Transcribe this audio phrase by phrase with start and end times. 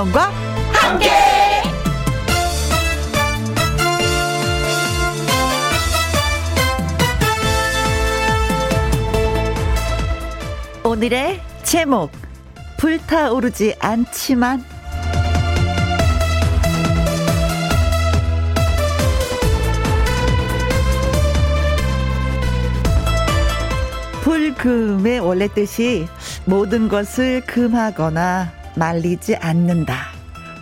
[0.00, 0.30] 김혜영과
[0.72, 1.10] 함께.
[10.82, 12.10] 오늘의 제목
[12.78, 14.64] 불타오르지 않지만
[24.22, 26.08] 불금의 원래 뜻이
[26.46, 30.08] 모든 것을 금하거나 말리지 않는다.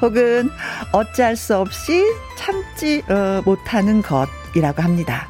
[0.03, 0.51] 혹은
[0.93, 2.05] 어찌할 수 없이
[2.37, 5.29] 참지 어, 못하는 것이라고 합니다.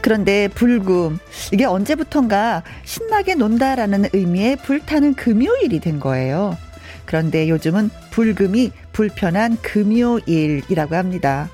[0.00, 1.18] 그런데 불금
[1.52, 6.56] 이게 언제부턴가 신나게 논다라는 의미의 불타는 금요일이 된 거예요.
[7.04, 11.48] 그런데 요즘은 불금이 불편한 금요일이라고 합니다.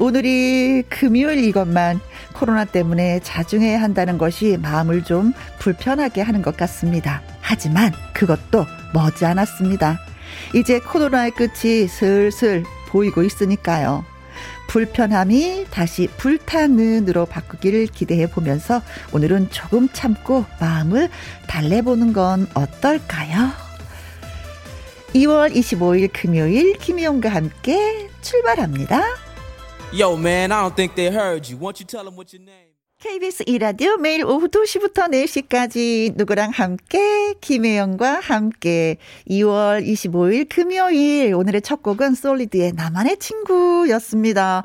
[0.00, 2.00] 오늘이 금요일 이것만
[2.32, 7.20] 코로나 때문에 자중해야 한다는 것이 마음을 좀 불편하게 하는 것 같습니다.
[7.42, 10.00] 하지만 그것도 머지않았습니다.
[10.54, 14.06] 이제 코로나의 끝이 슬슬 보이고 있으니까요.
[14.68, 18.80] 불편함이 다시 불타는으로 바꾸기를 기대해 보면서
[19.12, 21.10] 오늘은 조금 참고 마음을
[21.46, 23.50] 달래보는 건 어떨까요?
[25.12, 29.29] 2월 25일 금요일 김희영과 함께 출발합니다.
[29.92, 31.56] Yo, man, I don't think they heard you.
[31.56, 32.70] Won't you tell them what your name?
[33.00, 41.82] KBS 이라디오 매일 오후 2시부터 4시까지 누구랑 함께 김혜영과 함께 2월 25일 금요일 오늘의 첫
[41.82, 44.62] 곡은 솔리드의 나만의 친구였습니다.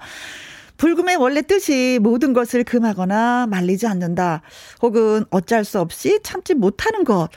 [0.77, 4.43] 불금의 원래 뜻이 모든 것을 금하거나 말리지 않는다.
[4.83, 7.29] 혹은 어쩔 수 없이 참지 못하는 것.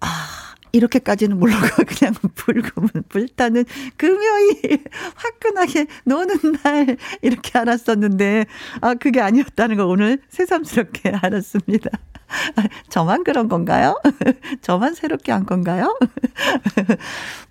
[0.00, 3.64] 아, 이렇게까지는 몰라고 그냥 불금은 불타는
[3.96, 8.46] 금요일 화끈하게 노는 날 이렇게 알았었는데
[8.80, 11.90] 아 그게 아니었다는 거 오늘 새삼스럽게 알았습니다.
[12.88, 14.00] 저만 그런 건가요?
[14.62, 15.98] 저만 새롭게 한 건가요?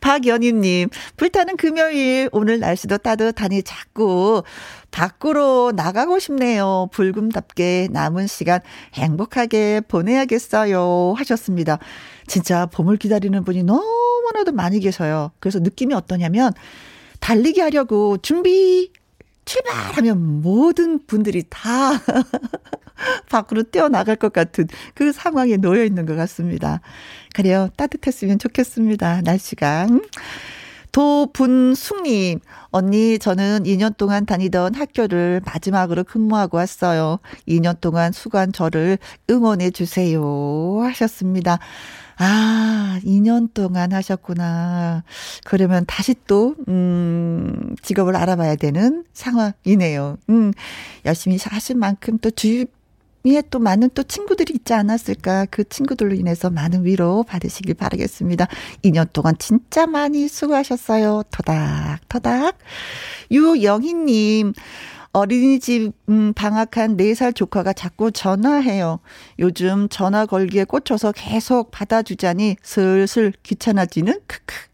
[0.02, 4.42] 박연희님, 불타는 금요일, 오늘 날씨도 따뜻하니 자꾸
[4.90, 6.90] 밖으로 나가고 싶네요.
[6.92, 8.60] 불금답게 남은 시간
[8.96, 11.14] 행복하게 보내야겠어요.
[11.16, 11.78] 하셨습니다.
[12.28, 15.32] 진짜 봄을 기다리는 분이 너무나도 많이 계셔요.
[15.40, 16.54] 그래서 느낌이 어떠냐면,
[17.20, 18.92] 달리기 하려고 준비,
[19.46, 21.92] 출발하면 모든 분들이 다
[23.30, 26.82] 밖으로 뛰어나갈 것 같은 그 상황에 놓여 있는 것 같습니다.
[27.34, 27.70] 그래요.
[27.76, 29.22] 따뜻했으면 좋겠습니다.
[29.22, 29.88] 날씨가.
[30.92, 32.40] 도분숙님,
[32.72, 37.20] 언니, 저는 2년 동안 다니던 학교를 마지막으로 근무하고 왔어요.
[37.48, 38.98] 2년 동안 수고한 저를
[39.30, 40.82] 응원해 주세요.
[40.84, 41.60] 하셨습니다.
[42.24, 45.04] 아, 2년 동안 하셨구나.
[45.44, 50.18] 그러면 다시 또, 음, 직업을 알아봐야 되는 상황이네요.
[50.30, 50.54] 음,
[51.04, 52.68] 열심히 하신 만큼 또 주위
[53.24, 55.48] 위에 또 많은 또 친구들이 있지 않았을까.
[55.50, 58.48] 그 친구들로 인해서 많은 위로 받으시길 바라겠습니다.
[58.84, 61.24] 2년 동안 진짜 많이 수고하셨어요.
[61.32, 62.58] 토닥, 토닥.
[63.32, 64.54] 유영희님,
[65.14, 69.00] 어린이집 음, 방학한 4살 조카가 자꾸 전화해요.
[69.40, 74.72] 요즘 전화 걸기에 꽂혀서 계속 받아주자니 슬슬 귀찮아지는 크크.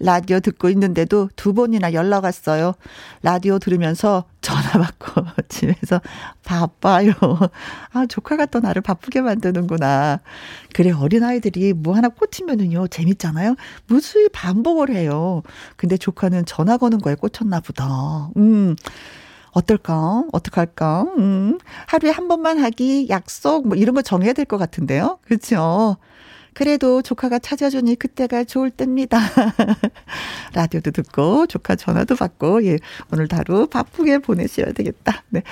[0.00, 2.74] 라디오 듣고 있는데도 두 번이나 연락 왔어요.
[3.22, 6.00] 라디오 들으면서 전화 받고 집에서
[6.44, 7.12] 바빠요.
[7.92, 10.20] 아, 조카가 또 나를 바쁘게 만드는구나.
[10.72, 13.56] 그래, 어린아이들이 뭐 하나 꽂히면은요, 재밌잖아요?
[13.86, 15.42] 무수히 반복을 해요.
[15.76, 18.30] 근데 조카는 전화 거는 거에 꽂혔나 보다.
[18.36, 18.74] 음.
[19.52, 20.24] 어떨까?
[20.32, 21.02] 어떡할까?
[21.18, 21.58] 음.
[21.86, 25.18] 하루에 한 번만 하기 약속 뭐 이런 거 정해야 될 것 같은데요.
[25.22, 25.96] 그렇죠?
[26.58, 29.16] 그래도 조카가 찾아주니 그때가 좋을 때입니다.
[30.54, 32.78] 라디오도 듣고 조카 전화도 받고 예
[33.12, 35.22] 오늘 하루 바쁘게 보내셔야 되겠다.
[35.28, 35.44] 네.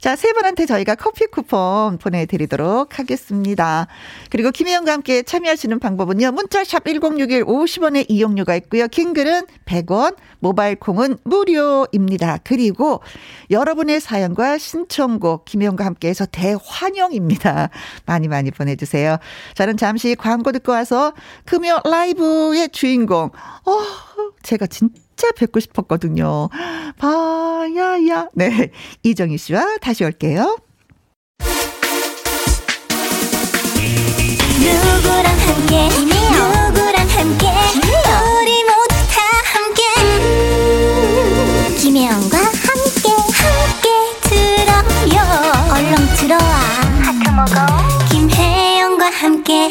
[0.00, 3.88] 자, 세 분한테 저희가 커피 쿠폰 보내 드리도록 하겠습니다.
[4.30, 6.32] 그리고 김혜영과 함께 참여하시는 방법은요.
[6.32, 8.88] 문자샵 1061 50원의 이용료가 있고요.
[8.88, 12.38] 킹글은 100원, 모바일 콩은 무료입니다.
[12.42, 13.02] 그리고
[13.50, 17.68] 여러분의 사연과 신청곡 김혜영과 함께해서 대환영입니다.
[18.06, 19.18] 많이 많이 보내 주세요.
[19.56, 21.12] 저는 잠시 광고 듣고 와서
[21.44, 23.30] 금요 라이브의 주인공.
[23.66, 23.82] 어,
[24.42, 26.48] 제가 진짜 뵙고 싶었거든요.
[26.98, 28.28] 바야야.
[28.34, 28.70] 네.
[29.02, 30.56] 이정희 씨와 다시 올게요.
[34.64, 37.46] 누구랑 함께, 누구랑 함께,
[38.40, 39.20] 우리 모두 다
[39.52, 39.82] 함께.
[41.78, 43.08] 김혜영과 함께,
[43.40, 43.88] 함께
[44.22, 45.16] 들어요.
[45.70, 46.54] 얼렁 들어와.
[47.02, 47.54] 하트 먹어.
[48.10, 49.70] 김혜영과 함께.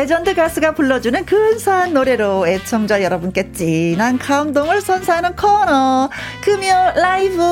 [0.00, 6.08] 레전드 가수가 불러주는 근사한 노래로 애청자 여러분께 진한 감동을 선사하는 코너
[6.40, 7.42] 금요 라이브.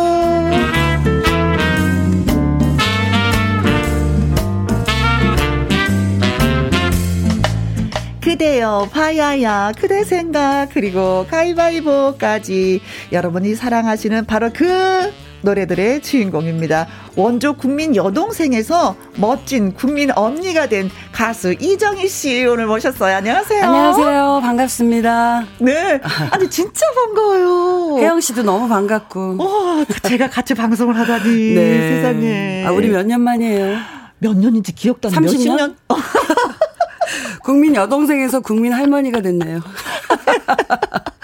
[8.23, 12.81] 그대여 바야야 그대 생각 그리고 가위바위보까지.
[13.13, 15.13] 여러분이 사랑하시는 바로 그
[15.43, 16.87] 노래들의 주인공입니다.
[17.17, 23.17] 원조 국민 여동생에서 멋진 국민 언니가 된 가수 이정희 씨 오늘 모셨어요.
[23.17, 23.65] 안녕하세요.
[23.65, 24.41] 안녕하세요.
[24.43, 25.45] 반갑습니다.
[25.61, 26.01] 네.
[26.31, 27.99] 아니 진짜 반가워요.
[27.99, 29.37] 혜영 씨도 너무 반갑고.
[29.41, 31.25] 어, 제가 같이 방송을 하다니
[31.55, 31.89] 네.
[31.97, 32.65] 세상에.
[32.67, 33.79] 아, 우리 몇 년 만이에요?
[34.19, 35.33] 몇 년인지 기억도 안 나요.
[35.33, 35.57] 30년?
[35.57, 35.77] 년?
[37.43, 39.61] 국민 여동생에서 국민 할머니가 됐네요.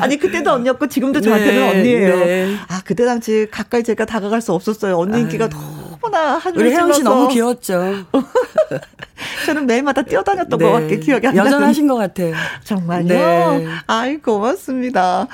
[0.00, 2.16] 아니 그때도 언니였고 지금도 저한테는 네, 언니예요.
[2.24, 2.56] 네.
[2.68, 4.98] 아 그때 당시 가까이 제가 다가갈 수 없었어요.
[4.98, 8.04] 언니 인기가 너무나 한 우리 혜영 씨 너무 귀여웠죠.
[9.46, 10.64] 저는 매일마다 뛰어다녔던 네.
[10.64, 11.46] 것 같게 기억이 안 나요.
[11.46, 12.34] 여전하신 것 같아요.
[12.64, 13.06] 정말요?
[13.08, 13.66] 네.
[13.86, 15.28] 아이 고맙습니다.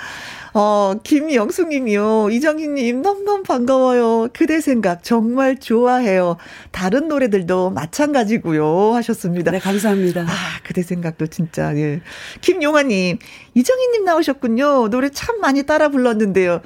[0.59, 2.31] 어, 김영숙님이요.
[2.31, 4.27] 이정희님, 너무너무 반가워요.
[4.33, 6.37] 그대 생각 정말 좋아해요.
[6.73, 8.93] 다른 노래들도 마찬가지고요.
[8.95, 9.53] 하셨습니다.
[9.53, 10.23] 네, 감사합니다.
[10.23, 10.35] 아,
[10.65, 12.01] 그대 생각도 진짜, 예.
[12.41, 13.19] 김용아님,
[13.55, 14.89] 이정희님 나오셨군요.
[14.89, 16.61] 노래 참 많이 따라 불렀는데요.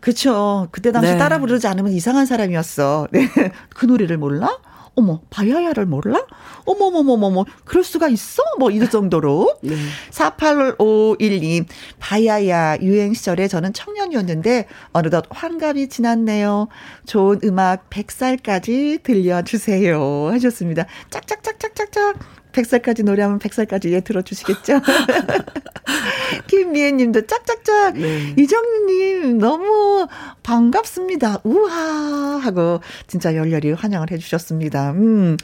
[0.00, 0.66] 그렇죠.
[0.72, 1.18] 그때 당시 네.
[1.18, 3.06] 따라 부르지 않으면 이상한 사람이었어.
[3.12, 3.30] 네.
[3.70, 4.58] 그 노래를 몰라?
[4.96, 6.26] 어머, 바야야를 몰라?
[6.64, 8.42] 어머머머머머, 그럴 수가 있어?
[8.58, 9.58] 뭐, 이럴 정도로.
[9.60, 9.76] 네.
[10.10, 11.66] 4851님,
[11.98, 16.68] 바야야 유행 시절에 저는 청년이었는데, 어느덧 환갑이 지났네요.
[17.04, 20.28] 좋은 음악 100살까지 들려주세요.
[20.32, 20.86] 하셨습니다.
[21.10, 22.18] 짝짝짝짝짝짝.
[22.56, 24.80] 100살까지 노래하면 100살까지 예 들어주시겠죠?
[26.48, 27.94] 김미애 님도 짝짝짝.
[27.94, 28.34] 네.
[28.36, 30.06] 이정님 너무
[30.42, 31.40] 반갑습니다.
[31.44, 34.92] 우와 하고 진짜 열렬히 환영을 해 주셨습니다.
[34.92, 35.36] 음.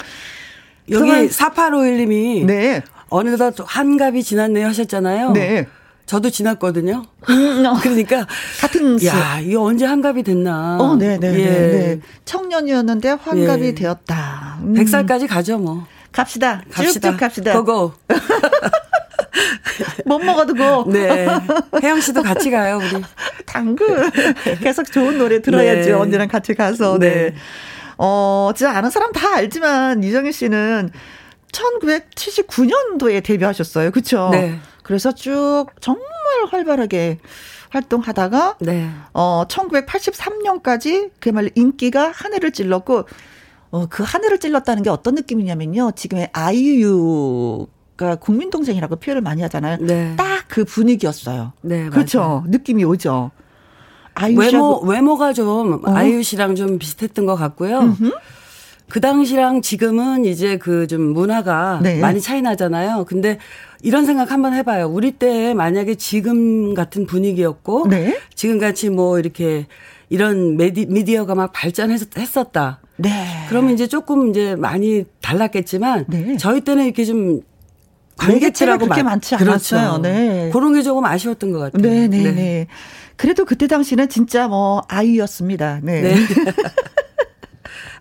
[0.91, 2.83] 여기 4851님이 네.
[3.09, 5.33] 어느덧 한갑이 지났네요 하셨잖아요.
[5.33, 5.67] 네.
[6.07, 7.05] 저도 지났거든요.
[7.31, 7.79] 음, 어.
[7.81, 8.27] 그러니까
[8.61, 10.79] 같은 야, 이거 언제 한갑이 됐나?
[10.81, 11.45] 어, 네, 네, 예.
[11.45, 12.01] 네, 네.
[12.25, 13.75] 청년이었는데 환갑이 예.
[13.75, 14.59] 되었다.
[14.63, 14.75] 음.
[14.75, 15.87] 100살까지 가죠, 뭐.
[16.13, 16.63] 갑시다.
[16.71, 17.09] 갑시다.
[17.11, 17.53] 쭉쭉 갑시다.
[17.55, 17.93] 고고.
[20.05, 20.91] 못 먹어도 고.
[20.91, 21.27] 네.
[21.83, 23.03] 혜영 씨도 같이 가요, 우리.
[23.47, 24.11] 당근.
[24.61, 25.89] 계속 좋은 노래 들어야죠.
[25.89, 25.93] 네.
[25.93, 26.99] 언니랑 같이 가서.
[26.99, 27.09] 네.
[27.09, 27.35] 네.
[27.99, 30.91] 어, 진짜 아는 사람 다 알지만 이정희 씨는
[31.53, 33.91] 1979년도에 데뷔하셨어요.
[33.91, 34.31] 그쵸?
[34.33, 34.59] 네.
[34.83, 36.05] 그래서 쭉 정말
[36.51, 37.19] 활발하게
[37.71, 38.91] 활동하다가 네.
[39.15, 43.07] 어 1983년까지 그야말로 인기가 하늘을 찔렀고
[43.73, 45.93] 어, 그 하늘을 찔렀다는 게 어떤 느낌이냐면요.
[45.97, 49.79] 지금의 아이유가 국민 동생이라고 표현을 많이 하잖아요.
[49.81, 50.15] 네.
[50.17, 51.53] 딱그 분위기였어요.
[51.63, 52.45] 네, 그렇죠.
[52.49, 53.31] 느낌이 오죠.
[54.15, 55.95] 아이유 외모 외모가 좀 어?
[55.95, 57.79] 아이유 씨랑 좀 비슷했던 것 같고요.
[57.81, 58.13] 음흠.
[58.91, 61.99] 그 당시랑 지금은 이제 그 좀 문화가 네.
[61.99, 63.07] 많이 차이 나잖아요.
[63.09, 63.39] 근데
[63.83, 64.87] 이런 생각 한번 해봐요.
[64.87, 68.19] 우리 때 만약에 지금 같은 분위기였고 네.
[68.35, 69.67] 지금 같이 뭐 이렇게
[70.11, 72.82] 이런 메디, 미디어가 막 발전했었다.
[72.97, 73.47] 네.
[73.49, 76.37] 그러면 이제 조금 이제 많이 달랐겠지만 네.
[76.37, 77.41] 저희 때는 이렇게 좀
[78.17, 79.77] 관계체라고 그렇게 많지 그렇죠.
[79.77, 79.99] 않았어요.
[80.03, 80.51] 네.
[80.53, 81.83] 그런 게 조금 아쉬웠던 것 같아요.
[81.83, 82.33] 네, 네, 네.
[82.33, 82.67] 네.
[83.17, 85.81] 그래도 그때 당시는 진짜 뭐 아이였습니다.
[85.83, 86.03] 네.
[86.03, 86.15] 네.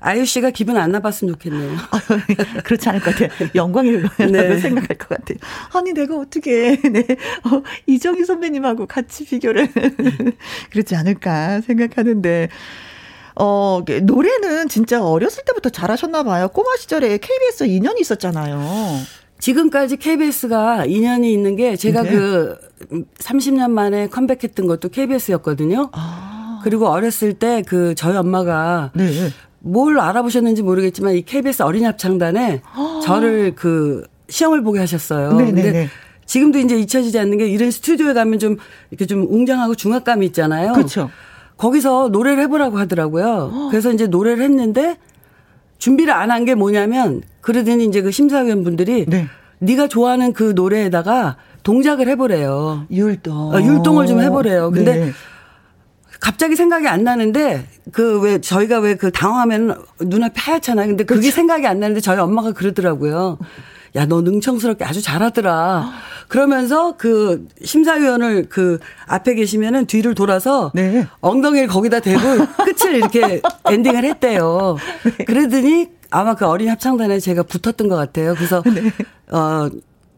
[0.03, 1.77] 아유 씨가 기분 안 나빴으면 좋겠네요.
[2.65, 3.49] 그렇지 않을 것 같아요.
[3.53, 4.57] 영광이라고 네.
[4.57, 5.37] 생각할 것 같아요.
[5.73, 7.05] 아니 내가 어떻게 네.
[7.43, 9.69] 어, 이정희 선배님하고 같이 비교를
[10.71, 12.49] 그렇지 않을까 생각하는데
[13.43, 16.47] 어, 노래는 진짜 어렸을 때부터 잘하셨나 봐요.
[16.49, 18.61] 꼬마 시절에 KBS 2년이 있었잖아요.
[19.39, 22.11] 지금까지 KBS가 2년이 있는 게 제가 네.
[22.11, 22.55] 그
[23.17, 25.89] 30년 만에 컴백했던 것도 KBS였거든요.
[25.93, 26.61] 아.
[26.63, 29.29] 그리고 어렸을 때 그 저희 엄마가 네.
[29.57, 33.01] 뭘 알아보셨는지 모르겠지만 이 KBS 어린이 합창단에 아.
[33.03, 35.33] 저를 그 시험을 보게 하셨어요.
[35.33, 35.51] 네네네.
[35.51, 35.89] 네, 근데 네.
[36.27, 38.57] 지금도 이제 잊혀지지 않는 게 이런 스튜디오에 가면 좀
[38.91, 40.73] 이렇게 좀 웅장하고 중압감이 있잖아요.
[40.73, 41.09] 그렇죠.
[41.65, 43.67] 거기서 노래를 해보라고 하더라고요.
[43.69, 44.97] 그래서 이제 노래를 했는데
[45.77, 49.27] 준비를 안 한 게 뭐냐면 그러더니 이제 그 심사위원 분들이 네.
[49.59, 52.87] 네가 좋아하는 그 노래에다가 동작을 해보래요.
[52.89, 53.53] 율동.
[53.53, 54.71] 어, 율동을 좀 해보래요.
[54.71, 55.11] 근데 네.
[56.19, 60.87] 갑자기 생각이 안 나는데 그 왜 저희가 왜 그 당황하면 눈앞이 하얗잖아요.
[60.87, 61.35] 근데 그게 그렇죠.
[61.35, 63.37] 생각이 안 나는데 저희 엄마가 그러더라고요.
[63.95, 65.91] 야, 너 능청스럽게 아주 잘하더라.
[66.27, 71.05] 그러면서 그 심사위원을 그 앞에 계시면은 뒤를 돌아서 네.
[71.19, 72.19] 엉덩이를 거기다 대고
[72.63, 74.77] 끝을 이렇게 엔딩을 했대요.
[75.03, 75.25] 네.
[75.25, 78.33] 그러더니 아마 그 어린 합창단에 제가 붙었던 것 같아요.
[78.35, 78.93] 그래서 네.
[79.35, 79.69] 어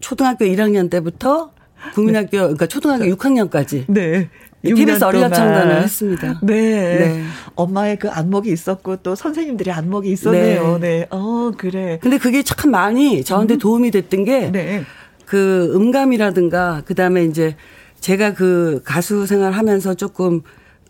[0.02, 1.52] 초등학교 1학년 때부터
[1.96, 4.30] 국민학교 그러니까 초등학교 6학년까지 네.
[4.64, 6.40] TBS 어린아청단을 했습니다.
[6.42, 6.54] 네.
[6.98, 7.24] 네.
[7.56, 10.78] 엄마의 그 안목이 있었고 또 선생님들의 안목이 있었네요.
[10.80, 11.00] 네.
[11.00, 11.08] 네.
[11.10, 12.00] 어, 그래.
[12.02, 13.60] 근데 그게 참 많이 저한테 음.
[13.60, 14.84] 도움이 됐던 게, 네.
[15.26, 17.56] 그 음감이라든가, 그 다음에 이제
[18.00, 20.42] 제가 그 가수 생활 하면서 조금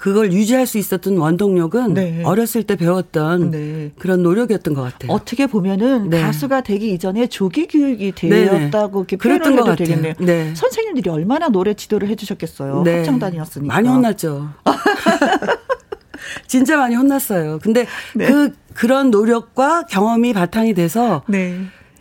[0.04, 2.24] 그걸 유지할 수 있었던 원동력은 네.
[2.26, 3.92] 어렸을 때 배웠던 네.
[3.98, 5.10] 그런 노력이었던 것 같아요.
[5.10, 6.20] 어떻게 보면은 네.
[6.20, 10.16] 가수가 되기 이전에 조기 교육이 되었다고 이렇게 표현을 해도 되겠네요.
[10.20, 10.54] 네.
[10.56, 12.84] 선생님들이 얼마나 노래 지도를 해주셨겠어요.
[12.84, 12.98] 네.
[12.98, 13.74] 합창단이었으니까.
[13.74, 14.50] 많이 혼났죠.
[16.48, 17.60] 진짜 많이 혼났어요.
[17.64, 18.26] 근데 네.
[18.26, 21.24] 그 그런 노력과 경험이 바탕이 돼서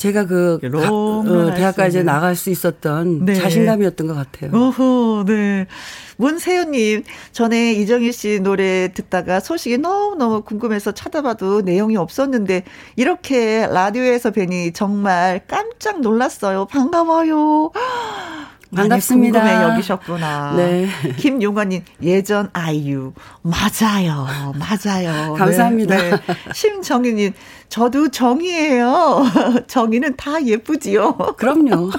[0.03, 3.35] 제가 그 가, 어, 대학까지 나갈 수 있었던 네.
[3.35, 4.51] 자신감이었던 것 같아요.
[4.53, 5.69] 어허, 네.
[6.17, 12.65] 문세윤님, 전에 이정희 씨 노래 듣다가 소식이 너무 너무 궁금해서 찾아봐도 내용이 없었는데,
[12.97, 16.67] 이렇게 라디오에서 뵈니 정말 깜짝 놀랐어요.
[16.67, 17.71] 반가워요.
[18.75, 19.41] 반갑습니다.
[19.41, 20.55] 궁금해 여기셨구나.
[20.57, 20.89] 네.
[21.19, 23.13] 김용관님 예전 아이유
[23.43, 24.27] 맞아요,
[24.59, 25.35] 맞아요.
[25.35, 25.97] 감사합니다.
[25.97, 26.11] 네.
[26.11, 26.17] 네.
[26.55, 27.33] 심정희님
[27.69, 29.25] 저도 정이에요.
[29.69, 31.17] 정이는 다 예쁘지요.
[31.37, 31.91] 그럼요.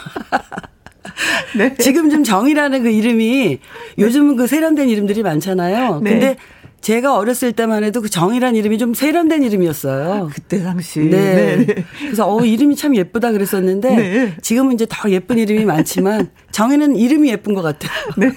[1.58, 1.76] 네.
[1.78, 3.60] 지금 좀 정이라는 그 이름이
[4.00, 6.00] 요즘은 그 세련된 이름들이 많잖아요.
[6.00, 6.10] 네.
[6.10, 6.38] 근데
[6.84, 10.30] 제가 어렸을 때만 해도 그 정이란 이름이 좀 세련된 이름이었어요.
[10.34, 11.00] 그때 당시.
[11.00, 11.56] 네.
[11.56, 11.86] 네.
[11.98, 14.38] 그래서 어 이름이 참 예쁘다 그랬었는데 네.
[14.42, 17.90] 지금은 이제 더 예쁜 이름이 많지만 정이는 이름이 예쁜 것 같아요.
[18.18, 18.30] 네.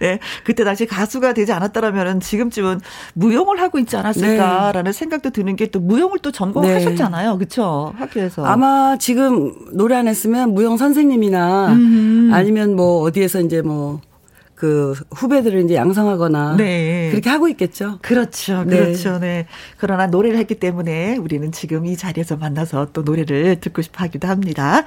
[0.00, 0.18] 네.
[0.44, 2.80] 그때 당시 가수가 되지 않았다라면 지금쯤은
[3.12, 4.92] 무용을 하고 있지 않았을까라는 네.
[4.92, 7.32] 생각도 드는 게 또 무용을 또 전공하셨잖아요.
[7.32, 7.36] 네.
[7.38, 7.92] 그렇죠?
[7.98, 8.42] 학교에서.
[8.46, 12.30] 아마 지금 노래 안 했으면 무용 선생님이나 음.
[12.32, 14.00] 아니면 뭐 어디에서 이제 뭐
[14.60, 17.08] 그 후배들을 이제 양성하거나 네.
[17.10, 17.98] 그렇게 하고 있겠죠.
[18.02, 18.62] 그렇죠.
[18.64, 18.76] 네.
[18.76, 19.18] 그렇죠.
[19.18, 19.46] 네.
[19.78, 24.84] 그러나 노래를 했기 때문에 우리는 지금 이 자리에서 만나서 또 노래를 듣고 싶어 하기도 합니다.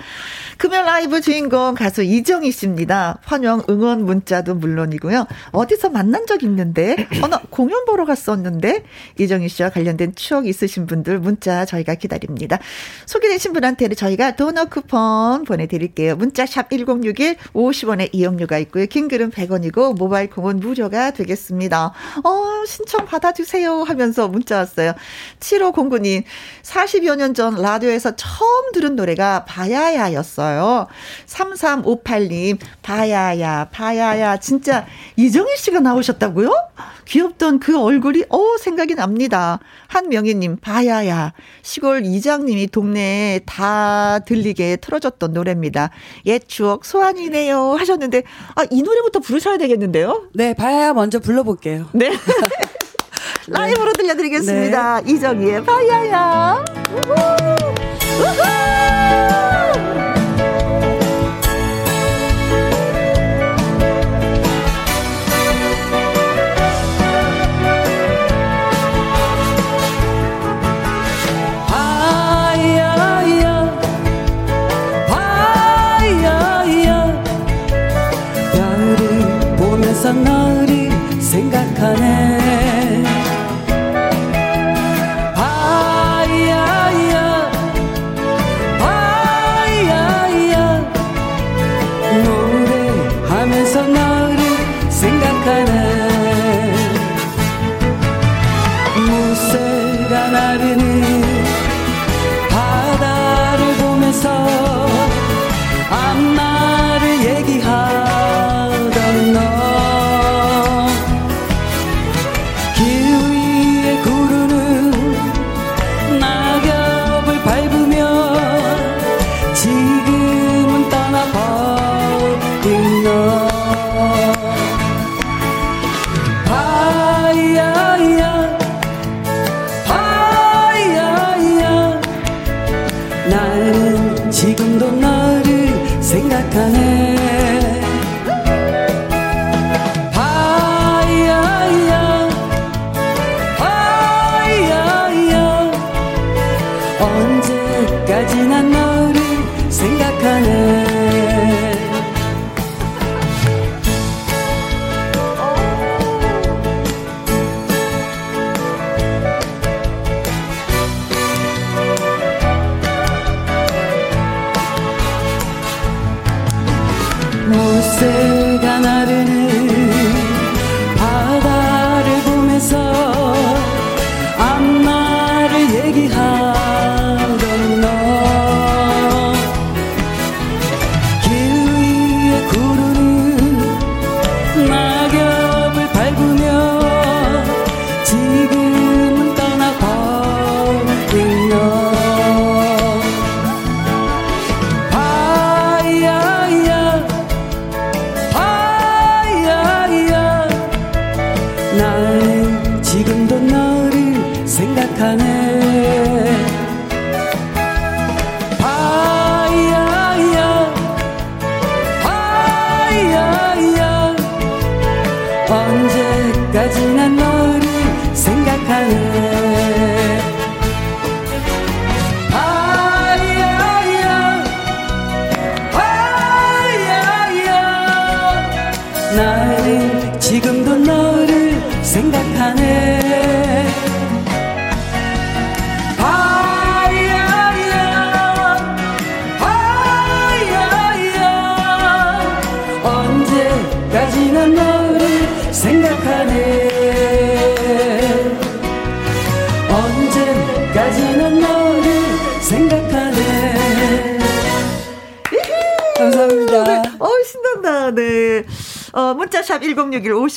[0.59, 3.17] 금요 라이브 주인공 가수 이정희 씨입니다.
[3.23, 5.25] 환영 응원 문자도 물론이고요.
[5.53, 8.83] 어디서 만난 적 있는데 어느 공연 보러 갔었는데
[9.17, 12.59] 이정희 씨와 관련된 추억 있으신 분들 문자 저희가 기다립니다.
[13.07, 16.15] 소개되신 분한테는 저희가 도넛 쿠폰 보내 드릴게요.
[16.15, 18.85] 문자 샵 1061 50원의 이용료가 있고요.
[18.85, 21.93] 긴 글은 100원 원이고 모바일 콩은 무료가 되겠습니다.
[22.23, 24.93] 어, 신청 받아주세요 하면서 문자 왔어요.
[25.39, 26.23] 7509님,
[26.63, 30.85] 40여 년 전 라디오에서 처음 들은 노래가 바야야였어요.
[31.25, 34.37] 3358님, 바야야, 바야야.
[34.37, 36.51] 진짜 이정희 씨가 나오셨다고요?
[37.05, 39.59] 귀엽던 그 얼굴이 어 생각이 납니다.
[39.87, 45.89] 한명희님 바야야 시골 이장님이 동네에 다 들리게 틀어줬던 노래입니다.
[46.25, 48.23] 옛 추억 소환이네요 하셨는데
[48.55, 50.29] 아 이 노래부터 부르셔야 되겠는데요?
[50.33, 51.87] 네 바야야 먼저 불러볼게요.
[51.93, 52.11] 네.
[53.47, 55.01] 라이브로 들려드리겠습니다.
[55.01, 55.11] 네.
[55.11, 56.63] 이정희의 바야야.
[56.91, 57.13] 우후.
[58.21, 60.12] 우후.
[81.83, 82.22] 생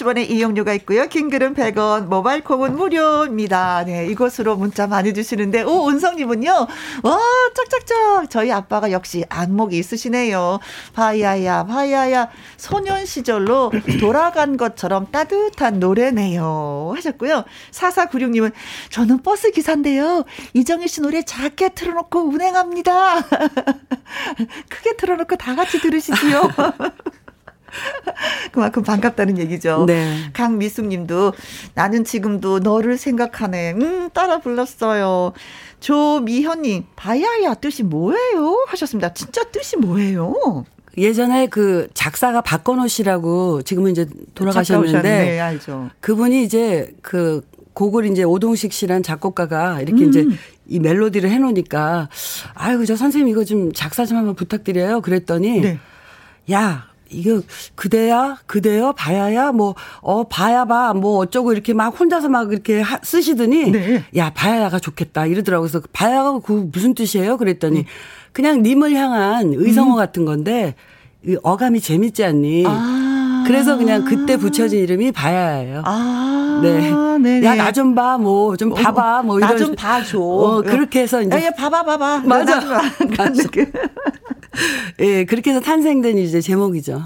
[0.06, 1.06] 50원의 이용료가 있고요.
[1.08, 3.84] 긴 글은 100원, 모바일 콩은 무료입니다.
[3.84, 6.50] 네, 이곳으로 문자 많이 주시는데, 오, 은성님은요,
[7.02, 7.18] 와,
[7.54, 8.30] 짝짝짝.
[8.30, 10.60] 저희 아빠가 역시 안목이 있으시네요.
[10.94, 16.92] 바야야, 바야야, 소년 시절로 돌아간 것처럼 따뜻한 노래네요.
[16.94, 17.44] 하셨고요.
[17.72, 18.52] 4496님은,
[18.90, 20.24] 저는 버스 기사인데요.
[20.54, 23.22] 이정희 씨 노래 작게 틀어놓고 운행합니다.
[24.68, 26.50] 크게 틀어놓고 다 같이 들으시지요.
[28.52, 29.84] 그만큼 반갑다는 얘기죠.
[29.86, 30.30] 네.
[30.32, 31.32] 강미숙 님도
[31.74, 33.72] 나는 지금도 너를 생각하네.
[33.72, 35.32] 음, 따라 불렀어요.
[35.80, 38.64] 조미현 님, 바야야 뜻이 뭐예요?
[38.68, 39.12] 하셨습니다.
[39.14, 40.64] 진짜 뜻이 뭐예요?
[40.96, 45.02] 예전에 그 작사가 박건호 씨라고 지금은 이제 돌아가셨는데.
[45.02, 45.90] 네, 알죠.
[46.00, 47.42] 그분이 이제 그
[47.74, 50.38] 곡을 이제 오동식 씨란 작곡가가 이렇게 이제 음.
[50.66, 52.08] 이 멜로디를 해놓으니까
[52.54, 55.02] 아이고 저 선생님 이거 좀 작사 좀 한번 부탁드려요.
[55.02, 55.78] 그랬더니 네.
[56.50, 57.40] 야 이거
[57.74, 58.38] 그대야?
[58.46, 58.92] 그대여?
[58.92, 59.52] 바야야?
[59.52, 60.92] 뭐어 봐야 봐.
[60.94, 64.04] 뭐 어쩌고 이렇게 막 혼자서 막 이렇게 하- 쓰시더니 네.
[64.16, 65.62] 야 바야가 좋겠다 이러더라고.
[65.62, 67.36] 그래서 바야가 그 무슨 뜻이에요?
[67.36, 67.84] 그랬더니 음.
[68.32, 70.74] 그냥 님을 향한 의성어 같은 건데
[71.26, 72.64] 이 어감이 재밌지 않니?
[72.66, 73.02] 아.
[73.46, 75.82] 그래서 그냥 그때 붙여진 이름이 바야예요.
[75.84, 76.60] 아.
[76.62, 77.42] 네.
[77.44, 79.50] 야, 나 좀 봐, 뭐, 좀 봐봐, 뭐, 이런.
[79.50, 80.18] 나 좀 봐줘.
[80.18, 81.36] 어, 그렇게 해서 이제.
[81.36, 82.18] 야, 야, 봐봐, 봐봐.
[82.26, 82.60] 맞아.
[83.18, 83.42] 맞아.
[85.00, 87.02] 예, 그렇게 해서 탄생된 이제 제목이죠.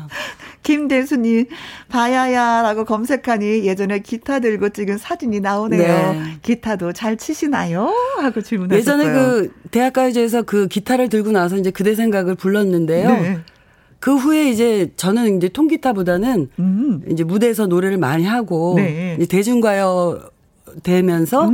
[0.63, 1.47] 김대수님,
[1.89, 5.81] 바야야라고 검색하니 예전에 기타 들고 찍은 사진이 나오네요.
[6.13, 6.23] 네.
[6.43, 7.93] 기타도 잘 치시나요?
[8.21, 8.79] 하고 질문하셨어요.
[8.79, 13.09] 예전에 그 대학가요제에서 그 기타를 들고 나서 이제 그대 생각을 불렀는데요.
[13.11, 13.39] 네.
[14.01, 17.03] 그 후에 이제 저는 이제 통기타보다는 음.
[17.11, 19.17] 이제 무대에서 노래를 많이 하고 네.
[19.19, 20.21] 이제 대중가요
[20.83, 21.51] 되면서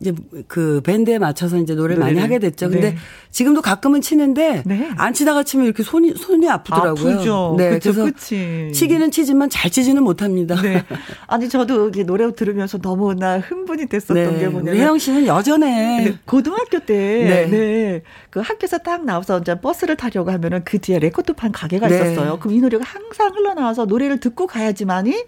[0.00, 0.14] 이제
[0.46, 2.18] 그 밴드에 맞춰서 이제 노래를 많이 음.
[2.18, 2.22] 노래를.
[2.22, 2.70] 하게 됐죠.
[2.70, 2.96] 근데 네.
[3.30, 4.90] 지금도 가끔은 치는데 네.
[4.96, 7.14] 안 치다가 치면 이렇게 손이 손이 아프더라고요.
[7.14, 7.54] 아프죠.
[7.58, 8.70] 네, 그쵸, 그래서 그치.
[8.72, 10.60] 치기는 치지만 잘 치지는 못합니다.
[10.62, 10.84] 네.
[11.26, 14.38] 아니 저도 이게 노래 들으면서 너무나 흥분이 됐었던 네.
[14.38, 16.04] 게 뭐냐면 혜영 씨는 여전해.
[16.04, 17.46] 네, 고등학교 때, 네.
[17.46, 18.02] 네.
[18.30, 21.96] 그 학교에서 딱 나와서 이제 버스를 타려고 하면은 그 뒤에 레코드판 가게가 네.
[21.96, 22.38] 있었어요.
[22.38, 25.24] 그럼 이 노래가 항상 흘러나와서 노래를 듣고 가야지만이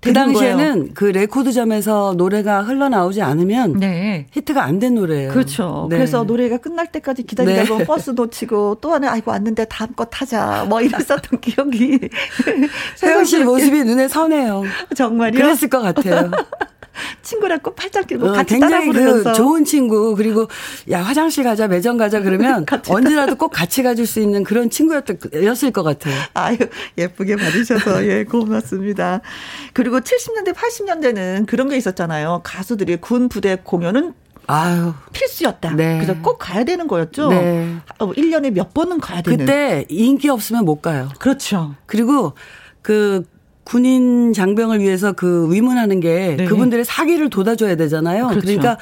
[0.00, 0.90] 그 당시에는 거예요.
[0.94, 4.26] 그 레코드점에서 노래가 흘러나오지 않으면 네.
[4.32, 5.32] 히트가 안 된 노래예요.
[5.32, 5.86] 그렇죠.
[5.90, 5.96] 네.
[5.96, 7.84] 그래서 노래가 끝날 때까지 기다리다 네.
[7.84, 11.98] 버스 놓치고 또 하나 아이고 왔는데 다음 거 타자 뭐 이랬었던 기억이
[13.02, 14.64] 혜영 씨 모습이 눈에 선해요.
[14.94, 15.32] 정말요.
[15.32, 16.30] 그랬을 것 같아요.
[17.22, 20.48] 친구랑 꼭 팔짱 끼고 어, 같이 따라 굉장히 부르면서 그 좋은 친구 그리고
[20.90, 25.82] 야 화장실 가자 매점 가자 그러면 언제라도 꼭 같이 가줄 수 있는 그런 친구였을 것
[25.82, 26.14] 같아요.
[26.34, 26.56] 아유,
[26.98, 29.20] 예쁘게 봐주셔서, 예, 고맙습니다.
[29.72, 32.40] 그리고 70년대, 80년대는 그런 게 있었잖아요.
[32.44, 34.14] 가수들이 군 부대 공연은
[34.48, 35.72] 아유 필수였다.
[35.74, 35.96] 네.
[35.96, 37.28] 그래서 꼭 가야 되는 거였죠.
[37.30, 37.76] 네.
[37.98, 39.38] 어, 1년에 몇 번은 가야 되는.
[39.38, 41.08] 그때 인기 없으면 못 가요.
[41.18, 41.74] 그렇죠.
[41.86, 42.34] 그리고
[42.82, 43.24] 그
[43.66, 46.44] 군인 장병을 위해서 그 위문하는 게 네.
[46.46, 48.28] 그분들의 사기를 돋아줘야 되잖아요.
[48.28, 48.40] 그렇죠.
[48.46, 48.78] 그러니까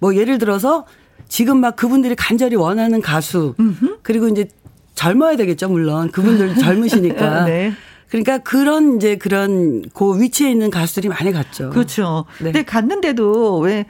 [0.00, 0.84] 뭐 예를 들어서
[1.28, 3.54] 지금 막 그분들이 간절히 원하는 가수
[4.02, 4.48] 그리고 이제
[4.94, 7.44] 젊어야 되겠죠 물론 그분들 젊으시니까.
[7.44, 7.72] 네.
[8.08, 11.70] 그러니까 그런 이제 그런 그 위치에 있는 가수들이 많이 갔죠.
[11.70, 12.26] 그렇죠.
[12.38, 12.44] 네.
[12.52, 13.86] 근데 갔는데도 왜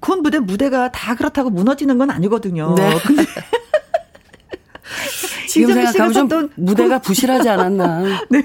[0.00, 2.74] 군 부대 무대가 다 그렇다고 무너지는 건 아니거든요.
[2.76, 2.96] 네.
[3.04, 3.24] 근데
[5.66, 8.02] 지금 생각하면 좀 무대가 부실하지 않았나.
[8.30, 8.42] 네,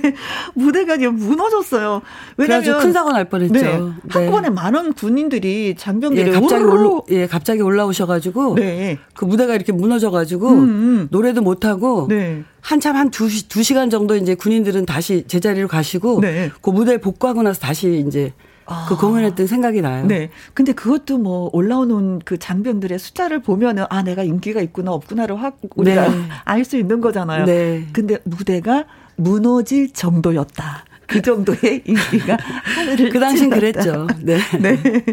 [0.53, 2.01] 무대가 그냥 무너졌어요.
[2.37, 3.53] 왜냐면 큰 사고 날 뻔했죠.
[3.53, 3.91] 네, 네.
[4.09, 8.97] 한꺼번에 많은 군인들이 장병들이 예, 갑자기 올라, 예, 갑자기 올라오셔 가지고 네.
[9.15, 11.07] 그 무대가 이렇게 무너져 가지고 음, 음.
[11.11, 12.43] 노래도 못 하고 네.
[12.61, 16.51] 한참 한두두 시간 정도 이제 군인들은 다시 제자리로 가시고 네.
[16.61, 18.33] 그 무대 복구하고 나서 다시 이제
[18.87, 20.05] 그 공연했던 생각이 나요.
[20.05, 20.29] 네.
[20.53, 26.07] 근데 그것도 뭐 올라오는 그 장병들의 숫자를 보면은 아 내가 인기가 있구나 없구나를 확 우리가
[26.07, 26.15] 네.
[26.45, 27.45] 알수 있는 거잖아요.
[27.45, 27.87] 네.
[27.93, 30.85] 근데 무대가 무너질 정도였다.
[31.05, 33.55] 그 정도의 인기가 하늘을 그 찔렀다.
[33.55, 34.07] 그랬죠.
[34.21, 34.39] 네.
[34.59, 35.03] 네.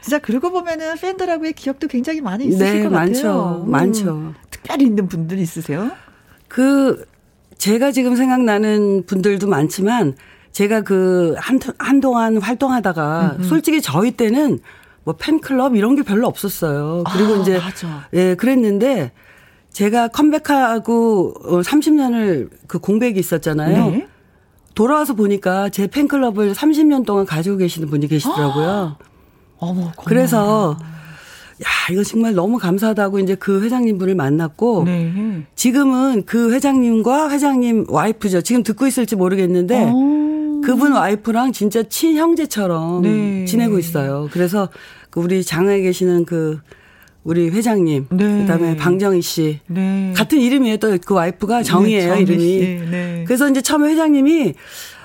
[0.00, 3.22] 진짜 그러고 보면은 팬들하고의 기억도 굉장히 많이 있으실 네, 것 많죠.
[3.22, 3.62] 같아요.
[3.64, 3.70] 음.
[3.70, 4.34] 많죠.
[4.50, 5.90] 특별히 있는 분들 있으세요?
[6.48, 7.06] 그
[7.58, 10.14] 제가 지금 생각나는 분들도 많지만
[10.56, 14.58] 제가 그 한, 한동안 활동하다가 솔직히 저희 때는
[15.04, 17.04] 뭐 팬클럽 이런 게 별로 없었어요.
[17.12, 18.08] 그리고 아, 이제 맞아.
[18.14, 19.12] 예, 그랬는데
[19.70, 23.90] 제가 컴백하고 30년을 그 공백이 있었잖아요.
[23.90, 24.08] 네.
[24.74, 28.96] 돌아와서 보니까 제 팬클럽을 30년 동안 가지고 계시는 분이 계시더라고요.
[29.60, 29.92] 어머.
[30.06, 30.78] 그래서
[31.62, 35.46] 야, 이거 정말 너무 감사하다고 이제 그 회장님 분을 만났고 네.
[35.54, 38.40] 지금은 그 회장님과 회장님 와이프죠.
[38.40, 40.25] 지금 듣고 있을지 모르겠는데 오.
[40.72, 40.74] 어.
[40.74, 43.44] 그분 와이프랑 진짜 친형제처럼 네.
[43.46, 44.28] 지내고 있어요.
[44.32, 44.68] 그래서
[45.10, 46.60] 그 우리 장외에 계시는 그
[47.24, 48.38] 우리 회장님, 네.
[48.40, 50.12] 그다음에 방정희 씨 네.
[50.16, 50.76] 같은 이름이에요.
[50.76, 52.56] 또 그 와이프가 정희예요 네, 이름이.
[52.90, 53.24] 네.
[53.26, 54.54] 그래서 이제 처음에 회장님이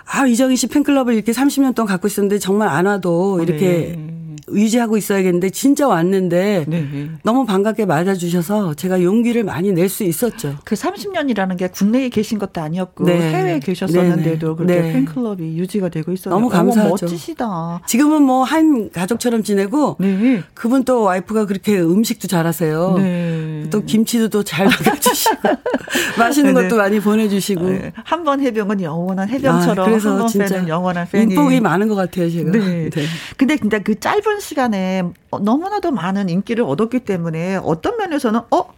[0.05, 4.20] 아 이정희 씨 팬클럽을 이렇게 30년 동안 갖고 있었는데 정말 안 와도 이렇게 네.
[4.51, 7.09] 유지하고 있어야겠는데 진짜 왔는데 네.
[7.23, 10.55] 너무 반갑게 맞아주셔서 제가 용기를 많이 낼 수 있었죠.
[10.63, 13.33] 그 30년이라는 게 국내에 계신 것도 아니었고 네.
[13.33, 14.55] 해외에 계셨었는데도 네.
[14.55, 14.93] 그렇게 네.
[14.93, 17.05] 팬클럽이 유지가 되고 있었는데 너무 감사하죠.
[17.07, 17.81] 멋지시다.
[17.87, 20.41] 지금은 뭐 한 가족처럼 지내고 네.
[20.53, 22.95] 그분 또 와이프가 그렇게 음식도 잘하세요.
[22.97, 23.65] 네.
[23.69, 25.35] 또 김치도 또 잘 먹여주시고
[26.17, 27.61] 맛있는 것도 많이 보내주시고
[28.03, 32.51] 한 번 해병은 영원한 해병처럼 아, 그래서 진짜 영원한 팬이 인복이 많은 것 같아요 제가.
[32.51, 32.89] 네.
[33.35, 38.73] 근데 근데 그 짧은 시간에 너무나도 많은 인기를 얻었기 때문에 어떤 면에서는 어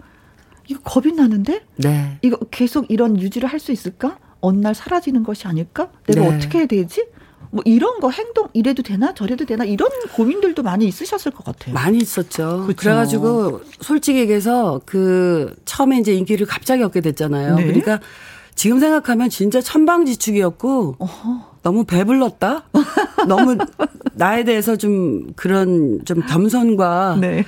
[0.68, 2.18] 이거 겁이 나는데 네.
[2.22, 4.18] 이거 계속 이런 유지를 할 수 있을까?
[4.42, 5.89] 어느 날 사라지는 것이 아닐까?
[6.08, 6.36] 내가 네.
[6.36, 7.06] 어떻게 해야 되지?
[7.52, 11.74] 뭐 이런 거 행동 이래도 되나 저래도 되나 이런 고민들도 많이 있으셨을 것 같아요.
[11.74, 12.63] 많이 있었죠.
[12.66, 12.76] 그쵸?
[12.76, 17.56] 그래가지고 솔직히 얘기해서 그 처음에 이제 인기를 갑자기 얻게 됐잖아요.
[17.56, 17.63] 네?
[17.66, 18.00] 그러니까
[18.56, 21.53] 지금 생각하면 진짜 천방지축이었고 어허.
[21.63, 22.65] 너무 배불렀다.
[23.28, 23.58] 너무
[24.13, 27.45] 나에 대해서 좀 그런 좀 겸손과 네.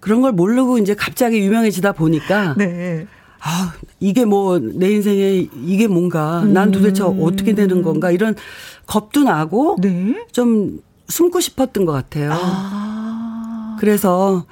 [0.00, 3.06] 그런 걸 모르고 이제 갑자기 유명해지다 보니까 네.
[3.40, 7.20] 아, 이게 뭐 내 인생에 이게 뭔가 난 도대체 음.
[7.22, 8.34] 어떻게 되는 건가 이런
[8.86, 10.26] 겁도 나고 네.
[10.32, 12.32] 좀 숨고 싶었던 것 같아요.
[12.34, 13.76] 아.
[13.78, 14.44] 그래서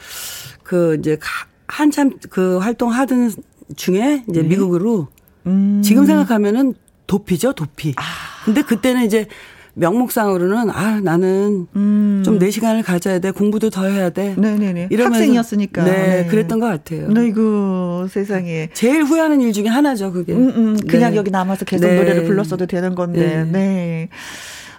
[0.63, 1.19] 그 이제
[1.67, 3.33] 한참 그 활동하던
[3.77, 4.49] 중에 이제 네.
[4.49, 5.09] 미국으로
[5.47, 5.81] 음.
[5.85, 6.75] 지금 생각하면은
[7.11, 7.93] 도피죠, 도피.
[7.97, 8.03] 아.
[8.45, 9.27] 근데 그때는 이제
[9.75, 12.23] 명목상으로는 아 나는 음.
[12.25, 14.37] 좀내 시간을 가져야 돼 공부도 더 해야 돼.
[14.37, 14.89] 네네네.
[14.91, 15.85] 이러면서 학생이었으니까.
[15.85, 16.27] 네, 네.
[16.27, 17.09] 그랬던 것 같아요.
[17.17, 18.69] 아이고 세상에.
[18.75, 20.33] 제일 후회하는 일 중에 하나죠 그게.
[20.35, 20.77] 음, 음.
[20.89, 21.17] 그냥 네.
[21.17, 21.97] 여기 남아서 계속 네.
[21.97, 23.45] 노래를 불렀어도 되는 건데.
[23.51, 24.09] 네.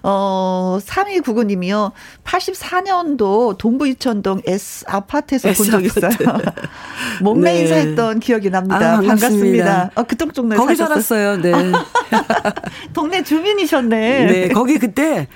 [0.04, 0.10] 네.
[0.10, 1.92] 어, 3299님이요.
[2.24, 6.12] 84년도 동부 이천동 S 아파트에서 본 적 있어요.
[7.22, 7.62] 몸매 네.
[7.62, 8.76] 인사했던 기억이 납니다.
[8.76, 9.06] 아, 반갑습니다.
[9.08, 9.92] 반갑습니다.
[9.96, 11.42] 어, 그쪽 동네 거기 살았어요.
[11.42, 11.52] 네.
[12.94, 14.26] 동네 주민이셨네.
[14.26, 15.28] 네, 거기 그때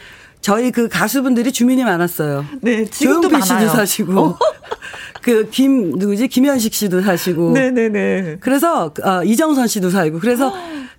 [0.42, 2.46] 저희 그 가수분들이 주민이 많았어요.
[2.62, 4.20] 네, 지금도 조용필 씨도 사시고.
[4.20, 4.38] 어?
[5.22, 7.52] 그김 누구지 김현식 씨도 사시고.
[7.52, 8.38] 네네네.
[8.42, 10.20] 그래서 어, 이정선 씨도 살고.
[10.20, 10.54] 그래서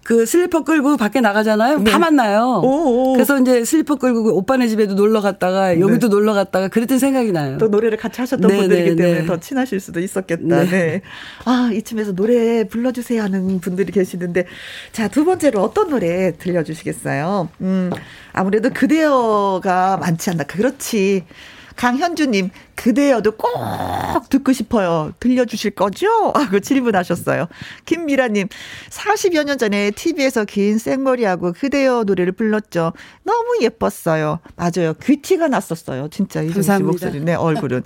[0.07, 1.81] 그 슬리퍼 끌고 밖에 나가잖아요.
[1.81, 1.91] 네.
[1.91, 2.61] 다 만나요.
[2.63, 3.15] 오오.
[3.15, 5.81] 그래서 이제 슬리퍼 끌고 그 오빠네 집에도 놀러 갔다가 네.
[5.81, 6.15] 여기도 네.
[6.15, 7.59] 놀러 갔다가 그랬던 생각이 나요.
[7.59, 10.63] 또 노래를 같이 하셨던 네, 분들이기 네, 때문에 더 친하실 수도 있었겠다.
[10.63, 11.01] 네.
[11.45, 14.47] 아, 이쯤에서 노래 불러주세요 하는 분들이 계시는데
[14.93, 17.49] 자, 두 번째로 어떤 노래 들려주시겠어요?
[17.63, 17.91] 음,
[18.33, 20.45] 아무래도 그대여가 많지 않나.
[20.45, 21.25] 그렇지.
[21.75, 23.53] 강현주님, 그대여도 꼭
[24.29, 25.13] 듣고 싶어요.
[25.19, 26.07] 들려주실 거죠?
[26.35, 27.49] 하고 질문하셨어요.
[27.87, 28.49] 김미라님,
[28.91, 32.93] 40여 년 전에 TV에서 긴 생머리하고 그대여 노래를 불렀죠.
[33.25, 34.41] 너무 예뻤어요.
[34.55, 34.95] 맞아요.
[35.03, 36.09] 귀티가 났었어요.
[36.09, 37.83] 진짜 이정씨 목소리, 네, 얼굴은.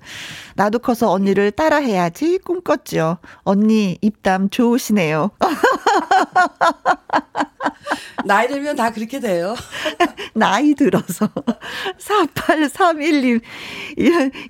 [0.57, 3.19] 나도 커서 언니를 따라해야지 꿈꿨죠.
[3.45, 5.31] 언니, 입담 좋으시네요.
[8.25, 9.55] 나이 들면 다 그렇게 돼요.
[10.35, 11.29] 나이 들어서.
[11.99, 13.41] 4831님,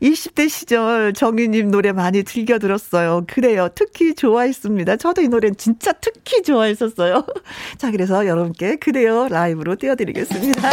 [0.00, 3.24] 20대 시절 정희님 노래 많이 즐겨 들었어요.
[3.26, 3.68] 그래요.
[3.74, 4.96] 특히 좋아했습니다.
[4.96, 7.24] 저도 이 노래는 진짜 특히 좋아했었어요.
[7.78, 9.28] 자, 그래서 여러분께 그래요.
[9.28, 10.70] 라이브로 띄워드리겠습니다.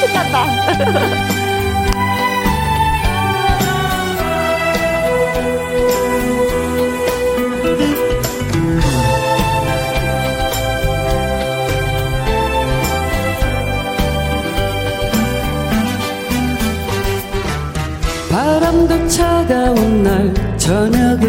[0.00, 1.40] 신난다.
[18.50, 21.24] 바람도 차가운 날 저녁에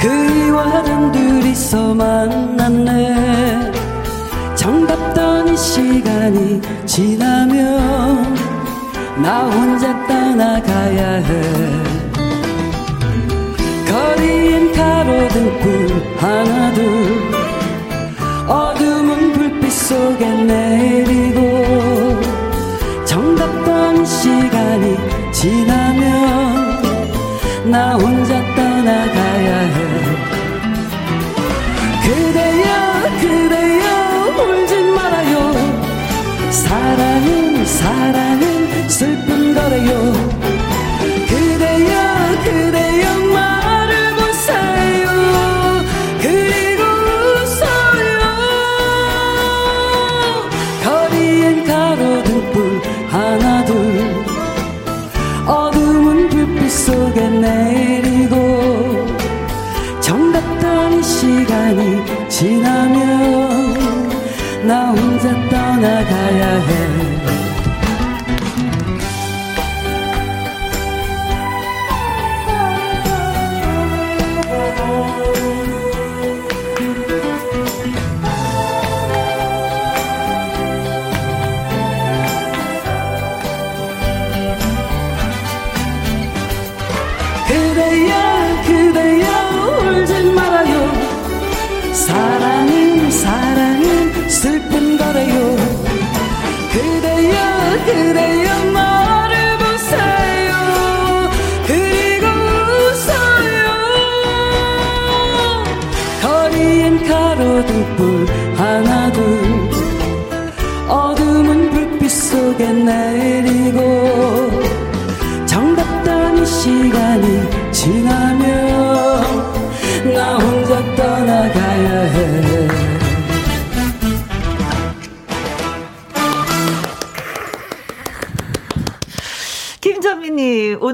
[0.00, 3.70] 그이와는 둘이서 만났네.
[4.56, 8.34] 정답던 이 시간이 지나면
[9.22, 11.42] 나 혼자 떠나가야 해.
[13.88, 16.82] 거리엔 가로등불 하나 둘
[18.48, 21.13] 어두운 불빛 속에 내리
[25.44, 26.80] 지나면
[27.70, 29.78] 나 혼자 떠나가야 해.
[32.02, 32.72] 그대여
[33.20, 33.84] 그대여
[34.38, 35.52] 울진 말아요.
[36.50, 40.13] 사랑은 사랑은 슬픈 거래요
[62.34, 64.08] 지나면
[64.66, 66.93] 나 혼자 떠나가야 해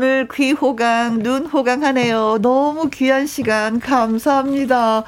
[0.00, 2.38] 오늘 귀 호강, 눈 호강하네요.
[2.40, 5.04] 너무 귀한 시간 감사합니다.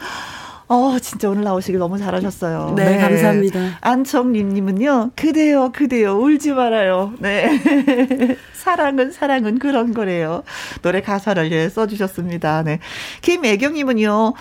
[0.68, 2.74] 어, 진짜 오늘 나오시길 너무 잘하셨어요.
[2.76, 2.98] 네, 네.
[2.98, 3.78] 감사합니다.
[3.80, 7.12] 안청님님은요, 그대요, 그대요, 울지 말아요.
[7.18, 7.48] 네.
[8.54, 10.44] 사랑은, 사랑은 그런 거래요.
[10.82, 12.62] 노래 가사를 예, 써주셨습니다.
[12.62, 12.78] 네.
[13.22, 14.34] 김애경님은요,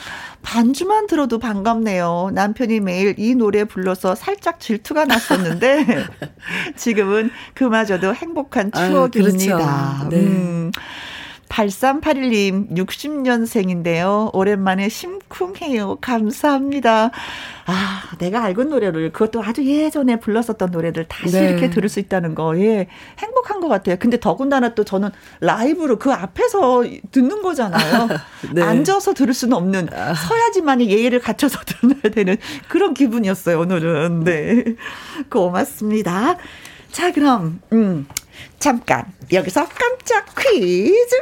[0.43, 2.31] 반주만 들어도 반갑네요.
[2.33, 5.85] 남편이 매일 이 노래 불러서 살짝 질투가 났었는데,
[6.77, 9.57] 지금은 그마저도 행복한 추억입니다.
[9.57, 10.09] 아, 그렇죠.
[10.09, 10.17] 네.
[10.17, 10.71] 음.
[11.51, 14.33] 8381님, 60년생인데요.
[14.33, 15.97] 오랜만에 심쿵해요.
[15.99, 17.11] 감사합니다.
[17.65, 21.49] 아, 내가 알고 노래를, 그것도 아주 예전에 불렀었던 노래들 다시 네.
[21.49, 22.87] 이렇게 들을 수 있다는 거, 예,
[23.19, 23.97] 행복한 것 같아요.
[23.99, 25.09] 근데 더군다나 또 저는
[25.41, 28.07] 라이브로 그 앞에서 듣는 거잖아요.
[28.53, 28.61] 네.
[28.61, 30.13] 앉아서 들을 수는 없는, 아.
[30.13, 32.37] 서야지만이 예의를 갖춰서 들어야 되는
[32.69, 34.23] 그런 기분이었어요, 오늘은.
[34.23, 34.63] 네.
[35.29, 36.37] 고맙습니다.
[36.91, 38.07] 자, 그럼, 음,
[38.59, 41.15] 잠깐 여기서 깜짝 퀴즈.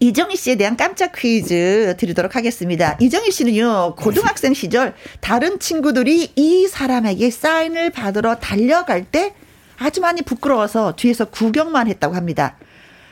[0.00, 2.96] 이정희 씨에 대한 깜짝 퀴즈 드리도록 하겠습니다.
[3.00, 9.34] 이정희 씨는요, 고등학생 시절 다른 친구들이 이 사람에게 사인을 받으러 달려갈 때
[9.78, 12.56] 아주 많이 부끄러워서 뒤에서 구경만 했다고 합니다.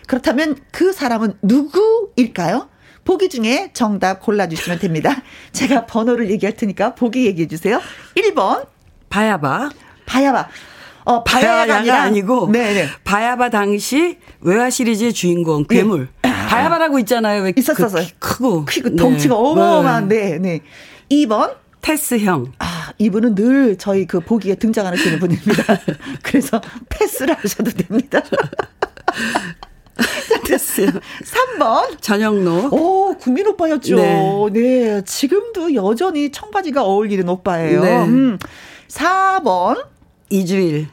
[0.07, 2.69] 그렇다면 그 사람은 누구일까요?
[3.05, 5.23] 보기 중에 정답 골라주시면 됩니다.
[5.53, 7.81] 제가 번호를 얘기할 테니까 보기 얘기해 주세요.
[8.17, 8.67] 1번.
[9.09, 9.71] 바야바.
[10.07, 10.49] 바야바.
[11.05, 12.87] 어, 바야바가 아니라 아니고 네네.
[13.05, 16.09] 바야바 당시 외화 시리즈의 주인공 괴물.
[16.23, 16.31] 네.
[16.31, 17.43] 바야바라고 있잖아요.
[17.43, 18.07] 왜 있었었어요.
[18.19, 19.41] 그 크고 크고 덩치가 네.
[19.41, 20.61] 어마어마한 네, 네.
[21.11, 22.53] 2번 테스 형.
[22.59, 25.65] 아, 이분은 늘 저희 그 보기에 등장하시는 분입니다.
[26.23, 28.21] 그래서 패스를 하셔도 됩니다.
[30.47, 30.89] 됐어요.
[31.59, 32.01] 3번.
[32.01, 32.69] 전영로.
[32.71, 33.97] 오, 국민 오빠였죠.
[33.97, 34.51] 네.
[34.53, 35.03] 네.
[35.05, 37.81] 지금도 여전히 청바지가 어울리는 오빠예요.
[37.83, 38.05] 네.
[38.05, 38.39] 음.
[38.89, 39.92] 4번.
[40.33, 40.89] 이주일.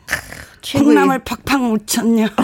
[0.73, 2.28] 콩나물 팍팍 묻혔냐.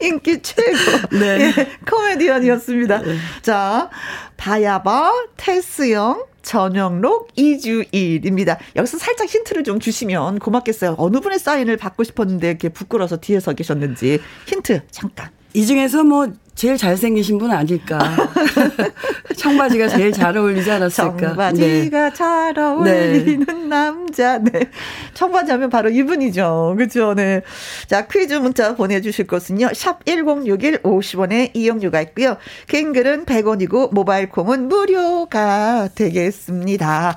[0.00, 0.76] 인기 최고.
[1.12, 1.54] 네.
[1.56, 3.02] 예, 코미디언이었습니다.
[3.02, 3.16] 네.
[3.40, 3.88] 자,
[4.36, 8.58] 바야바, 테스형, 전영록, 이주일입니다.
[8.76, 10.96] 여기서 살짝 힌트를 좀 주시면 고맙겠어요.
[10.98, 15.30] 어느 분의 사인을 받고 싶었는데 이렇게 부끄러워서 뒤에 서 계셨는지 힌트 잠깐.
[15.54, 17.98] 이 중에서 뭐 제일 잘생기신 분 아닐까.
[19.36, 21.28] 청바지가 제일 잘 어울리지 않았을까.
[21.28, 22.14] 청바지가 네.
[22.14, 23.54] 잘 어울리는 네.
[23.68, 24.38] 남자.
[24.38, 24.70] 네.
[25.14, 26.76] 청바지 하면 바로 이분이죠.
[26.78, 27.14] 그죠.
[27.14, 27.42] 네.
[27.88, 29.70] 자, 퀴즈 문자 보내주실 것은요.
[29.74, 32.36] 샵 1061 50원에 이용료가 있고요.
[32.68, 37.16] 개인 글은 100원이고 모바일 콩은 무료가 되겠습니다.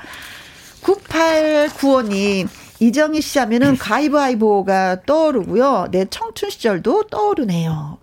[0.81, 2.66] 9895님.
[2.79, 5.87] 이정희 씨 하면은 가이브아이보가 떠오르고요.
[5.91, 7.97] 내 청춘 시절도 떠오르네요.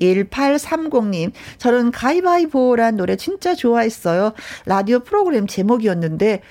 [0.00, 4.32] 1830님, 저는 가이바이보란 노래 진짜 좋아했어요.
[4.66, 6.42] 라디오 프로그램 제목이었는데,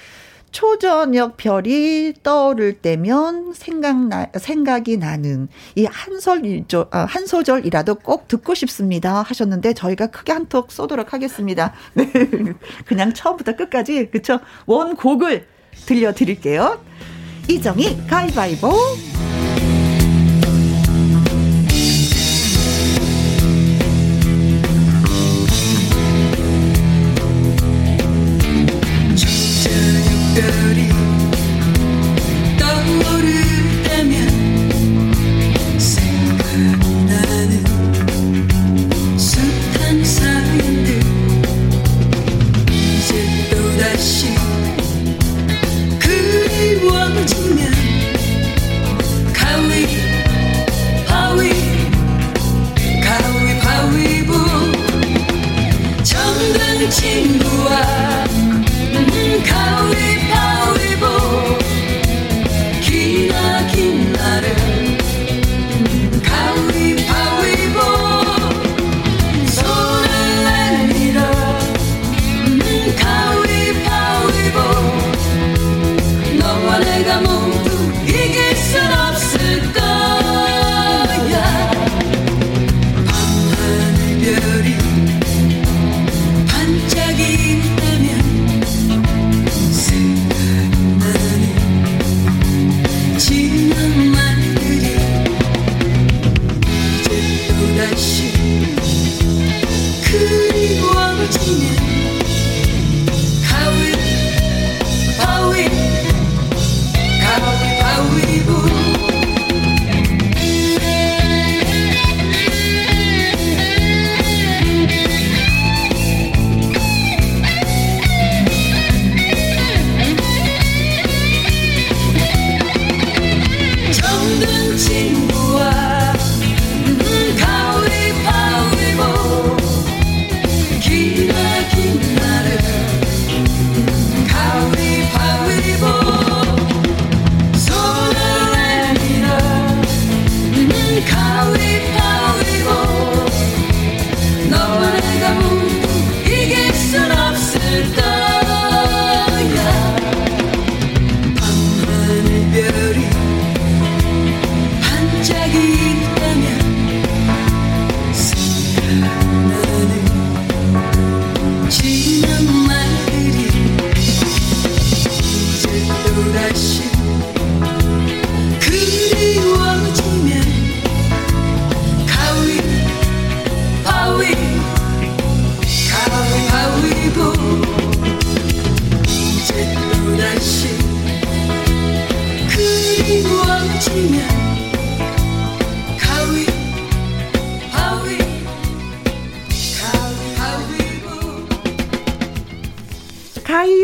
[0.51, 6.41] 초저녁 별이 떠오를 때면 생각나, 생각이 나는 이 한설,
[6.91, 9.21] 아, 한 소절이라도 꼭 듣고 싶습니다.
[9.21, 11.73] 하셨는데 저희가 크게 한턱 쏘도록 하겠습니다.
[11.93, 12.11] 네.
[12.85, 14.39] 그냥 처음부터 끝까지, 그쵸?
[14.65, 15.45] 원곡을
[15.85, 16.81] 들려드릴게요.
[17.49, 18.71] 이정희 가위바위보.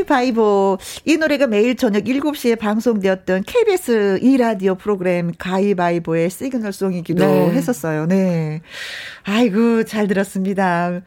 [0.06, 0.78] 가위바위보.
[1.06, 7.50] 이 노래가 매일 저녁 7시에 방송되었던 KBS 2라디오 프로그램 가위바위보의 시그널송이기도 네.
[7.52, 8.06] 했었어요.
[8.06, 8.62] 네.
[9.24, 11.02] 아이고, 잘 들었습니다.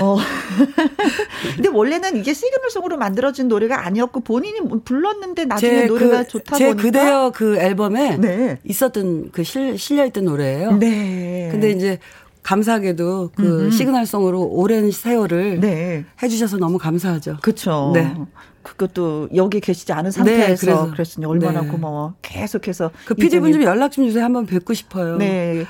[0.00, 0.16] 어.
[1.56, 6.82] 근데 원래는 이게 시그널송으로 만들어진 노래가 아니었고 본인이 불렀는데 나중에 노래가 그, 좋다 제 보니까.
[6.82, 8.58] 그대여 그 앨범에 네.
[8.64, 10.76] 있었던 그 실, 실려있던 노래예요.
[10.76, 11.48] 네.
[11.50, 11.98] 근데 이제
[12.42, 13.70] 감사하게도 그 음음.
[13.70, 16.04] 시그널송으로 오랜 세월을 네.
[16.22, 17.38] 해주셔서 너무 감사하죠.
[17.42, 17.92] 그렇죠.
[17.94, 18.14] 네.
[18.62, 21.68] 그것도 여기 계시지 않은 상태에서 네, 그랬으니 얼마나 네.
[21.68, 22.14] 고마워.
[22.22, 24.24] 계속해서 그 PD분 좀 연락 좀 주세요.
[24.24, 25.16] 한번 뵙고 싶어요.
[25.16, 25.64] 네.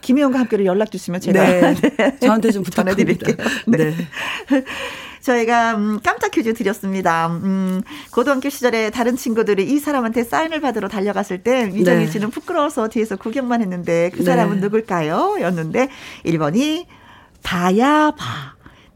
[0.00, 1.74] 김혜영과 함께로 연락 주시면 제가 네.
[1.96, 2.18] 네.
[2.18, 3.36] 저한테 좀 부탁드릴게요.
[3.66, 3.94] 네.
[5.30, 5.40] 네.
[5.40, 7.28] 저희가 음, 깜짝 퀴즈 드렸습니다.
[7.28, 12.10] 음, 고등학교 시절에 다른 친구들이 이 사람한테 사인을 받으러 달려갔을 때 위정희 네.
[12.10, 14.24] 씨는 부끄러워서 뒤에서 구경만 했는데 그 네.
[14.24, 14.60] 사람은 네.
[14.62, 15.38] 누굴까요?
[15.40, 15.88] 였는데
[16.24, 16.86] 1번이
[17.42, 18.24] 바야바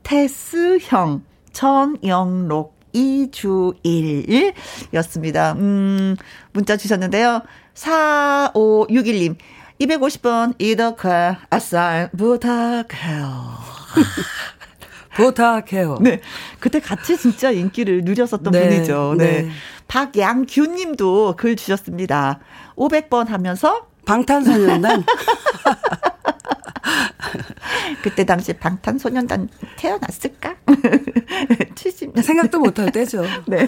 [0.02, 1.22] 테스형
[1.52, 4.54] 전영록 이주일
[4.94, 5.52] 였습니다.
[5.52, 6.16] 음,
[6.52, 7.42] 문자 주셨는데요.
[7.74, 9.36] 4561님.
[9.80, 13.74] 250번 이덕화 아싸 부탁해요.
[15.14, 15.98] 부탁해요.
[16.00, 16.20] 네.
[16.60, 19.14] 그때 같이 진짜 인기를 누렸었던 네, 분이죠.
[19.18, 19.42] 네.
[19.42, 19.50] 네.
[19.88, 22.40] 박양규 님도 글 주셨습니다.
[22.76, 25.04] 500번 하면서 방탄소년단
[28.02, 30.56] 그때 당시 방탄소년단 태어났을까?
[31.74, 32.22] 70년.
[32.22, 33.24] 생각도 못할 때죠.
[33.46, 33.66] 네.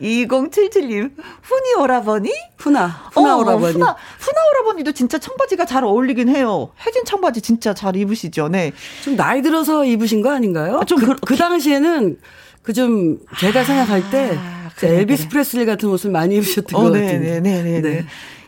[0.00, 1.12] 2077님,
[1.42, 2.30] 훈이 오라버니?
[2.58, 2.86] 훈아.
[3.12, 3.72] 훈아 어, 오라버니.
[3.74, 6.72] 훈아, 훈아 오라버니도 진짜 청바지가 잘 어울리긴 해요.
[6.86, 8.48] 혜진 청바지 진짜 잘 입으시죠.
[8.48, 8.72] 네.
[9.04, 10.78] 좀 나이 들어서 입으신 거 아닌가요?
[10.80, 12.18] 아, 좀 그, 그 당시에는
[12.62, 14.38] 그 좀 제가 아, 생각할 때
[14.76, 15.28] 그래, 엘비스 그래.
[15.30, 17.40] 프레슬리 같은 옷을 많이 입으셨던 어, 것 네, 같은데.
[17.40, 17.80] 네네네.
[17.80, 18.06] 네.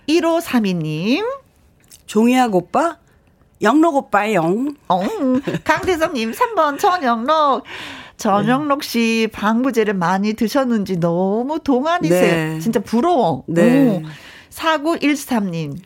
[0.08, 1.24] 1532님.
[2.06, 2.98] 종이학 오빠?
[3.64, 4.74] 영록 오빠용.
[4.88, 5.02] 어,
[5.64, 7.64] 강대성님 3번 전영록.
[8.16, 12.54] 전영록 씨 방부제를 많이 드셨는지 너무 동안이세요.
[12.54, 12.60] 네.
[12.60, 13.44] 진짜 부러워.
[13.48, 14.02] 네.
[14.50, 15.76] 4913님.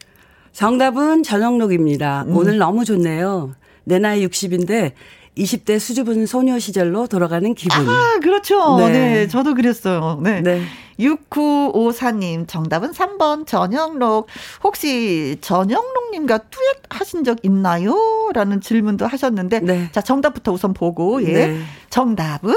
[0.53, 2.25] 정답은 전영록입니다.
[2.29, 2.37] 음.
[2.37, 3.55] 오늘 너무 좋네요.
[3.85, 4.93] 내 나이 60인데
[5.39, 7.89] 20대 수줍은 소녀 시절로 돌아가는 기분.
[7.89, 8.77] 아, 그렇죠.
[8.79, 8.91] 네.
[8.91, 10.21] 네 저도 그랬어요.
[10.23, 10.41] 네.
[10.43, 10.63] 네.
[10.99, 14.27] 6954님, 정답은 3번 전영록.
[14.65, 17.97] 혹시 전영록님과 뚜엣 하신 적 있나요?
[18.35, 19.61] 라는 질문도 하셨는데.
[19.61, 19.89] 네.
[19.93, 21.33] 자, 정답부터 우선 보고, 예.
[21.33, 21.63] 네.
[21.91, 22.55] 정답은?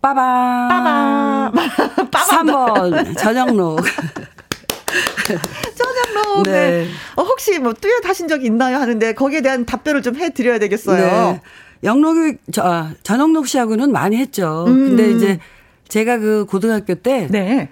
[0.00, 0.68] 빠밤.
[0.68, 1.52] 빠밤.
[2.10, 2.46] 빠밤.
[2.46, 3.80] 3번 전영록.
[5.74, 6.42] 전영록.
[6.44, 6.52] 네.
[6.52, 6.88] 네.
[7.16, 8.76] 어, 혹시 뭐 뚜엣 하신 적 있나요?
[8.76, 11.32] 하는데 거기에 대한 답변을 좀 해드려야 되겠어요.
[11.32, 11.40] 네.
[11.82, 14.64] 영록이, 저, 아, 전영록 씨하고는 많이 했죠.
[14.68, 14.96] 음.
[14.96, 15.38] 근데 이제
[15.88, 17.70] 제가 그 고등학교 때 네.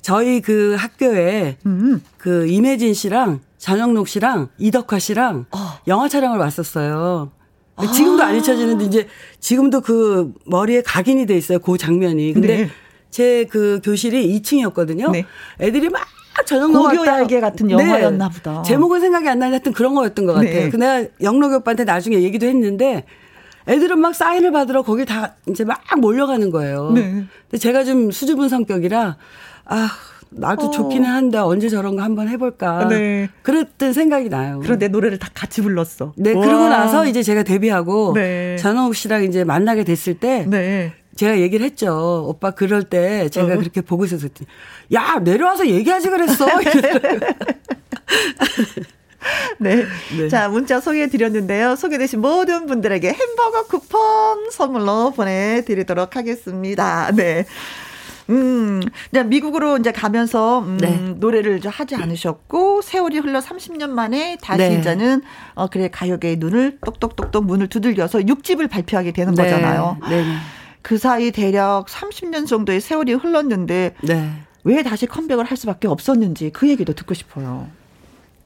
[0.00, 2.02] 저희 그 학교에 음.
[2.18, 5.58] 그 임혜진 씨랑 전영록 씨랑 이덕화 씨랑 어.
[5.88, 7.30] 영화 촬영을 왔었어요.
[7.76, 7.90] 아.
[7.90, 9.08] 지금도 안 잊혀지는데 이제
[9.40, 11.58] 지금도 그 머리에 각인이 돼 있어요.
[11.58, 12.34] 그 장면이.
[12.34, 12.70] 근데 네.
[13.10, 15.10] 제그 교실이 2층이었거든요.
[15.10, 15.24] 네.
[15.60, 16.02] 애들이 막
[16.46, 17.74] 전영록 고교얄개 같은 네.
[17.74, 18.34] 영화였나 네.
[18.34, 18.62] 보다.
[18.62, 20.52] 제목은 생각이 안 나는데 하여튼 그런 거였던 것 같아요.
[20.52, 20.68] 네.
[20.68, 23.04] 그 내가 영록 오빠한테 나중에 얘기도 했는데
[23.66, 26.92] 애들은 막 사인을 받으러 거기 다 이제 막 몰려가는 거예요.
[26.92, 27.24] 네.
[27.50, 29.16] 근데 제가 좀 수줍은 성격이라
[29.66, 29.90] 아
[30.30, 30.70] 나도 어.
[30.70, 32.88] 좋기는 한데 언제 저런 거 한번 해볼까.
[32.88, 33.28] 네.
[33.42, 34.60] 그랬던 생각이 나요.
[34.62, 36.12] 그런데 노래를 다 같이 불렀어.
[36.16, 36.44] 네, 와.
[36.44, 38.56] 그러고 나서 이제 제가 데뷔하고 네.
[38.56, 40.92] 전호욱 씨랑 이제 만나게 됐을 때 네.
[41.16, 42.26] 제가 얘기를 했죠.
[42.28, 43.56] 오빠 그럴 때 제가 어.
[43.56, 44.44] 그렇게 보고 있었을 때,
[44.92, 46.46] 야 내려와서 얘기하지 그랬어.
[49.58, 49.84] 네.
[50.16, 50.28] 네.
[50.28, 51.76] 자, 문자 소개해 드렸는데요.
[51.76, 57.10] 소개되신 모든 분들에게 햄버거 쿠폰 선물로 보내드리도록 하겠습니다.
[57.14, 57.46] 네.
[58.30, 58.80] 음,
[59.26, 60.96] 미국으로 이제 가면서 음, 네.
[61.16, 64.78] 노래를 하지 않으셨고 세월이 흘러 30년 만에 다시 네.
[64.78, 65.22] 이제는
[65.54, 69.42] 어 그래 가요계의 눈을 똑똑똑똑 문을 두들겨서 6집을 발표하게 되는 네.
[69.42, 69.98] 거잖아요.
[70.08, 70.24] 네.
[70.80, 74.30] 그 사이 대략 30년 정도의 세월이 흘렀는데 네.
[74.64, 77.68] 왜 다시 컴백을 할 수밖에 없었는지 그 얘기도 듣고 싶어요.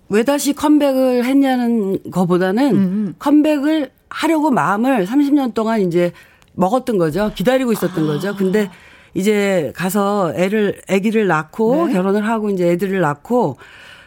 [0.09, 3.15] 왜 다시 컴백을 했냐는 거보다는 음.
[3.19, 6.13] 컴백을 하려고 마음을 30년 동안 이제
[6.55, 7.31] 먹었던 거죠.
[7.35, 8.07] 기다리고 있었던 아.
[8.07, 8.35] 거죠.
[8.37, 8.71] 근데
[9.15, 11.93] 이제 가서 애를 아기를 낳고 네.
[11.95, 13.57] 결혼을 하고 이제 애들을 낳고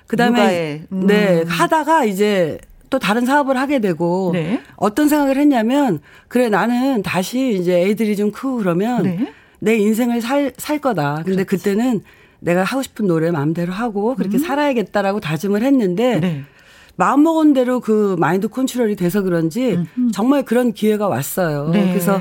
[0.07, 1.07] 그다음에 음.
[1.07, 2.57] 네 하다가 이제
[2.89, 4.61] 또 다른 사업을 하게 되고 네.
[4.75, 9.33] 어떤 생각을 했냐면 그래 나는 다시 이제 애들이 좀 크고 그러면 네.
[9.59, 11.21] 내 인생을 살 살 거다.
[11.25, 11.63] 근데 그렇지.
[11.63, 12.01] 그때는
[12.41, 14.39] 내가 하고 싶은 노래 마음대로 하고 그렇게 음.
[14.39, 16.43] 살아야겠다라고 다짐을 했는데 네.
[16.95, 20.11] 마음 먹은 대로 그 마인드 컨트롤이 돼서 그런지 음흠.
[20.11, 21.69] 정말 그런 기회가 왔어요.
[21.69, 21.89] 네.
[21.89, 22.19] 그래서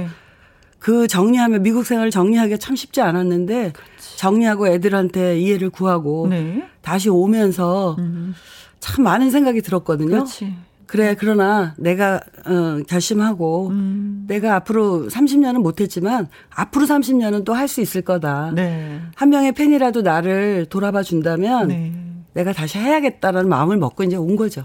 [0.79, 4.19] 그 정리하면 미국 생활을 정리하기가 참 쉽지 않았는데 그렇지.
[4.19, 6.65] 정리하고 애들한테 이해를 구하고 네.
[6.83, 8.35] 다시 오면서 음.
[8.79, 10.11] 참 많은 생각이 들었거든요.
[10.11, 10.55] 그렇지.
[10.91, 14.25] 그래 그러나 내가 어 결심하고 음.
[14.27, 18.51] 내가 앞으로 30년은 못했지만 앞으로 30년은 또 할 수 있을 거다.
[18.57, 19.01] 네.
[19.15, 21.93] 한 명의 팬이라도 나를 돌아봐 준다면 네.
[22.35, 24.65] 내가 다시 해야겠다라는 마음을 먹고 이제 온 거죠.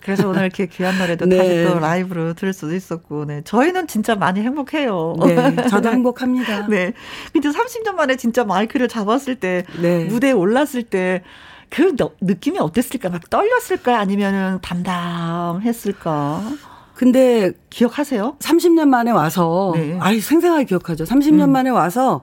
[0.00, 1.36] 그래서 오늘 이렇게 귀한 노래도 네.
[1.36, 3.42] 다시 또 라이브로 들을 수도 있었고, 네.
[3.44, 5.14] 저희는 진짜 많이 행복해요.
[5.24, 5.54] 네.
[5.68, 6.66] 저도 행복합니다.
[6.74, 6.92] 네.
[7.32, 10.06] 근데 30년 만에 진짜 마이크를 잡았을 때, 네.
[10.06, 11.22] 무대에 올랐을 때,
[11.72, 13.08] 그 느낌이 어땠을까?
[13.08, 13.98] 막 떨렸을까?
[13.98, 16.42] 아니면은 담담했을까?
[16.94, 18.36] 근데 기억하세요?
[18.38, 19.96] 30년 만에 와서 네.
[20.00, 21.04] 아이 생생하게 기억하죠.
[21.04, 21.50] 30년 음.
[21.52, 22.22] 만에 와서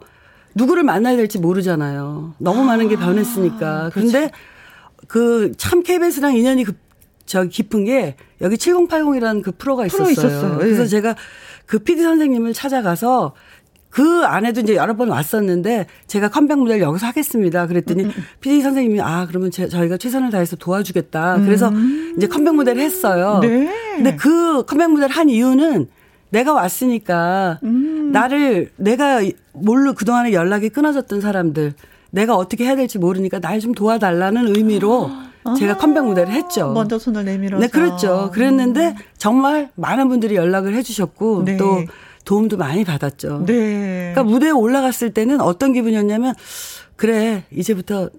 [0.53, 2.35] 누구를 만나야 될지 모르잖아요.
[2.37, 3.89] 너무 많은 게 아, 변했으니까.
[3.93, 4.31] 그런데
[5.07, 6.73] 그 참 KBS랑 인연이 그,
[7.25, 10.03] 저 깊은 게 여기 7080이라는 그 프로가 있었어요.
[10.03, 10.57] 프로 있었어요.
[10.59, 10.87] 그래서 네.
[10.87, 11.15] 제가
[11.65, 13.33] 그 PD 선생님을 찾아가서
[13.89, 17.65] 그 안에도 이제 여러 번 왔었는데 제가 컴백 무대를 여기서 하겠습니다.
[17.67, 18.11] 그랬더니 음.
[18.39, 18.63] PD 음, 음.
[18.63, 21.39] 선생님이 아 그러면 제, 저희가 최선을 다해서 도와주겠다.
[21.41, 22.13] 그래서 음.
[22.17, 23.39] 이제 컴백 무대를 했어요.
[23.41, 23.67] 네.
[23.95, 25.87] 근데 그 컴백 무대를 한 이유는
[26.29, 28.11] 내가 왔으니까 음.
[28.11, 29.21] 나를 내가
[29.53, 31.73] 몰로 그동안에 연락이 끊어졌던 사람들
[32.11, 35.09] 내가 어떻게 해야 될지 모르니까 날 좀 도와달라는 의미로
[35.43, 35.53] 아.
[35.57, 36.71] 제가 컴백 무대를 했죠.
[36.73, 37.61] 먼저 손을 내밀어서.
[37.61, 38.29] 네, 그렇죠.
[38.33, 41.57] 그랬는데 정말 많은 분들이 연락을 해주셨고 네.
[41.57, 41.83] 또
[42.29, 43.43] 도움도 많이 받았죠.
[43.47, 44.11] 네.
[44.13, 46.35] 그러니까 무대에 올라갔을 때는 어떤 기분이었냐면
[46.95, 48.11] 그래 이제부터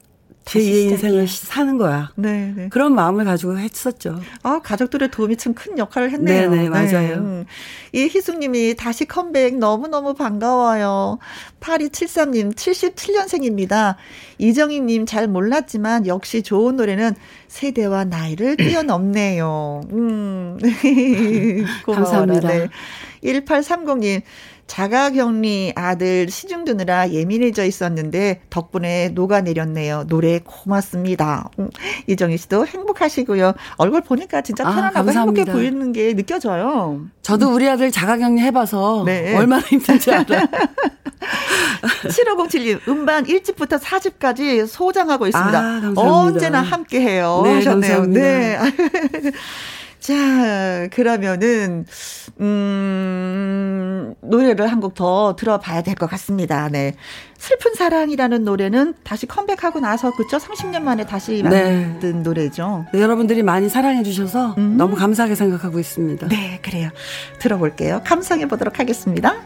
[0.47, 2.11] 제2의 인생을 사는 거야.
[2.17, 2.69] 네, 네.
[2.71, 4.21] 그런 마음을 가지고 했었죠.
[4.43, 6.51] 아, 가족들의 도움이 참 큰 역할을 했네요.
[6.51, 6.91] 네네, 네, 맞아요.
[6.91, 7.15] 네.
[7.15, 7.45] 음.
[7.93, 11.19] 이 희숙님이 다시 컴백 너무너무 반가워요.
[11.61, 13.95] 8273님, 77년생입니다.
[14.39, 17.15] 이정희님 잘 몰랐지만 역시 좋은 노래는
[17.47, 19.83] 세대와 나이를 뛰어넘네요.
[19.93, 20.59] 음.
[21.87, 22.49] 감사합니다.
[22.49, 22.69] 네.
[23.25, 24.23] 1830님,
[24.71, 30.05] 자가 격리 아들 시중 드느라 예민해져 있었는데 덕분에 녹아내렸네요.
[30.07, 31.51] 노래 고맙습니다.
[31.59, 31.71] 음,
[32.07, 33.55] 이정희 씨도 행복하시고요.
[33.79, 37.05] 얼굴 보니까 진짜 아, 편안하고 아, 행복해 보이는 게 느껴져요.
[37.23, 39.37] 저도 우리 아들 자가 격리 해봐서 네.
[39.37, 40.47] 얼마나 힘든지 알아요.
[42.05, 45.59] 7507님, 음반 1집부터 4집까지 소장하고 있습니다.
[45.59, 47.41] 아, 언제나 함께 해요.
[47.45, 47.97] 네, 하셨네요.
[47.97, 48.21] 감사합니다.
[48.21, 48.59] 네.
[50.01, 51.85] 자, 그러면은,
[52.41, 56.69] 음, 노래를 한 곡 더 들어봐야 될 것 같습니다.
[56.71, 56.95] 네.
[57.39, 60.39] 슬픈 사랑이라는 노래는 다시 컴백하고 나서, 그쵸?
[60.39, 61.85] 30년 만에 다시 네.
[61.85, 62.23] 만든 네.
[62.23, 62.87] 노래죠.
[62.93, 64.77] 네, 여러분들이 많이 사랑해주셔서 음.
[64.77, 66.29] 너무 감사하게 생각하고 있습니다.
[66.29, 66.89] 네, 그래요.
[67.39, 68.01] 들어볼게요.
[68.05, 69.37] 감상해 보도록 하겠습니다.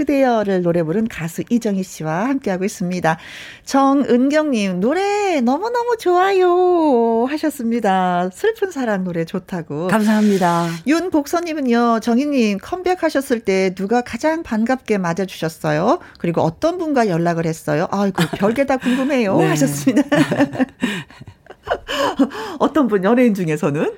[0.00, 3.18] 그대여를 노래 부른 가수 이정희 씨와 함께하고 있습니다.
[3.66, 8.30] 정은경님 노래 너무너무 좋아요 하셨습니다.
[8.32, 9.88] 슬픈 사랑 노래 좋다고.
[9.88, 10.68] 감사합니다.
[10.86, 15.98] 윤복선님은요 정희님 컴백하셨을 때 누가 가장 반갑게 맞아주셨어요?
[16.18, 17.86] 그리고 어떤 분과 연락을 했어요?
[17.90, 19.48] 아이고 별게 다 궁금해요 네.
[19.48, 20.08] 하셨습니다.
[22.58, 23.92] 어떤 분 연예인 중에서는?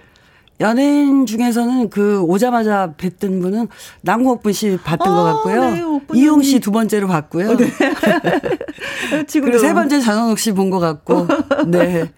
[0.63, 3.69] 연예인 중에서는 그 오자마자 뵀던 분은
[4.03, 5.71] 남국분 씨 봤던 아, 것 같고요.
[5.71, 5.83] 네,
[6.15, 7.51] 이용 씨 두 번째로 봤고요.
[7.51, 7.67] 어, 네.
[9.33, 11.27] 그리고 세 번째 전원욱 씨본 것 같고,
[11.67, 12.11] 네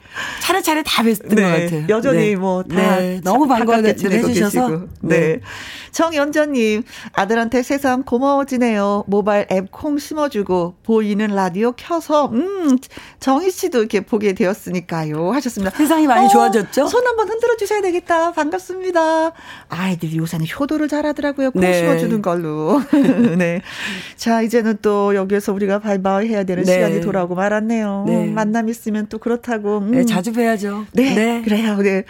[0.43, 1.43] 차례차례 다 뵀던 네.
[1.43, 1.87] 것 같아요.
[1.89, 2.37] 여전히 네.
[2.37, 3.21] 뭐다 네.
[3.25, 4.69] 너무 반가워해 주셔서.
[5.01, 5.19] 네.
[5.19, 5.41] 네.
[5.93, 6.83] 정연자님,
[7.13, 9.05] 아들한테 세상 고마워지네요.
[9.07, 12.77] 모바일 앱 콩 심어주고, 보이는 라디오 켜서, 음,
[13.21, 15.33] 정희 씨도 이렇게 보게 되었으니까요.
[15.33, 15.77] 하셨습니다.
[15.77, 16.87] 세상이 많이 어, 좋아졌죠?
[16.87, 18.33] 손 한번 흔들어 주셔야 되겠다.
[18.35, 19.33] 반갑습니다.
[19.69, 21.53] 아이들이 요새는 효도를 잘하더라고요.
[21.53, 21.75] 콩 네.
[21.75, 22.83] 심어주는 걸로.
[23.39, 23.63] 네.
[24.17, 26.75] 자, 이제는 또 여기에서 우리가 발바이 해야 되는 네.
[26.75, 28.05] 시간이 돌아오고 말았네요.
[28.07, 28.27] 네.
[28.27, 29.79] 만남 있으면 또 그렇다고.
[29.79, 29.93] 음.
[29.93, 30.87] 네, 자주 뵈야죠.
[30.93, 31.43] 네, 네.
[31.43, 31.77] 그래요.
[31.79, 32.05] 네.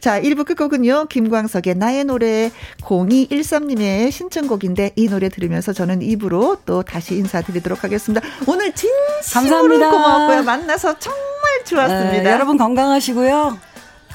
[0.00, 1.06] 자, 1부 끝곡은요.
[1.06, 2.50] 김광석의 나의 노래
[2.80, 8.26] 0213님의 신청곡인데 이 노래 들으면서 저는 2부로 또 다시 인사드리도록 하겠습니다.
[8.46, 9.90] 오늘 진심으로 감사합니다.
[9.90, 10.42] 고마웠고요.
[10.42, 11.18] 만나서 정말
[11.64, 12.22] 좋았습니다.
[12.22, 13.67] 네, 여러분 건강하시고요.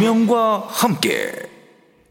[0.00, 1.30] 김혜영과 함께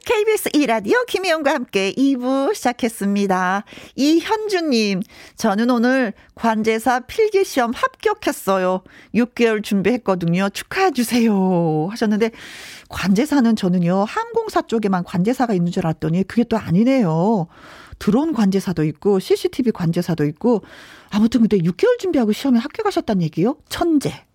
[0.06, 3.64] KBS 2라디오 김혜영과 함께 2부 시작했습니다.
[3.96, 5.02] 이현주님,
[5.36, 8.84] 저는 오늘 관제사 필기시험 합격했어요.
[9.16, 10.50] 6개월 준비했거든요.
[10.50, 11.88] 축하해주세요.
[11.90, 12.30] 하셨는데,
[12.90, 17.48] 관제사는 저는요, 항공사 쪽에만 관제사가 있는 줄 알았더니 그게 또 아니네요.
[17.98, 20.62] 드론 관제사도 있고, CCTV 관제사도 있고,
[21.10, 23.58] 아무튼 근데 6개월 준비하고 시험에 합격하셨다는 얘기요?
[23.68, 24.29] 천재.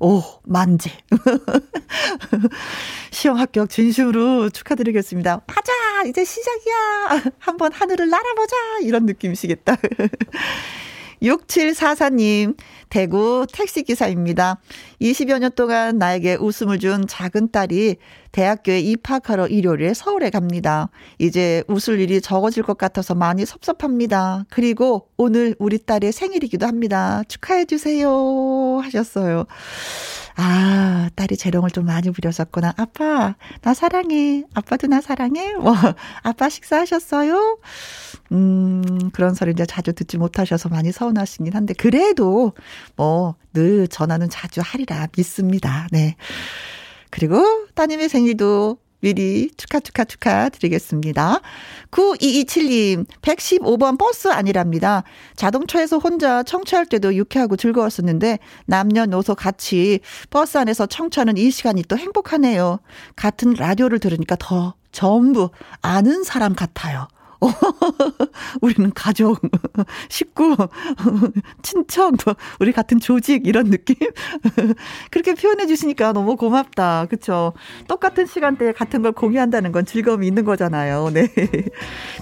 [0.00, 0.90] 오, 만재.
[3.10, 5.40] 시험 합격 진심으로 축하드리겠습니다.
[5.46, 5.72] 맞아!
[6.08, 7.32] 이제 시작이야!
[7.38, 8.56] 한번 하늘을 날아보자!
[8.82, 9.76] 이런 느낌이시겠다.
[11.22, 12.56] 6744님,
[12.94, 14.60] 대구 택시기사입니다.
[15.00, 17.96] 20여 년 동안 나에게 웃음을 준 작은 딸이
[18.30, 20.90] 대학교에 입학하러 일요일에 서울에 갑니다.
[21.18, 24.44] 이제 웃을 일이 적어질 것 같아서 많이 섭섭합니다.
[24.48, 27.24] 그리고 오늘 우리 딸의 생일이기도 합니다.
[27.26, 28.78] 축하해주세요.
[28.84, 29.46] 하셨어요.
[30.36, 32.74] 아, 딸이 재롱을 좀 많이 부렸었구나.
[32.76, 34.42] 아빠, 나 사랑해.
[34.54, 35.54] 아빠도 나 사랑해.
[35.54, 35.74] 뭐,
[36.22, 37.58] 아빠 식사하셨어요?
[38.32, 42.52] 음, 그런 소리 이제 자주 듣지 못하셔서 많이 서운하시긴 한데, 그래도
[42.96, 45.86] 뭐, 늘 전화는 자주 하리라 믿습니다.
[45.90, 46.16] 네.
[47.10, 51.40] 그리고 따님의 생일도 미리 축하, 축하, 축하 드리겠습니다.
[51.90, 55.04] 9227님, 115번 버스 아니랍니다.
[55.36, 62.78] 자동차에서 혼자 청취할 때도 유쾌하고 즐거웠었는데, 남녀노소 같이 버스 안에서 청취하는 이 시간이 또 행복하네요.
[63.14, 65.50] 같은 라디오를 들으니까 더 전부
[65.82, 67.06] 아는 사람 같아요.
[68.60, 69.40] 우리는 가족,
[70.08, 70.56] 식구,
[71.62, 73.96] 친척, 뭐 우리 같은 조직 이런 느낌?
[75.10, 77.06] 그렇게 표현해 주시니까 너무 고맙다.
[77.06, 77.52] 그쵸?
[77.88, 81.10] 똑같은 시간대에 같은 걸 공유한다는 건 즐거움이 있는 거잖아요.
[81.12, 81.28] 네.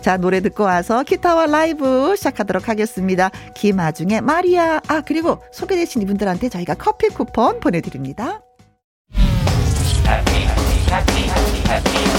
[0.03, 3.31] 자, 노래 듣고 와서 기타와 라이브 시작하도록 하겠습니다.
[3.57, 4.81] 김아중의 마리아.
[4.89, 8.41] 아, 그리고 소개되신 이분들한테 저희가 커피 쿠폰 보내드립니다.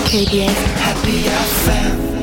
[0.09, 2.22] KBS Happy FM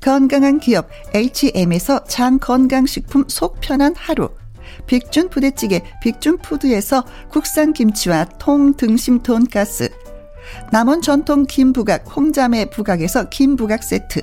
[0.00, 4.28] 건강한 기업 H&M에서 장 건강식품 속 편한 하루,
[4.86, 9.90] 빅준 부대찌개 빅준푸드에서 국산 김치와 통 등심 돈가스.
[10.70, 14.22] 남원 전통 김부각 홍자매 부각에서 김부각 세트.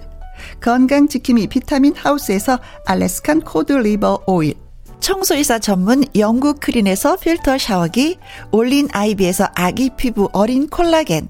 [0.61, 4.55] 건강지킴이 비타민 하우스에서 Alaskan cod liver oil.
[4.99, 8.17] 청소이사 전문 영구크린에서 필터 샤워기.
[8.51, 11.29] 올린 아이비에서 아기 피부 어린 콜라겐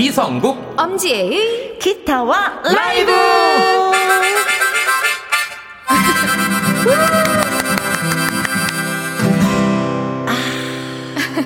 [0.00, 0.74] 이성국.
[0.78, 3.12] 엄지의 기타와 라이브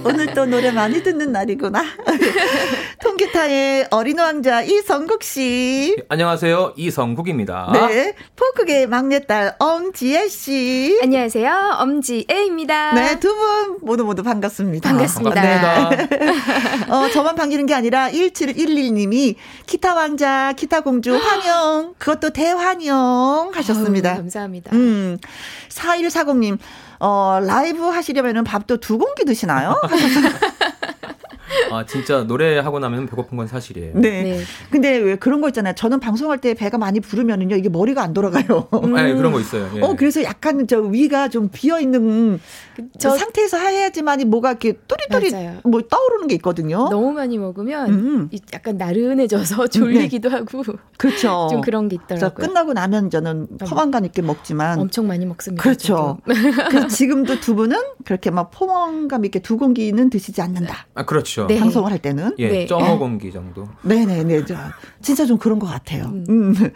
[0.07, 1.83] 오늘 또 노래 많이 듣는 날이구나.
[3.03, 5.97] 통기타의 어린 왕자 이성국 씨.
[6.09, 6.75] 안녕하세요.
[6.77, 7.71] 이성국입니다.
[7.73, 8.15] 네.
[8.37, 10.99] 포크계 막내딸 엄지혜 씨.
[11.03, 11.77] 안녕하세요.
[11.81, 12.93] 엄지애입니다.
[12.95, 14.89] 네, 두 분 모두 모두 반갑습니다.
[14.89, 15.35] 반갑습니다.
[15.35, 16.87] 반갑습니다.
[16.95, 19.35] 어, 저만 반기는 게 아니라 1711님이
[19.67, 21.95] 기타 왕자, 기타 공주 환영.
[21.99, 24.11] 그것도 대환영 하셨습니다.
[24.11, 24.71] 아유, 감사합니다.
[24.75, 25.19] 음.
[25.69, 26.59] 4140님,
[27.07, 29.75] 어, 라이브 하시려면 밥도 두 공기 드시나요?
[31.71, 33.93] 아, 진짜 노래하고 나면 배고픈 건 사실이에요.
[33.95, 34.23] 네.
[34.23, 34.41] 네.
[34.71, 35.75] 근데 왜 그런 거 있잖아요.
[35.75, 38.69] 저는 방송할 때 배가 많이 부르면은요, 이게 머리가 안 돌아가요.
[38.95, 39.69] 네, 그런 거 있어요.
[39.77, 39.81] 예.
[39.81, 42.41] 어, 그래서 약간 저 위가 좀 비어 있는
[42.99, 45.61] 저 저- 상태에서 해야지만이 뭐가 이렇게 또리또리 맞아요.
[45.65, 46.89] 뭐 떠오르는 게 있거든요.
[46.91, 48.29] 너무 많이 먹으면 음.
[48.33, 50.63] 이- 약간 나른해져서 졸리기도 하고
[50.99, 51.49] 그렇죠.
[51.51, 52.31] 좀 그런 게 있더라고요.
[52.47, 55.63] 끝나고 나면 저는 포만감 있게 먹지만 엄청 많이 먹습니다.
[55.63, 56.19] 그렇죠.
[56.25, 60.87] 그래서 지금도 두 분은 그렇게 막 포만감 있게 두 공기는 드시지 않는다.
[60.95, 61.44] 아, 그렇죠.
[61.47, 61.59] 네.
[61.59, 62.35] 방송을 할 때는.
[62.39, 62.67] 예, 네.
[62.67, 63.69] 점어 공기 정도.
[63.83, 64.45] 네 네 네.
[64.45, 64.55] 저,
[65.03, 66.05] 진짜 좀 그런 것 같아요.
[66.29, 66.55] 음.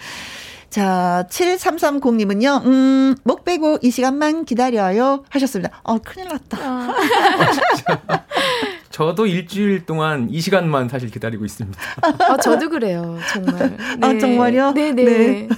[0.71, 5.25] 자, 7330님은요, 음, 목 빼고 이 시간만 기다려요.
[5.31, 5.81] 하셨습니다.
[5.83, 6.59] 어, 큰일 났다.
[6.61, 6.95] 아,
[8.99, 11.81] 저도 일주일 동안 이 시간만 사실 기다리고 있습니다.
[12.03, 13.17] 아, 저도 그래요.
[13.33, 13.77] 정말.
[14.01, 14.73] 아, 정말요?
[14.73, 15.05] 네네.
[15.05, 15.49] 네.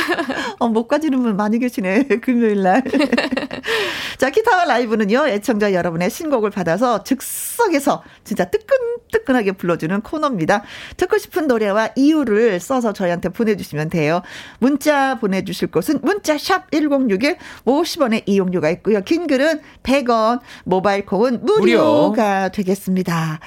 [0.58, 2.04] 어, 못 가지는 분 많이 계시네.
[2.22, 2.82] 금요일 날.
[4.16, 10.62] 자, 기타와 라이브는요, 애청자 여러분의 신곡을 받아서 즉석에서 진짜 뜨끈뜨끈하게 불러주는 코너입니다.
[10.96, 14.22] 듣고 싶은 노래와 이유를 써서 저희한테 보내주시면 돼요.
[14.58, 17.36] 문자 보내주실 곳은 문자샵 1061
[17.66, 19.02] 50원의 이용료가 있고요.
[19.02, 23.40] 긴 글은 100원, 모바일 콩은 무료가 되겠습니다.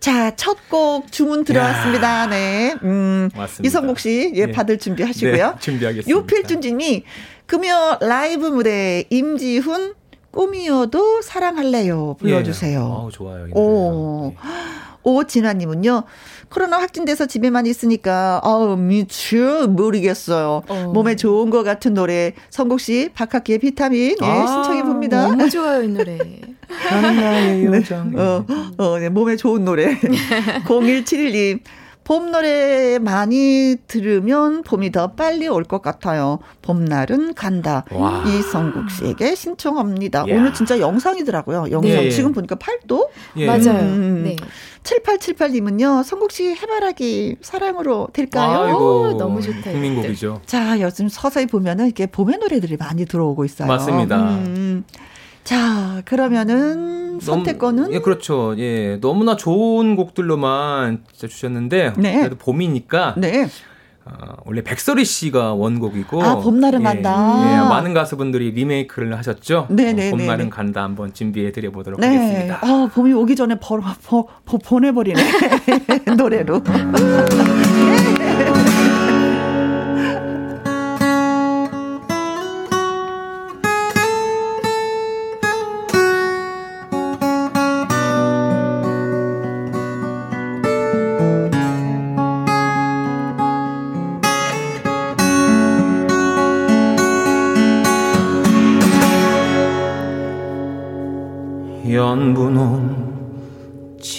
[0.00, 2.26] 자, 첫 곡 주문 들어왔습니다.
[2.26, 2.74] 네.
[2.82, 3.66] 음, 맞습니다.
[3.66, 4.52] 이성국 씨, 예, 네.
[4.52, 5.32] 받을 준비 하시고요.
[5.50, 6.10] 네, 준비하겠습니다.
[6.10, 7.04] 요필준님이
[7.46, 9.94] 금요 라이브 무대 임지훈
[10.30, 12.78] 꿈이어도 사랑할래요 불러주세요.
[12.78, 12.82] 예.
[13.02, 13.48] 아우, 좋아요.
[13.48, 14.32] 이 오.
[14.36, 14.80] 노래가.
[15.02, 16.04] 오진아님은요
[16.50, 20.62] 코로나 확진돼서 집에만 있으니까 아우 미쳐 모르겠어요.
[20.68, 20.90] 어.
[20.94, 25.26] 몸에 좋은 것 같은 노래 성국 씨 박학기의 비타민 예, 아, 신청해 봅니다.
[25.28, 26.18] 너무 좋아요, 이 노래.
[26.90, 28.12] 나는 나의 요정.
[28.16, 28.44] 어,
[28.78, 29.98] 어, 네, 몸에 좋은 노래.
[30.66, 31.60] 0171님.
[32.02, 36.40] 봄 노래 많이 들으면 봄이 더 빨리 올 것 같아요.
[36.62, 37.84] 봄날은 간다.
[37.92, 38.24] 와.
[38.26, 40.24] 이성국 씨에게 신청합니다.
[40.26, 40.36] 이야.
[40.36, 41.66] 오늘 진짜 영상이더라고요.
[41.70, 41.92] 영상.
[41.92, 42.10] 네.
[42.10, 43.08] 지금 보니까 8도?
[43.36, 43.46] 예.
[43.46, 43.78] 맞아요.
[43.80, 44.22] 음.
[44.24, 44.34] 네.
[44.82, 48.62] 7878님은요, 성국 씨 해바라기 사랑으로 될까요?
[48.62, 50.40] 아이고, 오, 너무 좋다, 국민곡이죠.
[50.46, 53.68] 자, 요즘 서서히 보면은 이렇게 봄의 노래들이 많이 들어오고 있어요.
[53.68, 54.16] 맞습니다.
[54.30, 54.84] 음.
[55.44, 57.82] 자, 그러면은 선택권은?
[57.84, 58.54] 너무- 예, 그렇죠.
[58.58, 62.18] 예, 너무나 좋은 곡들로만 진짜 주셨는데 네.
[62.18, 63.48] 그래도 봄이니까 네.
[64.04, 64.12] 어,
[64.44, 67.42] 원래 백설이 씨가 원곡이고 아, 봄날은 예, 간다.
[67.64, 69.66] 예, 많은 가수분들이 리메이크를 하셨죠.
[69.70, 70.08] 네네네네.
[70.08, 72.06] 어, 봄날은 간다 한번 준비해 드려 보도록 네.
[72.16, 72.58] 하겠습니다.
[72.62, 75.20] 아, 봄이 오기 전에 벌, 보, 보, 보내 버리네.
[76.16, 76.62] 노래로.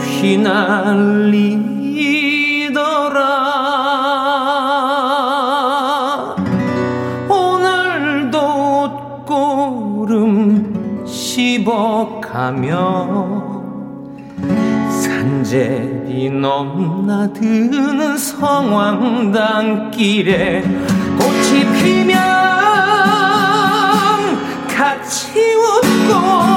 [0.00, 0.64] 휘날리더라.
[7.28, 8.36] 오늘도
[9.26, 12.48] 꽃고름 씹어가며
[14.90, 19.02] 산제비 넘나드는 성황당길에
[21.16, 22.37] 꽃이 피면
[25.10, 26.47] 웃고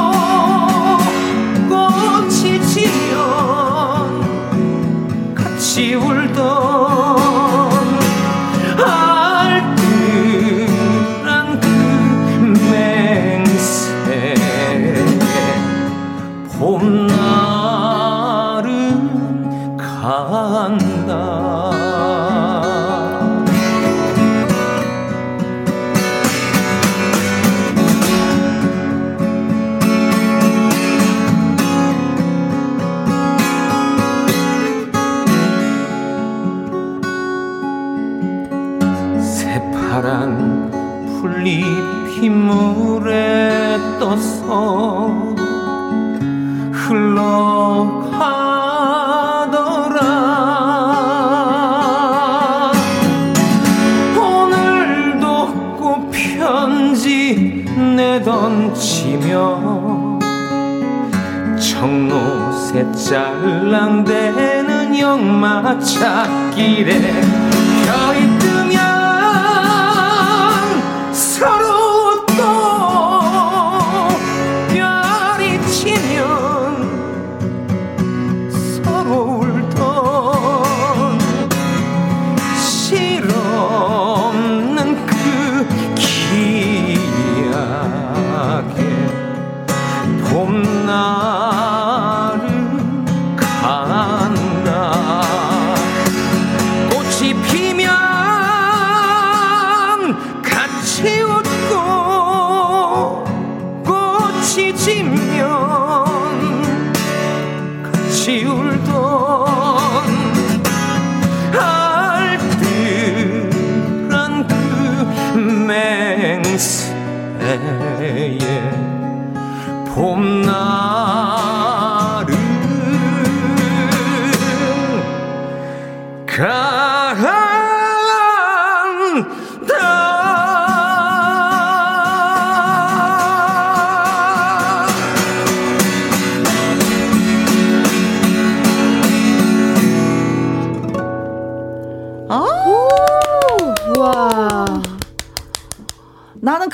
[63.72, 66.92] 짤랑대는 영마차길에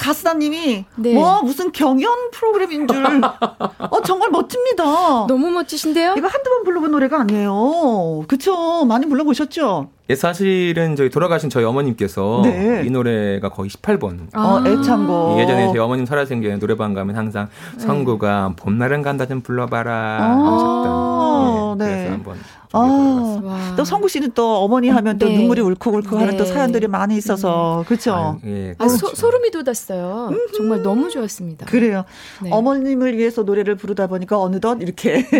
[0.07, 1.13] 가수다님이 네.
[1.13, 3.03] 뭐 무슨 경연 프로그램인 줄.
[3.91, 4.83] 어 정말 멋집니다.
[5.27, 6.15] 너무 멋지신데요?
[6.17, 8.23] 이거 한두 번 불러본 노래가 아니에요.
[8.27, 8.85] 그쵸?
[8.85, 9.89] 많이 불러보셨죠?
[10.09, 12.83] 예, 사실은 저희 돌아가신 저희 어머님께서 네.
[12.85, 14.33] 이 노래가 거의 18번.
[14.33, 15.39] 어, 애창곡.
[15.39, 19.91] 예전에 저희 어머님 살아생전 노래방 가면 항상 성구가 봄날은 간다 좀 불러봐라
[20.21, 21.79] 아, 하셨던.
[21.81, 21.91] 예, 네.
[21.97, 22.37] 그래서 한번
[22.73, 23.73] 아.
[23.77, 25.37] 또 성구 씨는 또 어머니 하면 또 네.
[25.37, 26.51] 눈물이 울컥울컥 하는 또 네.
[26.51, 28.39] 사연들이 많이 있어서 그렇죠.
[28.45, 29.15] 예, 아, 소, 그렇죠.
[29.15, 30.31] 소름이 돋았어요.
[30.55, 31.65] 정말 너무 좋았습니다.
[31.65, 32.03] 그래요.
[32.43, 32.49] 네.
[32.51, 35.25] 어머님을 위해서 노래를 부르다 보니까 어느덧 이렇게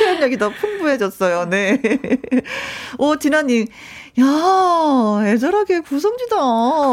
[0.00, 1.46] 표현력이 더 풍부해졌어요.
[1.48, 1.80] 네.
[2.98, 3.66] 오 진아님,
[4.18, 6.36] 야 애절하게 구성지다.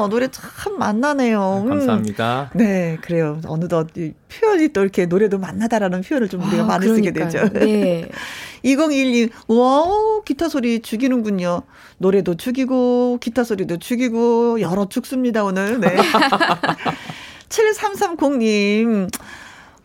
[0.10, 1.64] 노래 참 맛나네요.
[1.64, 1.70] 음.
[1.70, 2.52] 감사합니다.
[2.54, 3.40] 네, 그래요.
[3.48, 7.50] 어느덧 이 표현이 또 이렇게 노래도 맛나다라는 표현을 좀 우리가 아, 많이 쓰게 그러니까요.
[7.50, 7.60] 되죠.
[7.60, 8.08] 네.
[8.64, 11.62] 2012, 와우, 기타 소리 죽이는군요.
[12.00, 15.80] 노래도 죽이고, 기타 소리도 죽이고, 여럿 죽습니다, 오늘.
[15.80, 15.96] 네.
[17.50, 19.10] 7330님,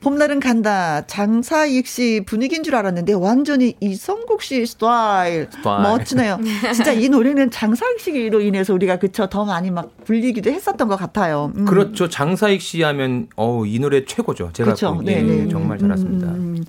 [0.03, 1.07] 봄날은 간다.
[1.07, 5.49] 장사익 씨 분위기인 줄 알았는데 완전히 이성국 씨 스타일.
[5.51, 5.83] 스타일.
[5.83, 6.41] 멋지네요.
[6.75, 11.53] 진짜 이 노래는 장사익 씨로 인해서 우리가 그쵸 더 많이 막 불리기도 했었던 것 같아요.
[11.57, 11.65] 음.
[11.65, 12.09] 그렇죠.
[12.09, 14.51] 장사익 씨 하면 어우 이 노래 최고죠.
[14.53, 14.95] 제가 그렇죠.
[14.95, 15.49] 꼭, 예, 네네.
[15.49, 16.27] 정말 잘했습니다.
[16.27, 16.65] 음, 음.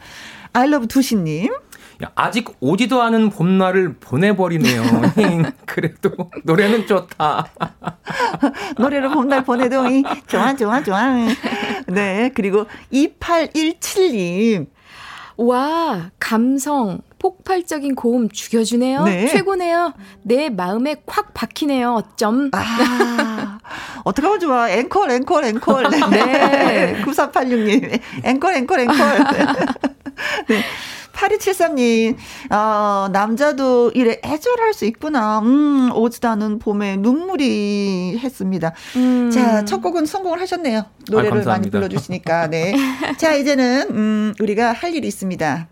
[0.54, 1.50] 아이러브 두시님.
[2.04, 4.82] 야, 아직 오지도 않은 봄날을 보내버리네요.
[5.66, 6.12] 그래도
[6.44, 7.48] 노래는 좋다.
[8.78, 11.16] 노래를 봄날 보내도 이 좋아 좋아 좋아.
[11.88, 14.68] 네 그리고 2817님
[15.36, 19.04] 와, 감성, 폭발적인 고음 죽여주네요.
[19.06, 19.28] 네.
[19.28, 19.94] 최고네요.
[20.22, 21.94] 내 마음에 콱 박히네요.
[21.96, 22.52] 어쩜.
[22.54, 23.58] 아
[24.04, 28.96] 어떡하면 좋아 앵콜 앵콜 앵콜 네 9486님 앵콜 앵콜 앵콜
[30.48, 30.64] 네
[31.14, 32.16] 8273님,
[32.52, 35.40] 어, 남자도 이래 애절할 수 있구나.
[35.40, 38.74] 음, 오지도 않은 봄에 눈물이 했습니다.
[38.96, 39.32] 음.
[39.32, 40.86] 자, 첫 곡은 성공을 하셨네요.
[41.10, 41.78] 노래를 많이 감사합니다.
[41.78, 42.48] 불러주시니까.
[42.48, 42.74] 네.
[43.18, 45.68] 자, 이제는, 음, 우리가 할 일이 있습니다.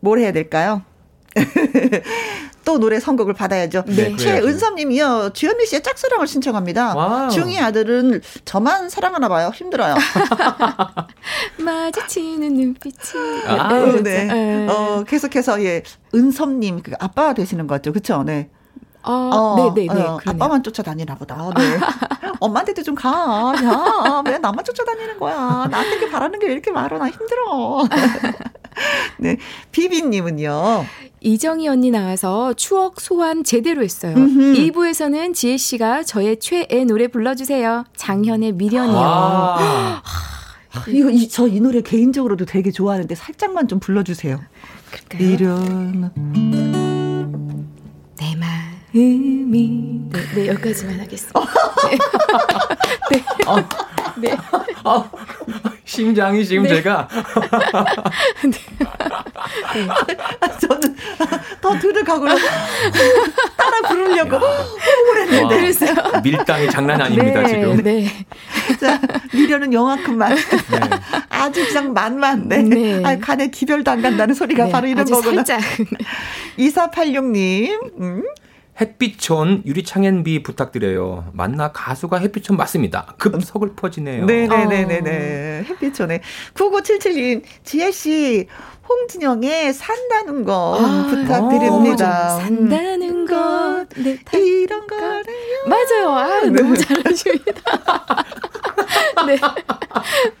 [0.00, 0.82] 뭘 해야 될까요?
[2.64, 3.84] 또 노래 선곡을 받아야죠.
[3.86, 4.16] 네.
[4.16, 5.30] 최은섭 님이요.
[5.32, 6.94] 주현미 씨의 짝사랑을 신청합니다.
[6.94, 7.30] 와우.
[7.30, 9.50] 중2 아들은 저만 사랑하나 봐요.
[9.54, 9.94] 힘들어요.
[11.58, 13.44] 마주치는 눈빛이.
[13.46, 14.02] 아, 어, 네.
[14.02, 14.24] 네.
[14.24, 14.66] 네.
[14.68, 15.82] 어, 계속해서 예,
[16.14, 18.22] 은섭 님 그 아빠 되시는 것 같죠, 그렇죠?
[18.22, 18.48] 네.
[19.02, 20.02] 어, 어, 네, 네, 네.
[20.02, 21.36] 어, 아빠만 쫓아다니나 보다.
[21.56, 21.78] 네.
[22.40, 23.08] 엄마한테도 좀 가.
[23.62, 25.66] 야, 왜 나만 쫓아다니는 거야?
[25.70, 26.98] 나한테 바라는 게왜 이렇게 많아?
[26.98, 27.84] 나 힘들어.
[29.18, 29.36] 네.
[29.72, 30.84] 비비님은요.
[31.20, 34.14] 이정희 언니 나와서 추억 소환 제대로 했어요.
[34.16, 34.54] 음흠.
[34.54, 37.84] 2부에서는 지혜 씨가 저의 최애 노래 불러주세요.
[37.96, 38.96] 장현의 미련이요.
[38.96, 40.02] 아.
[40.88, 44.40] 이거 이, 저 이 노래 개인적으로도 되게 좋아하는데 살짝만 좀 불러주세요.
[44.90, 45.28] 그럴까요?
[45.28, 46.12] 미련.
[48.18, 51.40] 내 마음이 네, 네 여기까지만 하겠습니다.
[51.90, 51.98] 네.
[53.18, 53.24] 네.
[53.46, 53.56] 어.
[54.20, 54.36] 네.
[54.84, 55.10] 어,
[55.90, 56.68] 심장이 지금 네.
[56.68, 57.08] 제가.
[58.44, 58.50] 네.
[58.50, 58.58] 네.
[60.60, 60.96] 저는
[61.60, 62.32] 더 들어가고요.
[63.56, 66.20] 따라 부르려고 호흡을 했는데.
[66.22, 67.82] 밀당이 장난 아닙니다, 네, 지금.
[67.82, 68.06] 네.
[68.80, 69.00] 자,
[69.34, 70.36] 미련은 영화큼만.
[70.36, 70.80] 네.
[71.28, 72.46] 아주 그냥 만만.
[72.46, 72.62] 네.
[72.62, 73.02] 네.
[73.04, 75.42] 아, 간에 기별도 안 간다는 소리가 네, 바로 이런 거구나.
[75.44, 75.60] 살짝.
[76.56, 78.22] 2486님, 음.
[78.80, 81.30] 햇빛촌 유리창엔비 부탁드려요.
[81.32, 83.14] 만나 가수가 햇빛촌 맞습니다.
[83.18, 84.24] 급석을 퍼지네요.
[84.24, 85.60] 네네네네네.
[85.60, 85.64] 어.
[85.68, 86.20] 햇빛촌에.
[86.54, 88.46] 9977님, 지혜씨,
[88.88, 92.36] 홍진영의 산다는 거 아, 부탁드립니다.
[92.36, 93.88] 어, 산다는 것.
[93.96, 95.24] 네, 이런 거래요.
[95.66, 96.10] 맞아요.
[96.10, 96.50] 아, 네.
[96.50, 98.24] 너무 잘하십니다.
[99.26, 99.38] 네.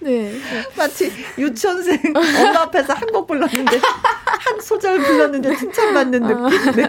[0.00, 0.32] 네.
[0.76, 3.80] 마치 유치원생 엄마 앞에서 한 곡 불렀는데
[4.24, 6.72] 한 소절 불렀는데 칭찬받는 느낌.
[6.76, 6.86] 네.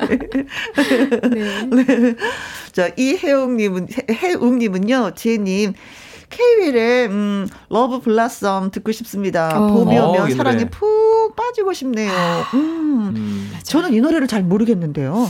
[1.30, 1.84] 네.
[1.96, 2.16] 네.
[2.72, 5.74] 자, 이혜웅님은 해웅님은요, 지혜님.
[6.30, 9.50] 케이윌의 음, Love Blossom 듣고 싶습니다.
[9.54, 9.68] 어.
[9.68, 12.10] 봄이 오면 어, 사랑에 푹 빠지고 싶네요.
[12.12, 13.12] 아, 음.
[13.16, 13.54] 음.
[13.64, 15.30] 저는 이 노래를 잘 모르겠는데요.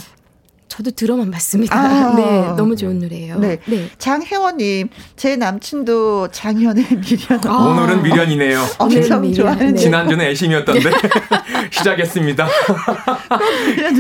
[0.72, 1.76] 저도 들어만 봤습니다.
[1.78, 2.14] 아.
[2.16, 3.40] 네, 너무 좋은 노래예요.
[3.40, 3.60] 네.
[3.66, 3.90] 네.
[3.98, 7.42] 장혜원님, 제 남친도 장현의 미련.
[7.46, 7.58] 아.
[7.58, 8.66] 오늘은 미련이네요.
[8.78, 9.74] 엄청 네, 좋아하는.
[9.74, 9.80] 네.
[9.82, 10.90] 지난주는 애심이었던데
[11.72, 12.48] 시작했습니다.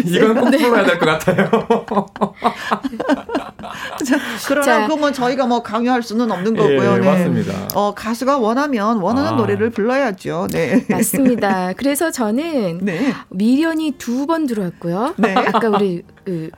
[0.05, 1.49] 이건 꼭 풀어야 될 것 같아요.
[4.47, 6.93] 그러나 그러면 저희가 뭐 강요할 수는 없는 거고요.
[6.93, 7.05] 예, 네.
[7.05, 7.53] 맞습니다.
[7.75, 9.35] 어, 가수가 원하면 원하는 아.
[9.35, 10.47] 노래를 불러야죠.
[10.51, 10.85] 네.
[10.89, 11.73] 맞습니다.
[11.73, 13.13] 그래서 저는 네.
[13.29, 15.15] 미련이 두 번 들어왔고요.
[15.17, 15.33] 네.
[15.35, 16.49] 아까 우리 그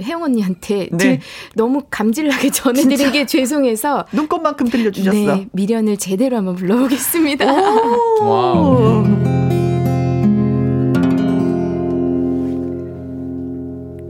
[0.00, 1.20] 혜영 언니한테 네.
[1.54, 5.12] 너무 감질나게 전해드린 게 죄송해서 눈꽃만큼 들려주셨어.
[5.12, 7.44] 네, 미련을 제대로 한번 불러보겠습니다.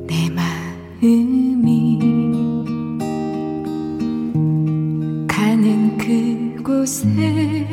[0.06, 1.98] 내 마음이
[5.28, 7.66] 가는 그곳에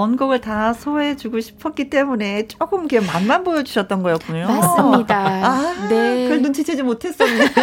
[0.00, 4.46] 원곡을 다 소화해주고 싶었기 때문에 조금 이렇게 맛만 보여주셨던 거였군요.
[4.46, 5.16] 맞습니다.
[5.46, 6.24] 아, 네.
[6.24, 7.50] 그걸 눈치채지 못했었네.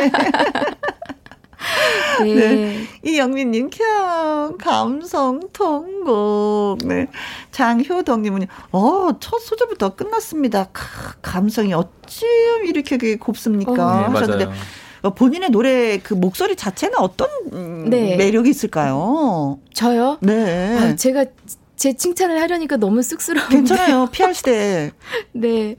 [2.21, 2.35] 네.
[2.35, 2.77] 네.
[3.03, 6.77] 이영민님, 캬, 감성 통곡.
[6.85, 7.07] 네.
[7.51, 10.69] 장효덕님은, 어, 첫 소절부터 끝났습니다.
[10.73, 13.71] 카, 감성이 어쩜 이렇게 곱습니까?
[13.71, 14.45] 어, 네, 하셨는데.
[14.45, 14.57] 맞아요.
[15.03, 17.27] 어, 본인의 노래 그 목소리 자체는 어떤
[17.89, 18.15] 네.
[18.17, 19.59] 매력이 있을까요?
[19.73, 20.17] 저요?
[20.21, 20.77] 네.
[20.77, 21.25] 아, 제가
[21.77, 23.47] 제 칭찬을 하려니까 너무 쑥스러워.
[23.47, 24.09] 괜찮아요.
[24.11, 24.91] PR 시대.
[25.31, 25.77] 네.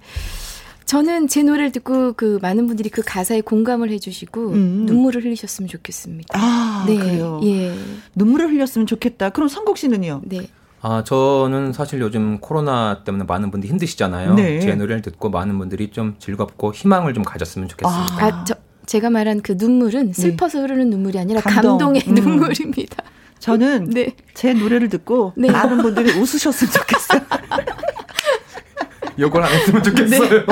[0.86, 4.86] 저는 제 노래를 듣고 그 많은 분들이 그 가사에 공감을 해주시고 음.
[4.86, 6.38] 눈물을 흘리셨으면 좋겠습니다.
[6.38, 6.96] 아, 네.
[6.96, 7.40] 그래요.
[7.44, 7.74] 예.
[8.14, 9.30] 눈물을 흘렸으면 좋겠다.
[9.30, 10.22] 그럼 성국 씨는요?
[10.24, 10.48] 네.
[10.80, 14.34] 아, 저는 사실 요즘 코로나 때문에 많은 분들이 힘드시잖아요.
[14.34, 14.60] 네.
[14.60, 18.24] 제 노래를 듣고 많은 분들이 좀 즐겁고 희망을 좀 가졌으면 좋겠습니다.
[18.24, 18.54] 아, 아 저,
[18.86, 20.62] 제가 말한 그 눈물은 슬퍼서 네.
[20.62, 21.96] 흐르는 눈물이 아니라 감동.
[21.96, 22.14] 의 음.
[22.14, 23.02] 눈물입니다.
[23.38, 24.14] 저는 네.
[24.34, 25.50] 제 노래를 듣고 네.
[25.50, 27.20] 많은 분들이 웃으셨으면 좋겠어요.
[29.18, 30.44] 요걸 안 했으면 좋겠어요.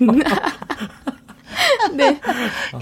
[0.00, 0.24] 네.
[1.94, 2.20] 네.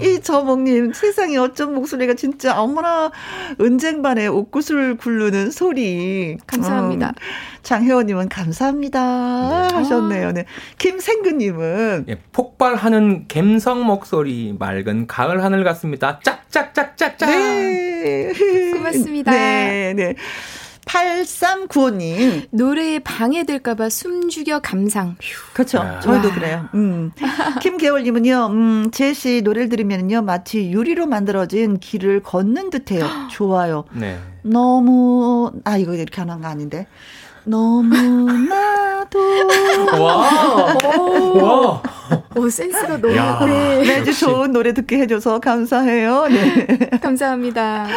[0.01, 3.11] 이 저목님, 세상에 어쩜 목소리가 진짜 어머나
[3.59, 6.37] 은쟁반에 옷구슬 굴르는 소리.
[6.47, 7.07] 감사합니다.
[7.09, 7.13] 음.
[7.63, 9.75] 장혜원님은 감사합니다 네.
[9.75, 10.31] 하셨네요.
[10.31, 10.45] 네.
[10.77, 16.19] 김생근님은 예, 폭발하는 갬성 목소리 맑은 가을 하늘 같습니다.
[16.23, 17.29] 짝짝짝짝짝.
[17.29, 18.31] 네.
[18.73, 19.31] 고맙습니다.
[19.31, 20.15] 네, 네.
[20.89, 22.47] 8395님.
[22.51, 25.15] 노래에 방해될까봐 숨 죽여 감상.
[25.53, 25.79] 그렇죠.
[25.79, 25.99] 아.
[25.99, 26.67] 저희도 그래요.
[26.73, 27.11] 음.
[27.61, 33.05] 김계월님은요, 음, 제시 노래를 들으면요, 마치 유리로 만들어진 길을 걷는 듯해요.
[33.29, 33.85] 좋아요.
[33.93, 34.17] 네.
[34.41, 36.87] 너무, 아, 이거 이렇게 하는 거 아닌데.
[37.43, 39.19] 너무나도.
[40.03, 40.77] 와.
[40.97, 41.81] 오.
[42.35, 43.15] 오, 센스가 너무.
[43.15, 43.77] 야, 네.
[43.79, 46.27] 매주 좋은 노래 듣게 해줘서 감사해요.
[46.27, 46.89] 네.
[47.01, 47.87] 감사합니다.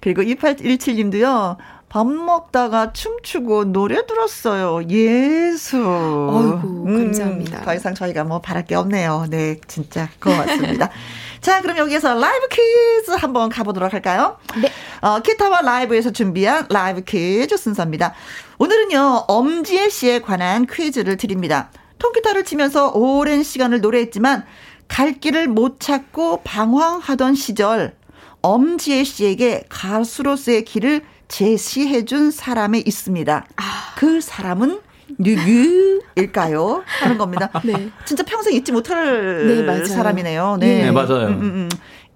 [0.00, 1.56] 그리고 2817님도요.
[1.96, 4.86] 밥 먹다가 춤추고 노래 들었어요.
[4.90, 5.78] 예수.
[5.78, 7.58] 어이구, 감사합니다.
[7.60, 9.24] 음, 더 이상 저희가 뭐 바랄 게 없네요.
[9.30, 10.90] 네, 진짜 고맙습니다.
[11.40, 14.36] 자, 그럼 여기에서 라이브 퀴즈 한번 가보도록 할까요?
[14.60, 14.70] 네.
[15.00, 18.12] 어, 기타와 라이브에서 준비한 라이브 퀴즈 순서입니다.
[18.58, 21.70] 오늘은요, 엄지혜 씨에 관한 퀴즈를 드립니다.
[21.96, 24.44] 통기타를 치면서 오랜 시간을 노래했지만
[24.86, 27.96] 갈 길을 못 찾고 방황하던 시절
[28.42, 33.44] 엄지혜 씨에게 가수로서의 길을 제시해준 사람이 있습니다.
[33.56, 33.62] 아.
[33.96, 34.80] 그 사람은
[35.18, 36.82] 누구일까요?
[36.84, 37.50] 하는 겁니다.
[37.64, 37.90] 네.
[38.04, 40.56] 진짜 평생 잊지 못할 네, 사람이네요.
[40.60, 41.28] 네, 네 맞아요.
[41.28, 41.68] 음, 음, 음.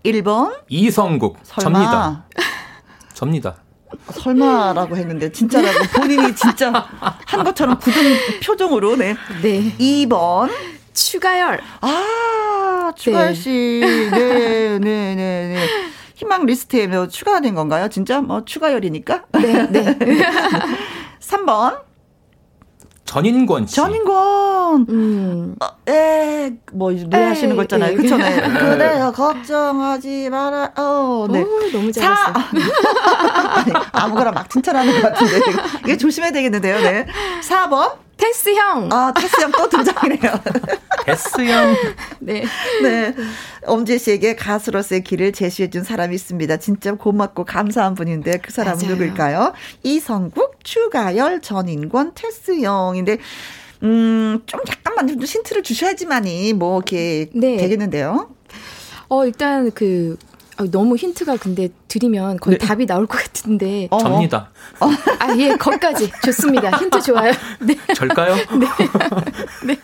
[0.04, 1.80] 1번 이성국 설마.
[1.80, 2.24] 접니다.
[3.14, 3.56] 접니다.
[4.12, 6.70] 설마라고 했는데 진짜라고 본인이 진짜
[7.26, 8.02] 한 것처럼 굳은
[8.44, 9.16] 표정으로 네.
[9.42, 9.74] 네.
[9.78, 10.50] 2번
[10.92, 11.60] 추가열.
[11.80, 13.50] 아, 추가열 씨.
[13.82, 15.66] 네, 네, 네, 네.
[16.20, 17.88] 희망 리스트에 뭐 추가된 건가요?
[17.88, 19.22] 진짜 뭐 추가열이니까?
[19.40, 19.96] 네, 네.
[21.18, 21.78] 3번.
[23.06, 23.76] 전인권 씨.
[23.76, 24.86] 전인권.
[24.90, 25.56] 음.
[25.62, 27.96] 어, 에, 뭐, 노래하시는 거 있잖아요.
[27.96, 28.38] 그쵸, 네.
[28.52, 30.72] 그래요, 걱정하지 마라.
[30.76, 31.40] 어, 네.
[31.42, 32.22] 오, 너무 잘했어.
[33.56, 35.40] 아니, 아무거나 막 칭찬하는 것 같은데.
[35.84, 37.06] 이게 조심해야 되겠는데요, 네.
[37.48, 37.94] 4번.
[38.20, 38.88] 테스 형.
[38.92, 40.32] 아, 테스 형 또 등장이네요.
[41.06, 41.74] 테스 형.
[42.20, 42.44] 네.
[42.82, 43.14] 네.
[43.66, 46.58] 엄지 씨에게 가수로서의 길을 제시해준 사람이 있습니다.
[46.58, 48.92] 진짜 고맙고 감사한 분인데 그 사람은 맞아요.
[48.94, 49.52] 누굴까요?
[49.82, 53.18] 이성국, 추가열, 전인권, 테스 형인데
[53.82, 57.56] 음, 좀 약간만 좀 힌트를 주셔야지만이 뭐 이렇게 네.
[57.56, 58.28] 되겠는데요.
[59.08, 60.29] 어, 일단 그 아,
[60.70, 62.66] 너무 힌트가 근데 드리면 거의 네.
[62.66, 63.88] 답이 나올 것 같은데.
[63.90, 63.98] 어.
[63.98, 64.50] 접니다.
[64.80, 64.86] 어.
[65.18, 66.10] 아, 예, 거기까지.
[66.24, 66.70] 좋습니다.
[66.78, 67.32] 힌트 좋아요.
[67.60, 67.76] 네.
[67.94, 68.34] 절까요?
[68.58, 68.66] 네.
[69.66, 69.78] 네.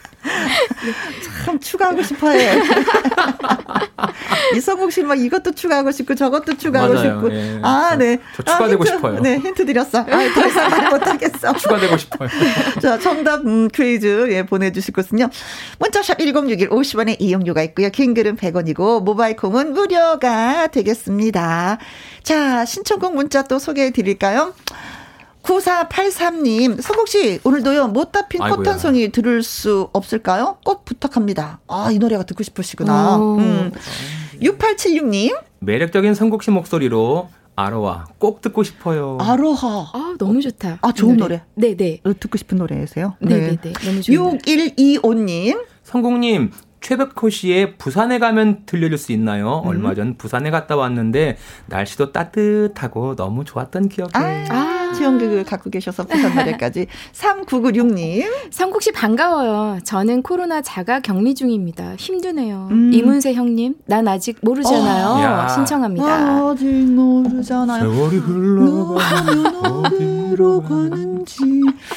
[1.45, 2.61] 참 추가하고 싶어해.
[4.57, 7.21] 이성국 씨막 이것도 추가하고 싶고 저것도 추가하고 맞아요.
[7.21, 7.33] 싶고.
[7.33, 7.61] 예.
[7.63, 8.19] 아, 네.
[8.37, 9.21] 저 추가되고 아, 힌트, 싶어요.
[9.21, 9.99] 네, 힌트 드렸어.
[10.01, 11.53] 아, 더 이상 말 못하겠어.
[11.59, 12.29] 추가되고 싶어요.
[12.81, 15.29] 자, 정답 음, 퀴즈 예, 보내주실 곳은요.
[15.79, 17.91] 문자샵 1061 50원의 이용료가 있고요.
[17.91, 21.79] 긴 글은 100원이고 모바일 콩은 무료가 되겠습니다.
[22.23, 24.55] 자, 신청곡 문자 또 소개해 드릴까요?
[25.47, 30.59] 9483님, 성국 씨, 오늘도요, 못다 핀 꽃한송이 들을 수 없을까요?
[30.65, 31.61] 꼭 부탁합니다.
[31.69, 33.17] 아, 이 노래가 듣고 싶으시구나.
[33.17, 33.73] 음.
[34.43, 35.39] 6876님.
[35.61, 39.17] 매력적인 성국 씨 목소리로 아로하 꼭 듣고 싶어요.
[39.21, 39.91] 아로하.
[39.95, 40.79] 아, 너무 좋다.
[40.83, 41.43] 아, 좋은 노래.
[41.55, 42.01] 네, 네.
[42.21, 43.15] 듣고 싶은 노래세요?
[43.21, 43.73] 네, 네, 네.
[43.73, 45.65] 너무 좋은 6125님.
[45.85, 46.51] 성국님,
[46.81, 49.63] 최백호 씨의 부산에 가면 들려줄 수 있나요?
[49.65, 49.69] 음.
[49.69, 51.37] 얼마 전 부산에 갔다 왔는데
[51.67, 54.13] 날씨도 따뜻하고 너무 좋았던 기억이.
[54.15, 56.87] 아, 아 지원극을 갖고 계셔서 부산 노래까지.
[57.13, 58.25] 3996님.
[58.51, 59.79] 삼국 씨 반가워요.
[59.85, 61.95] 저는 코로나 자가 격리 중입니다.
[61.97, 62.69] 힘드네요.
[62.71, 62.93] 음.
[62.93, 65.07] 이문세 형님, 난 아직 모르잖아요.
[65.45, 65.49] 어.
[65.49, 66.07] 신청합니다.
[66.51, 67.93] 아직 모르잖아요.
[67.93, 71.37] 세월이 흘러가면 어디로 가는지.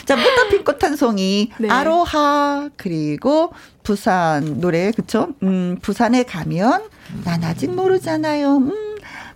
[0.06, 1.50] 자, 꽃다핀 꽃한 송이.
[1.60, 1.70] 네.
[1.70, 2.70] 아로하.
[2.78, 3.52] 그리고
[3.84, 5.30] 부산 노래, 그쵸?
[5.44, 6.84] 음, 부산에 가면
[7.24, 8.58] 난 아직 모르잖아요.
[8.58, 8.89] 음.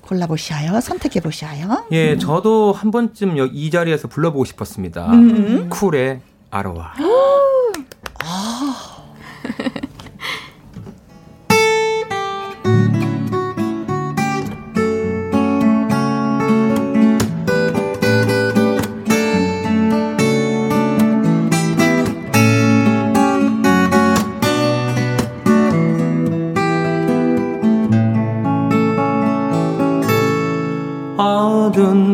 [0.03, 0.79] 골라보시아요.
[0.81, 1.85] 선택해보시아요.
[1.91, 5.11] 예, 저도 한 번쯤 이 자리에서 불러보고 싶었습니다.
[5.11, 5.69] 음.
[5.69, 6.21] 쿨의
[6.51, 6.93] 아로와.
[8.19, 8.97] 아.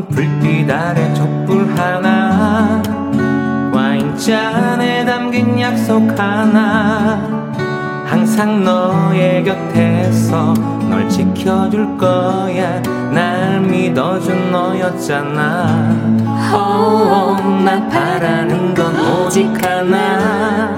[0.07, 2.81] 불빛 아래 촛불 하나
[3.73, 7.39] 와인잔에 담긴 약속 하나
[8.09, 10.53] 항상 너의 곁에서
[10.89, 12.81] 널 지켜줄 거야.
[13.11, 16.19] 날 믿어준 너였잖아.
[17.63, 20.75] 난 바라는 건 오직 하나.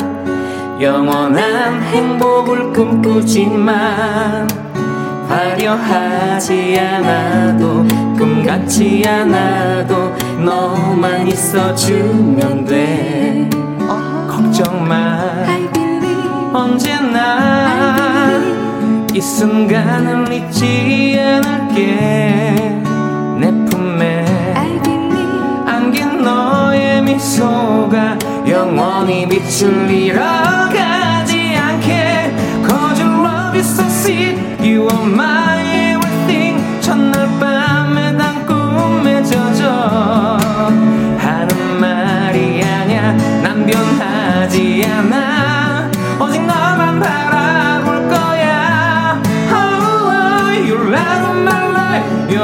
[0.81, 4.49] 영원한 행복을 꿈꾸지만
[5.29, 7.85] 화려하지 않아도
[8.21, 10.13] 꿈 같지 않아도
[10.45, 13.49] 너만 있어주면 돼.
[14.29, 15.23] 걱정 마.
[16.53, 18.39] 언제나
[19.11, 22.83] 이 순간을 잊지 않을게.
[23.39, 24.23] 내 품에
[25.65, 32.35] 안긴 너의 미소가 영원히 빛을 잃어가지 않게.
[32.69, 34.37] Cause your love is so sweet.
[34.61, 35.70] You are my
[43.71, 45.89] 변하지 않아
[46.19, 52.35] 오직 너만 바라볼 거야 oh, oh, out of my life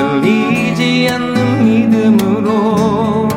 [0.00, 3.28] 흔들리지 않는 믿음으로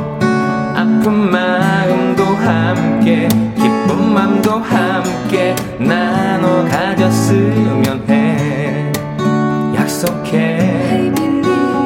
[0.73, 8.91] 아픈 마음도 함께 기쁜 맘도 함께 나눠 가졌으면 해.
[9.76, 11.11] 약속해.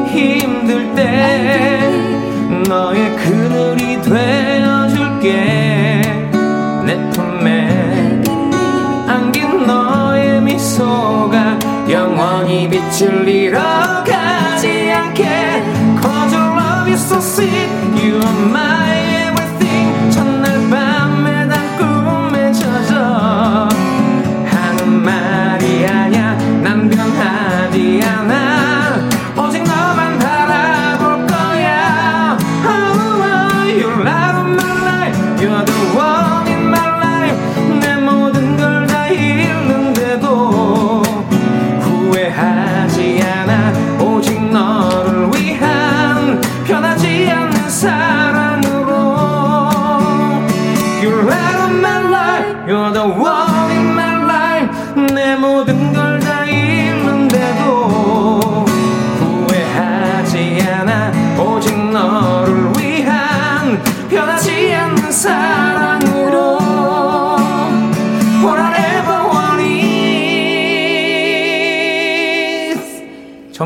[0.08, 1.90] 힘들 때
[2.68, 6.02] 너의 그늘이 되어줄게.
[6.86, 8.22] 내 품에
[9.08, 11.58] 안긴 너의 미소가
[11.90, 13.97] 영원히 빛을 잃어
[18.48, 18.87] my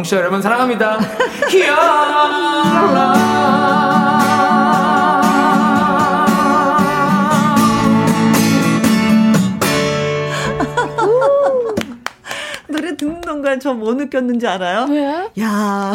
[0.02, 0.98] 청취자 여러분 사랑합니다
[12.68, 14.86] 노래 듣는 동안 저 뭐 느꼈는지 알아요?
[14.90, 15.30] 왜요?
[15.40, 15.94] 야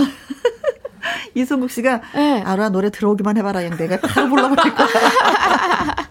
[1.35, 2.43] 이성국 씨가 네.
[2.45, 4.89] 알아 노래 들어오기만 해봐라 얘 내가 바로 불러버릴 거야.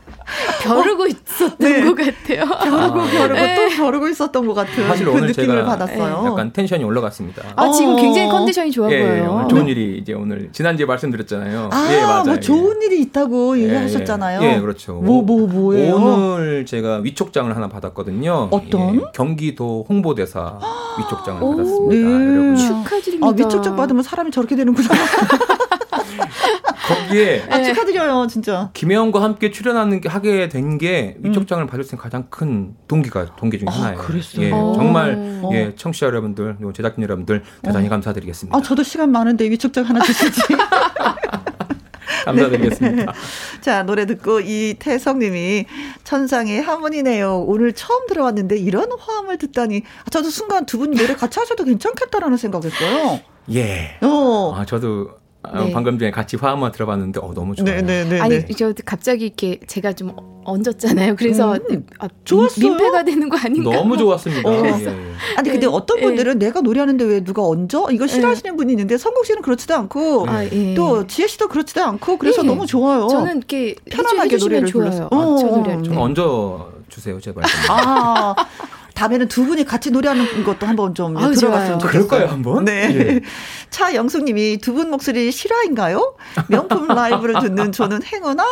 [0.61, 1.81] 벼르고 있었던 네.
[1.84, 2.45] 것 같아요.
[2.45, 3.55] 벼르고 아, 벼르고 네.
[3.55, 6.23] 또 벼르고 있었던 것 같은 사실 그 오늘 느낌을 제가 받았어요.
[6.26, 7.43] 약간 텐션이 올라갔습니다.
[7.56, 9.47] 아 지금 굉장히 컨디션이 좋아 예, 보여요.
[9.49, 11.69] 좋은 일이 이제 오늘 지난주에 말씀드렸잖아요.
[11.72, 12.23] 아, 예, 맞아요.
[12.23, 14.41] 뭐 좋은 일이 있다고 예, 얘기하셨잖아요.
[14.43, 14.93] 예, 그렇죠.
[14.93, 15.95] 뭐, 뭐, 뭐예요?
[15.95, 18.49] 오늘 제가 위촉장을 하나 받았거든요.
[18.52, 18.95] 어떤?
[18.95, 20.60] 예, 경기도 홍보대사
[20.99, 21.93] 위촉장을 받았습니다.
[21.95, 22.03] 네.
[22.03, 22.56] 여러분.
[22.57, 23.27] 축하드립니다.
[23.27, 24.88] 아, 위촉장 받으면 사람이 저렇게 되는구나.
[27.07, 28.69] 거기에 아, 축하드려요, 진짜.
[28.73, 31.68] 김혜영과 함께 출연하는 게 하게 된 게 위촉장을 음.
[31.68, 33.98] 받을 수 있는 가장 큰 동기가 동기 중에 아, 하나예요.
[33.99, 34.45] 그랬어요.
[34.45, 35.49] 예, 정말 어.
[35.53, 37.90] 예, 청취자 여러분들, 제작진 여러분들 대단히 어.
[37.91, 38.57] 감사드리겠습니다.
[38.57, 40.41] 아, 저도 시간 많은데 위촉장 하나 주시지.
[42.26, 43.14] 감사드리겠습니다.
[43.61, 45.65] 자, 노래 듣고 이태성 님이
[46.03, 47.45] 천상의 하모니네요.
[47.48, 49.84] 오늘 처음 들어왔는데 이런 화음을 듣다니.
[50.11, 53.19] 저도 순간 두 분이 노래 같이 하셔도 괜찮겠다라는 생각했어요.
[53.53, 53.98] 예.
[54.02, 54.53] 어.
[54.56, 55.72] 아, 저도 아, 네.
[55.72, 57.69] 방금 전에 같이 화음만 들어봤는데 어 너무 좋아요.
[57.76, 58.03] 네네네.
[58.03, 58.53] 네, 네, 아니 네.
[58.55, 60.15] 저 갑자기 이렇게 제가 좀
[60.45, 61.15] 얹었잖아요.
[61.15, 62.69] 그래서 음, 아, 좋았어요.
[62.69, 63.72] 민폐가 되는 거 아닌가?
[63.72, 64.47] 너무 좋았습니다.
[64.47, 64.53] 어.
[64.53, 64.95] 예, 예.
[65.38, 67.91] 아니 근데 어떤 분들은 내가 노래하는데 왜 누가 얹어?
[67.91, 70.73] 이거 싫어하시는 분이 있는데 성국 씨는 그렇지도 않고 아, 예.
[70.76, 72.47] 또 지혜 씨도 그렇지도 않고 그래서 예.
[72.47, 73.07] 너무 좋아요.
[73.07, 75.07] 저는 이렇게 편안하게 노래를 좋아요.
[75.11, 75.81] 어, 저 노래.
[75.81, 77.43] 좀 얹어 주세요 제발.
[77.69, 78.35] 아
[78.95, 82.07] 다음에는 두 분이 같이 노래하는 것도 한번 좀 아, 들어봤으면 좋겠어요.
[82.07, 82.65] 그럴까요, 한번?
[82.65, 82.89] 네.
[82.95, 83.22] 예.
[83.69, 86.15] 차영숙님이 두 분 목소리 실화인가요?
[86.47, 88.43] 명품 라이브를 듣는 저는 행어나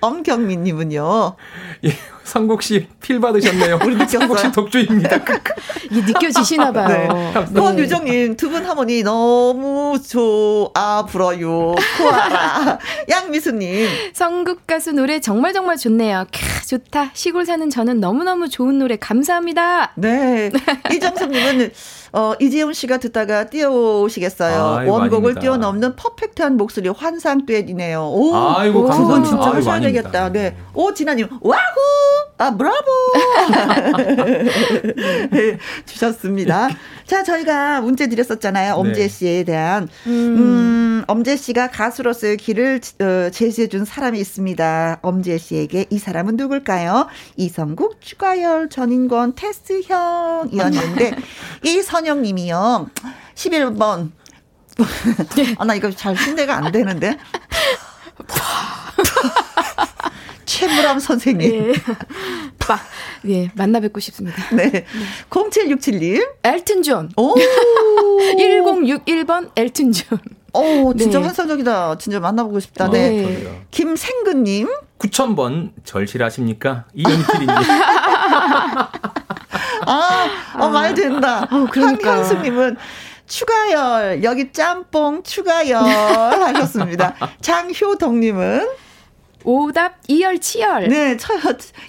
[0.00, 1.36] 엄경민님은요.
[1.84, 1.92] 예,
[2.30, 3.80] 상국 씨 필 받으셨네요.
[3.84, 5.16] 우리 상국 씨 독주입니다.
[5.90, 7.32] 이게 느껴지시나 봐요.
[7.50, 7.60] 네.
[7.60, 11.74] 권유정님 두 분 하모니 너무 좋아 불어요.
[11.98, 12.78] 코아라.
[13.10, 13.88] 양미수님.
[14.12, 16.26] 성국 가수 노래 정말 정말 좋네요.
[16.30, 17.10] 캬 좋다.
[17.14, 19.92] 시골 사는 저는 너무 너무 좋은 노래 감사합니다.
[19.96, 20.50] 네.
[20.92, 21.72] 이정섭님은
[22.12, 24.76] 어, 이재훈 씨가 듣다가 뛰어오시겠어요.
[24.78, 25.40] 아이고, 원곡을 아닙니다.
[25.40, 28.02] 뛰어넘는 퍼펙트한 목소리 환상 듀엣이네요.
[28.04, 29.80] 오, 아이고, 두분 진짜 아이고, 하셔야.
[29.80, 30.32] 되겠다.
[30.32, 30.56] 네.
[30.74, 31.60] 오, 진아님, 와후!
[32.38, 32.86] 아, 브라보!
[35.30, 36.70] 네, 주셨습니다.
[37.06, 38.74] 자, 저희가 문제 드렸었잖아요.
[38.74, 38.80] 네.
[38.80, 39.88] 엄재 씨에 대한.
[40.06, 40.10] 음.
[40.10, 45.00] 음, 엄재 씨가 가수로서의 길을 어, 제시해준 사람이 있습니다.
[45.02, 47.08] 엄재 씨에게 이 사람은 누굴까요?
[47.36, 51.16] 이성국, 추가열, 전인권, 테스형이었는데,
[51.64, 52.88] 이선 선영님이요.
[53.34, 54.10] 11번.
[55.58, 57.18] 아, 나 이거 잘 신뢰가 안 되는데.
[60.50, 61.52] 최무람 선생님.
[61.52, 61.72] 예.
[62.68, 62.80] 막,
[63.28, 64.42] 예, 만나 뵙고 싶습니다.
[64.52, 64.68] 네.
[64.70, 64.84] 네.
[65.30, 66.28] 0767님.
[66.42, 67.08] 엘튼 존.
[67.16, 67.36] 오.
[68.36, 70.18] 1061번 엘튼 존.
[70.52, 71.26] 오, 진짜 네.
[71.26, 71.98] 환상적이다.
[71.98, 72.86] 진짜 만나보고 싶다.
[72.86, 73.10] 어, 네.
[73.10, 73.62] 네.
[73.70, 74.66] 김생근님.
[74.98, 76.86] 9000번 절실하십니까?
[76.94, 77.48] 이은필님.
[79.86, 80.28] 아,
[80.58, 81.46] 어, 말 된다.
[81.48, 82.10] 어, 그러니까.
[82.10, 82.76] 황현수님은
[83.28, 87.14] 추가열, 여기 짬뽕 추가열 하셨습니다.
[87.40, 88.89] 장효덕님은
[89.44, 90.88] 오답 이열치열.
[90.88, 91.40] 네, 첫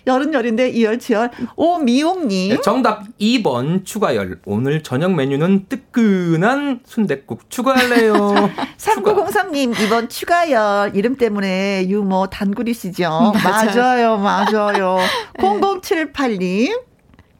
[0.08, 1.32] 열은 열인데 이열치열.
[1.56, 2.56] 오미용님.
[2.56, 4.40] 네, 정답 2번 추가열.
[4.46, 8.16] 오늘 저녁 메뉴는 뜨끈한 순댓국 추가할래요.
[8.78, 13.34] 3903님 이번 추가열 이름 때문에 유머 단구리시죠.
[13.44, 14.98] 맞아요, 맞아요.
[15.38, 16.82] 0078님.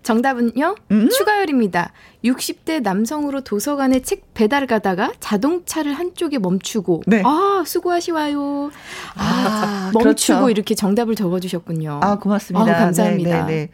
[0.04, 0.76] 정답은요?
[0.90, 1.10] 음?
[1.10, 1.94] 추가열입니다.
[2.24, 7.24] 60대 남성으로 도서관에 책 배달 가다가 자동차를 한쪽에 멈추고 네.
[7.26, 8.72] 아 수고하시와요.
[9.16, 10.50] 아, 아 멈추고 그렇죠.
[10.50, 12.00] 이렇게 정답을 적어주셨군요.
[12.02, 12.72] 아 고맙습니다.
[12.72, 13.46] 아, 감사합니다.
[13.46, 13.70] 네, 네, 네.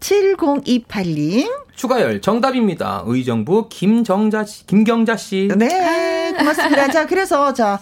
[0.00, 1.48] 7028님.
[1.74, 3.02] 추가열 정답입니다.
[3.06, 5.48] 의정부 김정자 씨, 김경자 씨.
[5.56, 6.88] 네, 고맙습니다.
[6.88, 7.80] 자, 그래서 자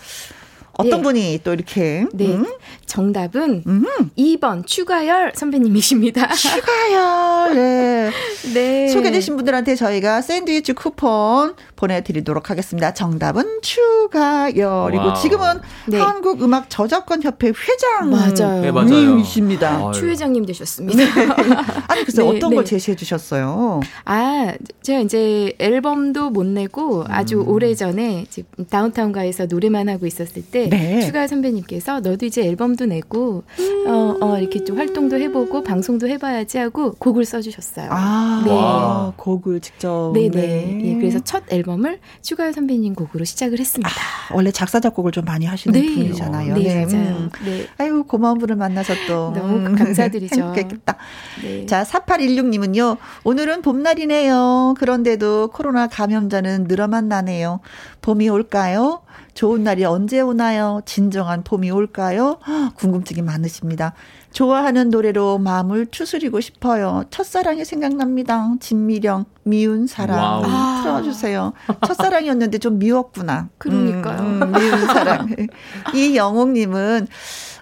[0.73, 1.03] 어떤 네.
[1.03, 2.27] 분이 또 이렇게 네.
[2.27, 2.47] 음?
[2.87, 3.85] 정답은 음.
[4.19, 6.29] 2번 추가열 선배님이십니다.
[6.29, 7.55] 추가열.
[7.55, 8.11] 네.
[8.55, 8.89] 네.
[8.89, 12.95] 소개되신 분들한테 저희가 샌드위치 쿠폰 보내 드리도록 하겠습니다.
[12.95, 15.21] 정답은 추가열이고 와우.
[15.21, 15.99] 지금은 네.
[15.99, 18.61] 한국 음악 저작권 협회 회장 맞아요.
[18.61, 19.93] 네, 맞아요.
[19.93, 20.97] 추 회장님 되셨습니다.
[20.99, 21.11] 네.
[21.89, 22.71] 아니 글쎄 네, 어떤 걸 네.
[22.71, 23.81] 제시해 주셨어요?
[24.05, 24.53] 아
[24.83, 27.49] 제가 이제 앨범도 못 내고 아주 음.
[27.49, 28.27] 오래 전에
[28.71, 31.01] 다운타운가에서 노래만 하고 있었을 때 네.
[31.01, 33.87] 추가 선배님께서 너도 이제 앨범도 내고 음.
[33.89, 37.89] 어, 어, 이렇게 좀 활동도 해보고 방송도 해봐야지 하고 곡을 써주셨어요.
[37.91, 38.51] 아, 네.
[38.51, 40.13] 와, 곡을 직접.
[40.15, 40.31] 네네.
[40.31, 40.81] 네.
[40.85, 43.91] 예, 그래서 첫 앨범을 추가 선배님 곡으로 시작을 했습니다.
[43.91, 45.95] 아, 원래 작사 작곡을 좀 많이 하시는 네.
[45.95, 46.55] 분이잖아요.
[46.55, 46.87] 네, 네.
[46.87, 47.17] 맞아요.
[47.17, 47.31] 음.
[47.45, 47.67] 네.
[47.79, 50.41] 아유 고마운 분을 만나서 또 너무 음, 감사드리죠.
[50.41, 50.97] 행복했겠다.
[51.43, 51.67] 네.
[51.67, 52.97] 자 4816님은요.
[53.25, 54.75] 오늘은 봄날이네요.
[54.79, 57.61] 그런데도 코로나 감염자는 늘어만 나네요.
[58.03, 59.03] 봄이 올까요?
[59.41, 60.83] 좋은 날이 언제 오나요?
[60.85, 62.39] 진정한 봄이 올까요?
[62.75, 63.95] 궁금증이 많으십니다.
[64.35, 67.05] 좋아하는 노래로 마음을 추스리고 싶어요.
[67.09, 68.51] 첫사랑이 생각납니다.
[68.61, 70.45] 진미령, 미운 사랑.
[70.45, 71.55] 아, 틀어주세요.
[71.87, 73.49] 첫사랑이었는데 좀 미웠구나.
[73.57, 74.19] 그러니까요.
[74.21, 75.35] 음, 음, 미운 사랑.
[75.97, 77.09] 이 영옥님은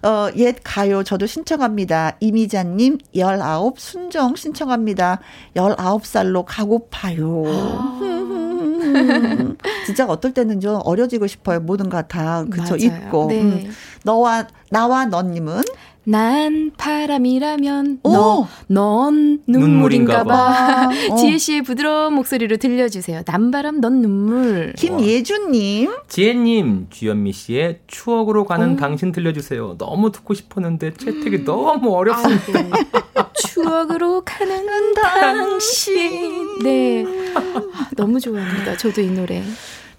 [0.03, 2.17] 어, 옛 가요 저도 신청합니다.
[2.19, 5.21] 이미자님 19 순정 신청합니다.
[5.55, 7.45] 19살로 가고파요.
[7.47, 8.18] 아.
[9.86, 11.60] 진짜 어떨 때는 좀 어려지고 싶어요.
[11.60, 12.77] 모든 거 다 그쵸 맞아요.
[12.77, 13.27] 있고.
[13.28, 13.40] 네.
[13.43, 13.70] 음.
[14.05, 15.62] 너와 나와 너님은
[16.09, 20.89] 난 바람이라면 너, 넌 눈물인가 봐.
[21.18, 23.20] 지혜 씨의 부드러운 목소리로 들려주세요.
[23.26, 24.72] 난바람, 넌 눈물.
[24.78, 25.90] 김예준님.
[26.09, 28.76] 지혜님, 주현미 씨의 추억으로 가는 오.
[28.76, 29.76] 당신 들려주세요.
[29.76, 31.44] 너무 듣고 싶었는데 채택이 음.
[31.44, 32.59] 너무 어렵습니다.
[32.59, 33.24] 아, 네.
[33.35, 36.62] 추억으로 가는 당신.
[36.62, 37.05] 네.
[37.35, 38.78] 아, 너무 좋아합니다.
[38.78, 39.43] 저도 이 노래.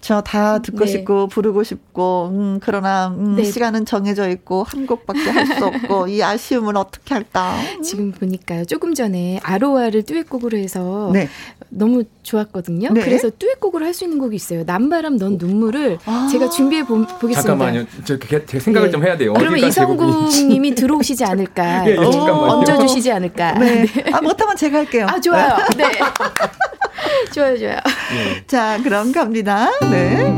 [0.00, 0.86] 저 다 듣고 네.
[0.86, 3.44] 싶고 부르고 싶고 음 그러나 음 네.
[3.44, 7.56] 시간은 정해져 있고 한 곡밖에 할 수 없고 이 아쉬움은 어떻게 할까?
[7.82, 8.64] 지금 보니까요.
[8.64, 11.28] 조금 전에 아로아를 듀엣곡으로 해서 네.
[11.68, 12.92] 너무 좋았거든요.
[12.92, 13.00] 네.
[13.00, 14.62] 그래서 듀엣곡으로 할 수 있는 곡이 있어요.
[14.64, 17.84] 남바람 넌 눈물을 아~ 제가 준비해 보, 겠습니다 잠깐만요.
[18.04, 18.92] 저 제 생각을 네.
[18.92, 19.34] 좀 해야 돼요.
[19.34, 21.86] 그러면 이성국 님이 들어오시지 않을까?
[21.90, 23.54] 예, 예, 얹어 주시지 않을까?
[23.58, 23.84] 네.
[23.86, 24.04] 네.
[24.12, 25.06] 아 못하면 제가 할게요.
[25.08, 25.56] 아 좋아요.
[25.76, 25.84] 네.
[27.32, 27.76] 좋아요, 좋아요.
[28.14, 28.44] 네.
[28.46, 29.70] 자, 그럼 갑니다.
[29.90, 30.28] 네.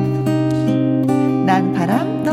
[1.44, 2.31] 난 바람, 넌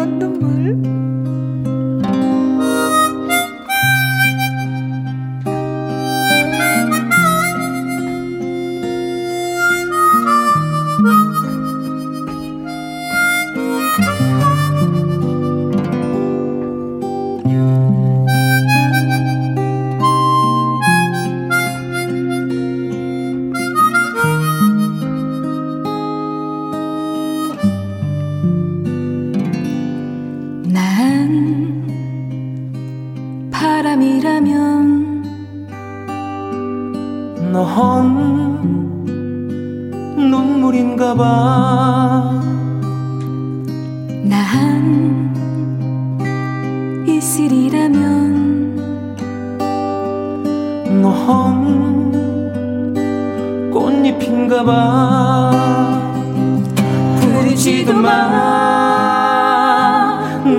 [57.59, 58.09] 지도 마.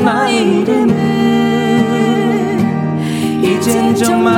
[0.04, 0.94] 나의 이름은
[3.42, 4.32] 이젠 정말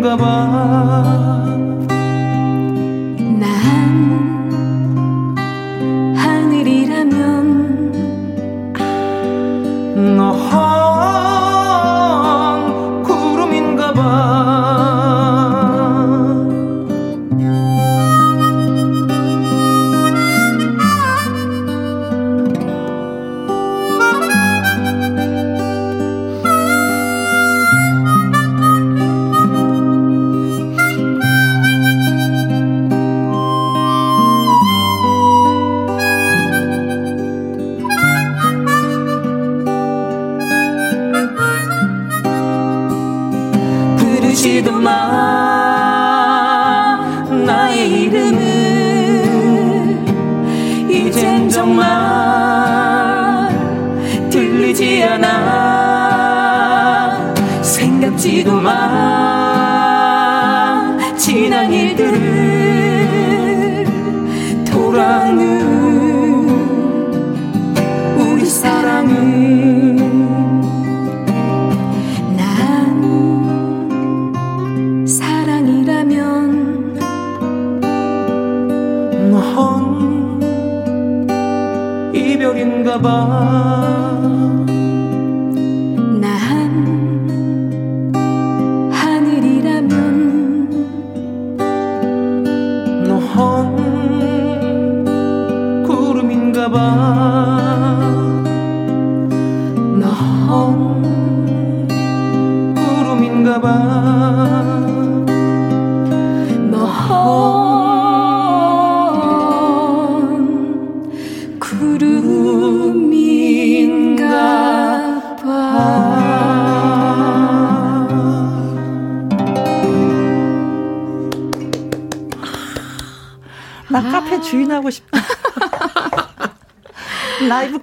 [0.00, 0.89] 가봐.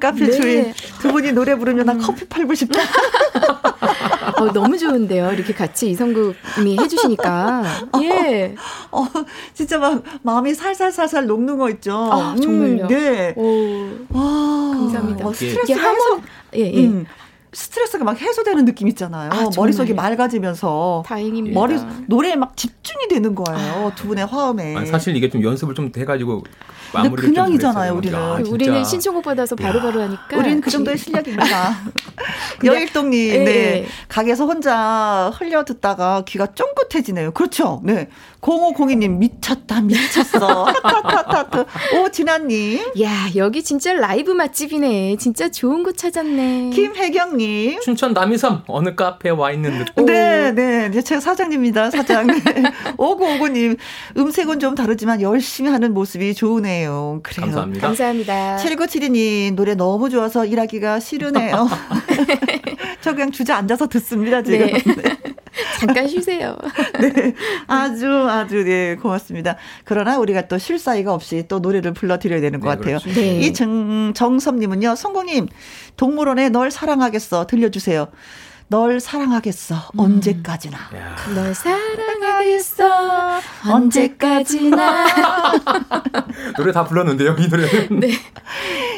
[0.08, 0.74] 카페 주인 네.
[1.02, 2.00] 두 분이 노래 부르면 나 음.
[2.00, 2.80] 커피 팔고 싶다.
[4.40, 5.34] 어, 너무 좋은데요.
[5.34, 7.64] 이렇게 같이 이성국님이 해주시니까
[8.04, 8.56] 예.
[8.92, 9.08] 어, 어,
[9.54, 12.10] 진짜 막 마음이 살살살살 녹는 거 있죠.
[12.12, 12.86] 아, 정말요.
[12.86, 13.34] 음, 네.
[13.36, 13.90] 오.
[14.10, 14.24] 와.
[14.78, 15.24] 감사합니다.
[15.24, 16.22] 뭐 스트레스 이게 하모
[16.56, 16.86] 예, 예.
[16.86, 17.06] 음.
[17.58, 19.32] 스트레스가 막 해소되는 느낌 있잖아요.
[19.34, 21.60] 아, 머릿속이 맑아지면서 다행입니다.
[21.60, 21.76] 머리
[22.06, 23.88] 노래에 막 집중이 되는 거예요.
[23.88, 23.96] 아.
[23.96, 24.76] 두 분의 화음에.
[24.76, 26.44] 아니, 사실 이게 좀 연습을 좀 돼가지고
[26.92, 28.18] 근데 그냥이잖아요, 우리는.
[28.18, 30.38] 야, 우리는 신청곡 받아서 바로바로 하니까.
[30.38, 31.76] 우리는 그 정도의 실력입니다.
[32.64, 33.46] 여일동님, 네.
[33.46, 33.86] 네.
[34.08, 37.32] 가게에서 혼자 흘려 듣다가 귀가 쫑긋해지네요.
[37.32, 37.82] 그렇죠.
[37.84, 38.10] 네.
[38.42, 40.64] 0502님, 미쳤다, 미쳤어.
[40.66, 41.66] 하타타타트.
[41.98, 42.80] 오, 진아님.
[43.02, 45.18] 야, 여기 진짜 라이브 맛집이네.
[45.18, 46.70] 진짜 좋은 곳 찾았네.
[46.70, 47.47] 김혜경님.
[47.84, 50.06] 춘천 남이섬, 어느 카페에 와 있는 느낌.
[50.06, 51.02] 네, 네.
[51.02, 52.28] 제가 사장님입니다, 사장.
[52.98, 53.78] 5959님,
[54.18, 57.20] 음색은 좀 다르지만 열심히 하는 모습이 좋으네요.
[57.24, 57.46] 그래요.
[57.46, 57.88] 감사합니다.
[57.88, 58.58] 감사합니다.
[58.58, 61.68] 7972님, 노래 너무 좋아서 일하기가 싫으네요.
[63.08, 64.68] 저 그냥 주저앉아서 듣습니다, 지금.
[64.68, 64.74] 네.
[64.84, 65.18] 네.
[65.80, 66.58] 잠깐 쉬세요.
[67.00, 67.34] 네.
[67.68, 69.56] 아주, 아주, 네, 고맙습니다.
[69.86, 73.00] 그러나 우리가 또 쉴 사이가 없이 또 노래를 불러드려야 되는 것 네, 같아요.
[73.00, 73.18] 그렇죠.
[73.22, 73.40] 네.
[73.40, 75.48] 이 정, 정섭님은요, 성공님,
[75.96, 77.48] 동물원에 널 사랑하겠어.
[77.48, 78.08] 들려주세요.
[78.70, 79.76] 널 사랑하겠어.
[79.94, 80.00] 음.
[80.00, 80.78] 언제까지나.
[80.78, 81.16] 야.
[81.34, 83.40] 널 사랑하겠어.
[83.72, 85.06] 언제까지나.
[86.58, 88.00] 노래 다 불렀는데요, 이 노래는.
[88.02, 88.10] 네.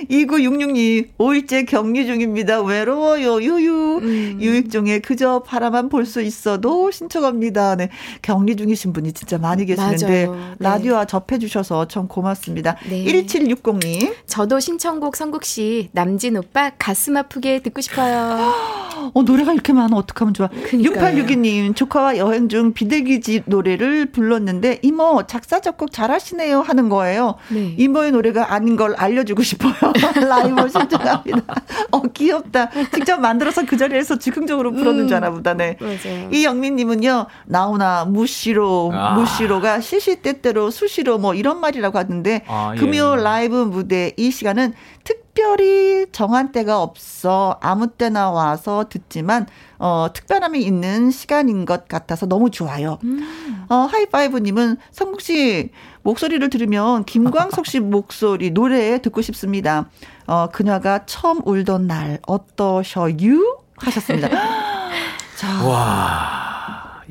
[0.09, 2.61] 2966님, 5일째 격리 중입니다.
[2.63, 3.97] 외로워요, 유유.
[4.01, 4.37] 음.
[4.41, 7.75] 유익종에 그저 바라만 볼 수 있어도 신청합니다.
[7.75, 7.89] 네.
[8.23, 10.55] 격리 중이신 분이 진짜 많이 계시는데, 네.
[10.57, 12.75] 라디오와 접해주셔서 참 고맙습니다.
[12.89, 13.03] 네.
[13.05, 14.15] 1760님.
[14.25, 18.51] 저도 신청곡 성국 씨, 남진 오빠 가슴 아프게 듣고 싶어요.
[19.13, 19.95] 어, 노래가 이렇게 많아.
[19.95, 20.47] 어떡하면 좋아.
[20.47, 21.25] 그러니까요.
[21.25, 26.61] 6862님, 조카와 여행 중 비둘기 집 노래를 불렀는데, 이모, 작사, 작곡 잘하시네요.
[26.61, 27.35] 하는 거예요.
[27.49, 27.75] 네.
[27.77, 29.73] 이모의 노래가 아닌 걸 알려주고 싶어요.
[30.27, 31.55] 라이브 신청합니다.
[31.91, 32.69] 어, 귀엽다.
[32.93, 35.53] 직접 만들어서 그 자리에서 즉흥적으로 불었는 음, 줄 아나 보다.
[35.53, 35.77] 네.
[35.79, 36.29] 맞아요.
[36.31, 39.15] 이영민님은요, 나오나, 무시로, 아.
[39.15, 42.79] 무시로가 시시때때로 수시로 뭐 이런 말이라고 하는데, 아, 예.
[42.79, 44.73] 금요 라이브 무대 이 시간은
[45.03, 49.47] 특 별히 정한 때가 없어 아무 때나 와서 듣지만
[49.77, 52.99] 어 특별함이 있는 시간인 것 같아서 너무 좋아요.
[53.05, 53.65] 음.
[53.69, 55.71] 어 하이파이브님은 성국 씨
[56.03, 59.89] 목소리를 들으면 김광석 씨 목소리 노래 듣고 싶습니다.
[60.27, 64.27] 어 그녀가 처음 울던 날 어떠셔유 하셨습니다.
[65.37, 65.63] 자.
[65.65, 66.38] 와.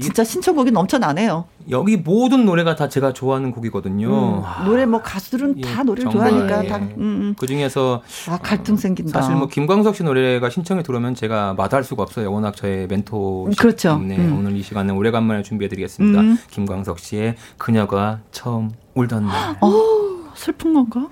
[0.00, 1.44] 진짜 신청곡이 넘쳐나네요.
[1.70, 4.08] 여기 모든 노래가 다 제가 좋아하는 곡이거든요.
[4.38, 6.68] 음, 노래 뭐 가수들은 예, 다 노래를 좋아하니까 예.
[6.68, 6.76] 다.
[6.76, 7.34] 음, 음.
[7.38, 9.20] 그 중에서 아 갈등 생긴다.
[9.20, 12.32] 사실 뭐 김광석 씨 노래가 신청이 들어오면 제가 마다할 수가 없어요.
[12.32, 13.90] 워낙 저의 멘토 그렇죠.
[13.90, 14.38] 때문에 음.
[14.38, 16.20] 오늘 이 시간은 오래간만에 준비해드리겠습니다.
[16.20, 16.38] 음.
[16.50, 19.56] 김광석 씨의 그녀가 처음 울던 날.
[19.60, 21.08] 어, 슬픈 건가?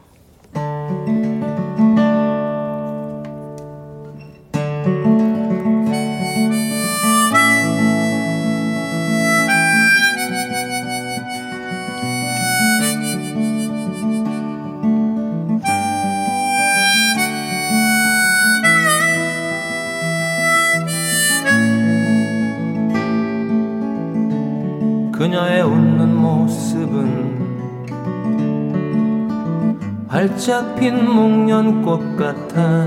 [30.26, 32.86] 활짝 핀 목련꽃 같아.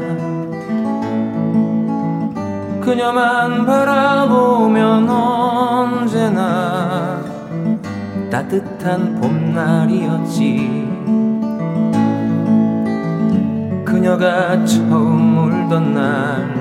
[2.81, 6.43] 그녀만 바라보면 언제나
[8.29, 10.89] 따뜻한 봄날이었지.
[13.85, 16.59] 그녀가 처음 울던 날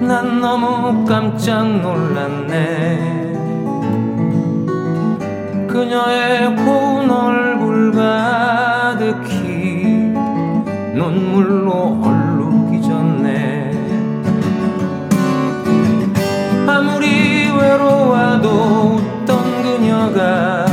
[0.00, 3.22] 난 너무 깜짝 놀랐네.
[5.68, 7.08] 그녀의 고운
[7.92, 9.84] 가득히
[10.94, 13.72] 눈물로 얼룩이 졌네.
[16.66, 18.48] 아무리 외로워도
[18.96, 20.66] 웃던 그녀가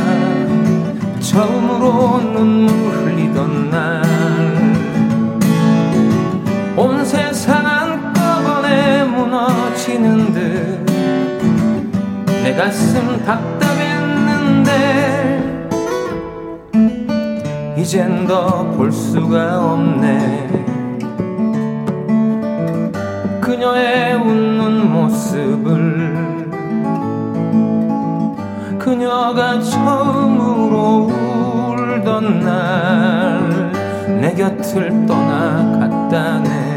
[1.19, 4.03] 처음으로 눈물 흘리던 날.
[6.75, 10.79] 온 세상 한꺼번에 무너지는 듯
[12.49, 15.18] 내 가슴 답답해 있는데
[17.79, 20.47] 이젠 더 볼 수가 없네.
[23.41, 26.49] 그녀의 웃는 모습을
[28.77, 31.09] 그녀가 처음으로
[32.01, 33.69] 울던 날
[34.19, 36.68] 내 곁을 떠나갔다네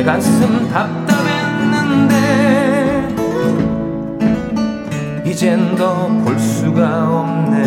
[0.00, 2.14] 내 가슴 답답했는데
[5.26, 7.60] 이젠 더 볼 수가 없네.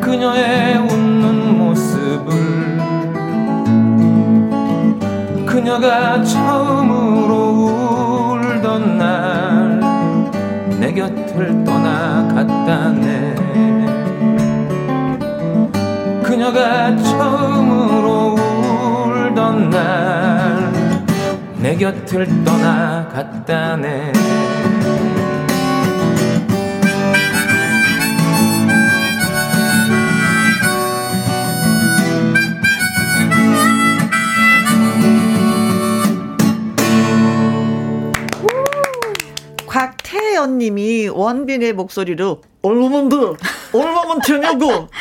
[0.00, 2.30] 그녀의 웃는 모습을
[5.44, 7.34] 그녀가 처음으로
[8.38, 9.80] 울던 날
[10.78, 13.34] 내 곁을 떠나갔다네.
[16.22, 17.89] 그녀가 처음으로
[19.50, 24.12] 울던 날내 곁을 떠나갔다네.
[39.66, 44.88] 곽태연님이 원빈의 목소리로 얼마만 되냐고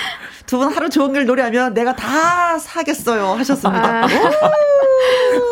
[0.49, 4.03] 두 분 하루 종일 노래하면 내가 다 사겠어요 하셨습니다.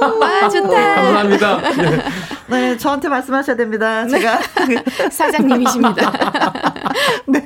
[0.02, 0.96] 아, 와 좋다.
[0.96, 1.58] 감사합니다.
[1.76, 2.04] 네.
[2.50, 4.08] 네, 저한테 말씀하셔야 됩니다.
[4.08, 4.40] 제가
[5.12, 6.12] 사장님이십니다.
[7.28, 7.42] 네,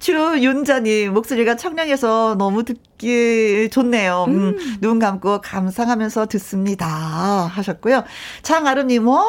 [0.00, 4.24] 주윤자님 목소리가 청량해서 너무 듣기 좋네요.
[4.28, 4.76] 음, 음.
[4.80, 6.86] 눈 감고 감상하면서 듣습니다.
[6.86, 8.02] 하셨고요.
[8.42, 9.24] 장아름님, 와,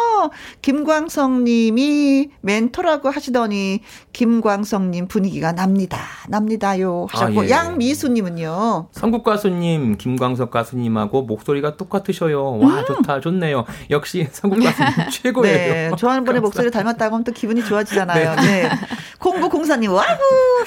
[0.64, 3.82] 김광성님이 멘토라고 하시더니
[4.14, 6.00] 김광성님 분위기가 납니다.
[6.28, 7.06] 납니다요.
[7.12, 7.50] 하셨고 아, 예.
[7.50, 8.90] 양미수님은요.
[8.92, 12.60] 성국 가수님, 김광석 가수님하고 목소리가 똑같으셔요.
[12.60, 12.86] 와, 음.
[12.86, 13.66] 좋다, 좋네요.
[13.90, 15.58] 역시 성국 가수님 최고예요.
[15.58, 18.36] 네, 좋아하는 분의 목소리 닮았다고 하면 또 기분이 좋아지잖아요.
[18.36, 18.42] 네.
[18.42, 18.70] 네.
[19.20, 20.06] 공구공사님, 와우,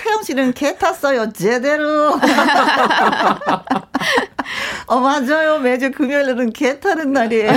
[0.04, 1.32] 혜영 씨는 개 탔어요.
[1.32, 2.18] 제대로.
[4.86, 5.58] 어, 맞아요.
[5.58, 7.52] 매주 금요일은 개 타는 날이에요.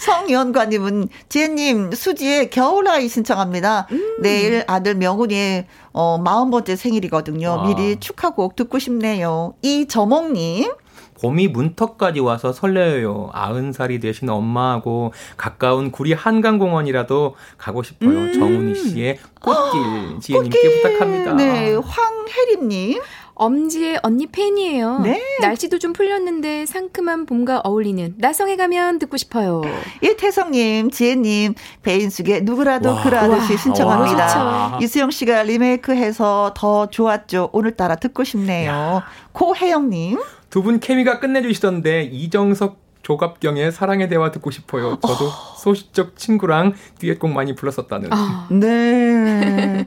[0.00, 3.86] 성연관님은 지혜님 수지의 겨울아이 신청합니다.
[3.92, 4.16] 음.
[4.22, 7.48] 내일 아들 명훈이의 어, 40번째 생일이거든요.
[7.48, 7.66] 와.
[7.66, 9.54] 미리 축하곡 듣고 싶네요.
[9.60, 10.72] 이저몽님.
[11.20, 13.28] 봄이 문턱까지 와서 설레요.
[13.34, 18.08] 아흔 살이 되신 엄마하고 가까운 구리 한강공원이라도 가고 싶어요.
[18.08, 18.32] 음.
[18.32, 21.34] 정훈이 씨의 꽃길 지혜님께 부탁합니다.
[21.34, 23.00] 네, 황혜림님.
[23.40, 24.98] 엄지의 언니 팬이에요.
[24.98, 25.18] 네.
[25.40, 29.62] 날씨도 좀 풀렸는데 상큼한 봄과 어울리는 나성에 가면 듣고 싶어요.
[30.02, 34.78] 이태성님, 지혜님, 배인숙의 누구라도 그라듯이 신청합니다.
[34.82, 37.48] 이수영 씨가 리메이크해서 더 좋았죠.
[37.52, 38.70] 오늘따라 듣고 싶네요.
[38.70, 39.02] 야.
[39.32, 40.18] 고혜영님.
[40.50, 44.96] 두 분 케미가 끝내주시던데 이정석 조갑경의 사랑의 대화 듣고 싶어요.
[45.00, 45.56] 저도 어.
[45.58, 48.08] 소시적 친구랑 듀엣곡 많이 불렀었다는.
[48.12, 48.46] 아.
[48.52, 49.84] 네.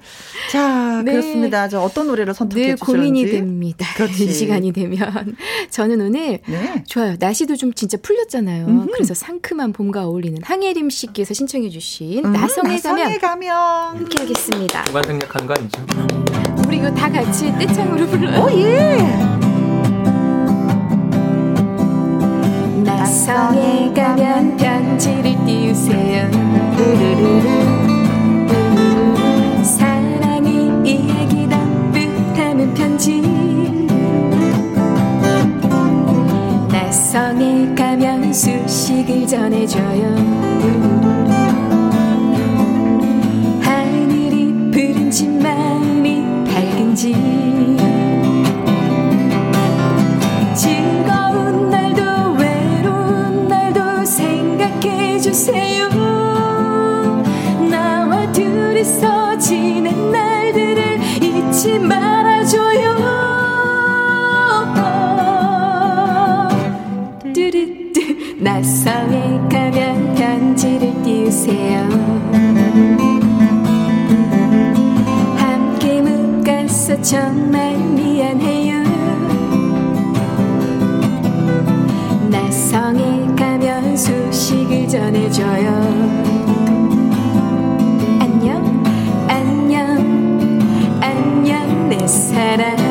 [0.52, 1.14] 자, 네.
[1.14, 1.70] 그렇습니다.
[1.70, 3.88] 저 어떤 노래를 선택해 네, 주셨는지 고민이 됩니다.
[3.96, 4.26] 그렇지.
[4.26, 5.38] 이 시간이 되면
[5.72, 6.84] 저는 오늘 네.
[6.86, 7.16] 좋아요.
[7.18, 8.66] 날씨도 좀 진짜 풀렸잖아요.
[8.66, 8.88] 음흠.
[8.92, 14.84] 그래서 상큼한 봄과 어울리는 항예림 씨께서 신청해 주신 음, 나성에, 가면, 가면 함께 하겠습니다.
[14.84, 15.82] 누가 생략한 거 아니죠?
[16.68, 18.44] 우리 이거 다 같이 떼창으로 불러요.
[18.44, 19.43] 오 예.
[23.34, 26.30] 성에 가면 편지를 띄우세요.
[29.64, 33.22] 사랑의 이야기 담붙하면 편지.
[36.72, 40.16] 낯성에 가면 수식을 전해줘요.
[43.62, 47.16] 하늘이 푸른지 마음이 밝은지
[55.34, 55.90] 주세요.
[57.68, 62.94] 나와 둘이서 지낸 날들을 잊지 말아줘요.
[67.34, 71.90] 뚜르뚜 낯성에 가면 편지를 띄우세요.
[75.36, 77.73] 함께 못 가서 정말
[85.14, 85.68] 전해줘요.
[88.20, 88.84] 안녕
[89.28, 90.60] 안녕
[91.02, 92.83] 안녕 내 사랑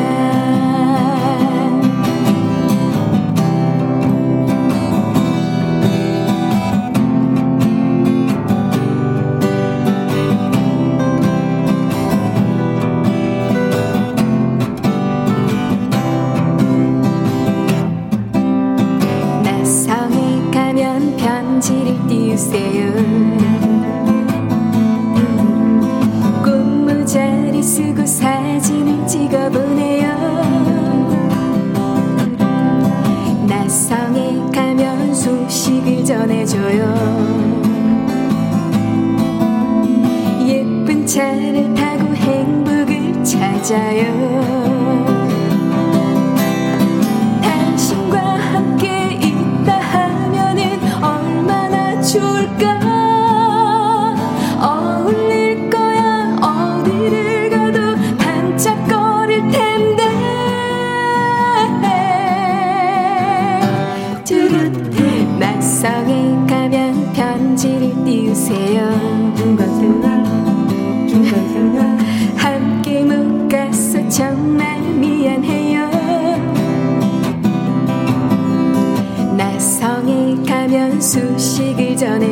[41.13, 44.72] 차를 타고 행복을 찾아요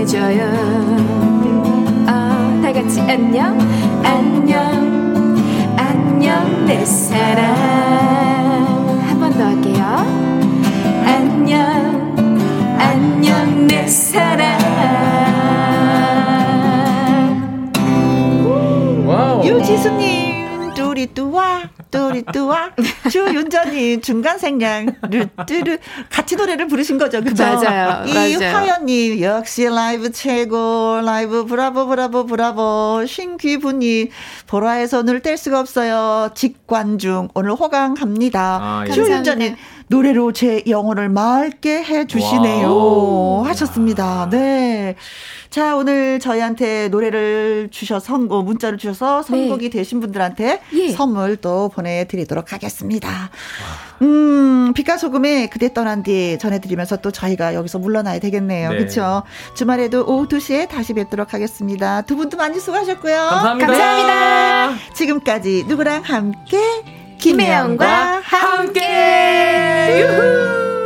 [0.01, 0.41] 해줘요.
[2.07, 3.55] 어, 다 같이 안녕
[4.03, 4.57] 안녕
[5.77, 7.45] 안녕 내 사랑.
[9.07, 9.83] 한 번 더 할게요.
[11.05, 11.55] 안녕
[12.79, 14.57] 안녕 내 사랑.
[19.05, 19.45] 와우.
[19.45, 21.61] 유지수님, 뚜리뚜와,
[21.91, 22.69] 뚜리뚜와,
[23.11, 25.77] 주윤자님, 중간생량, 르뚜르,
[26.09, 27.43] 같이 노래를 부르신 거죠, 그죠?
[27.43, 28.27] 맞아요, 맞아요.
[28.29, 34.09] 이화연님, 역시 라이브 최고, 라이브 브라보, 브라보, 브라보, 신귀부님,
[34.47, 36.29] 보라에서 눈을 뗄 수가 없어요.
[36.33, 38.59] 직관중, 오늘 호강합니다.
[38.61, 38.91] 아, 예.
[38.91, 39.55] 주윤자님,
[39.91, 42.67] 노래로 제 영혼을 맑게 해 주시네요.
[42.67, 43.43] 와우.
[43.45, 44.29] 하셨습니다.
[44.31, 44.95] 네.
[45.49, 50.89] 자, 오늘 저희한테 노래를 주셔서, 선고, 문자를 주셔서 선곡이 되신 분들한테 예.
[50.91, 53.29] 선물 또 보내 드리도록 하겠습니다.
[54.01, 58.69] 음, 피카소금의 그대 떠난 뒤 전해 드리면서 또 저희가 여기서 물러나야 되겠네요.
[58.69, 58.77] 네.
[58.77, 59.23] 그렇죠
[59.55, 62.01] 주말에도 오후 2시에 다시 뵙도록 하겠습니다.
[62.03, 63.13] 두 분도 많이 수고하셨고요.
[63.13, 63.67] 감사합니다.
[63.67, 64.93] 감사합니다.
[64.93, 67.00] 지금까지 누구랑 함께?
[67.21, 68.81] 김혜영과 함께!
[70.01, 70.80] 유후!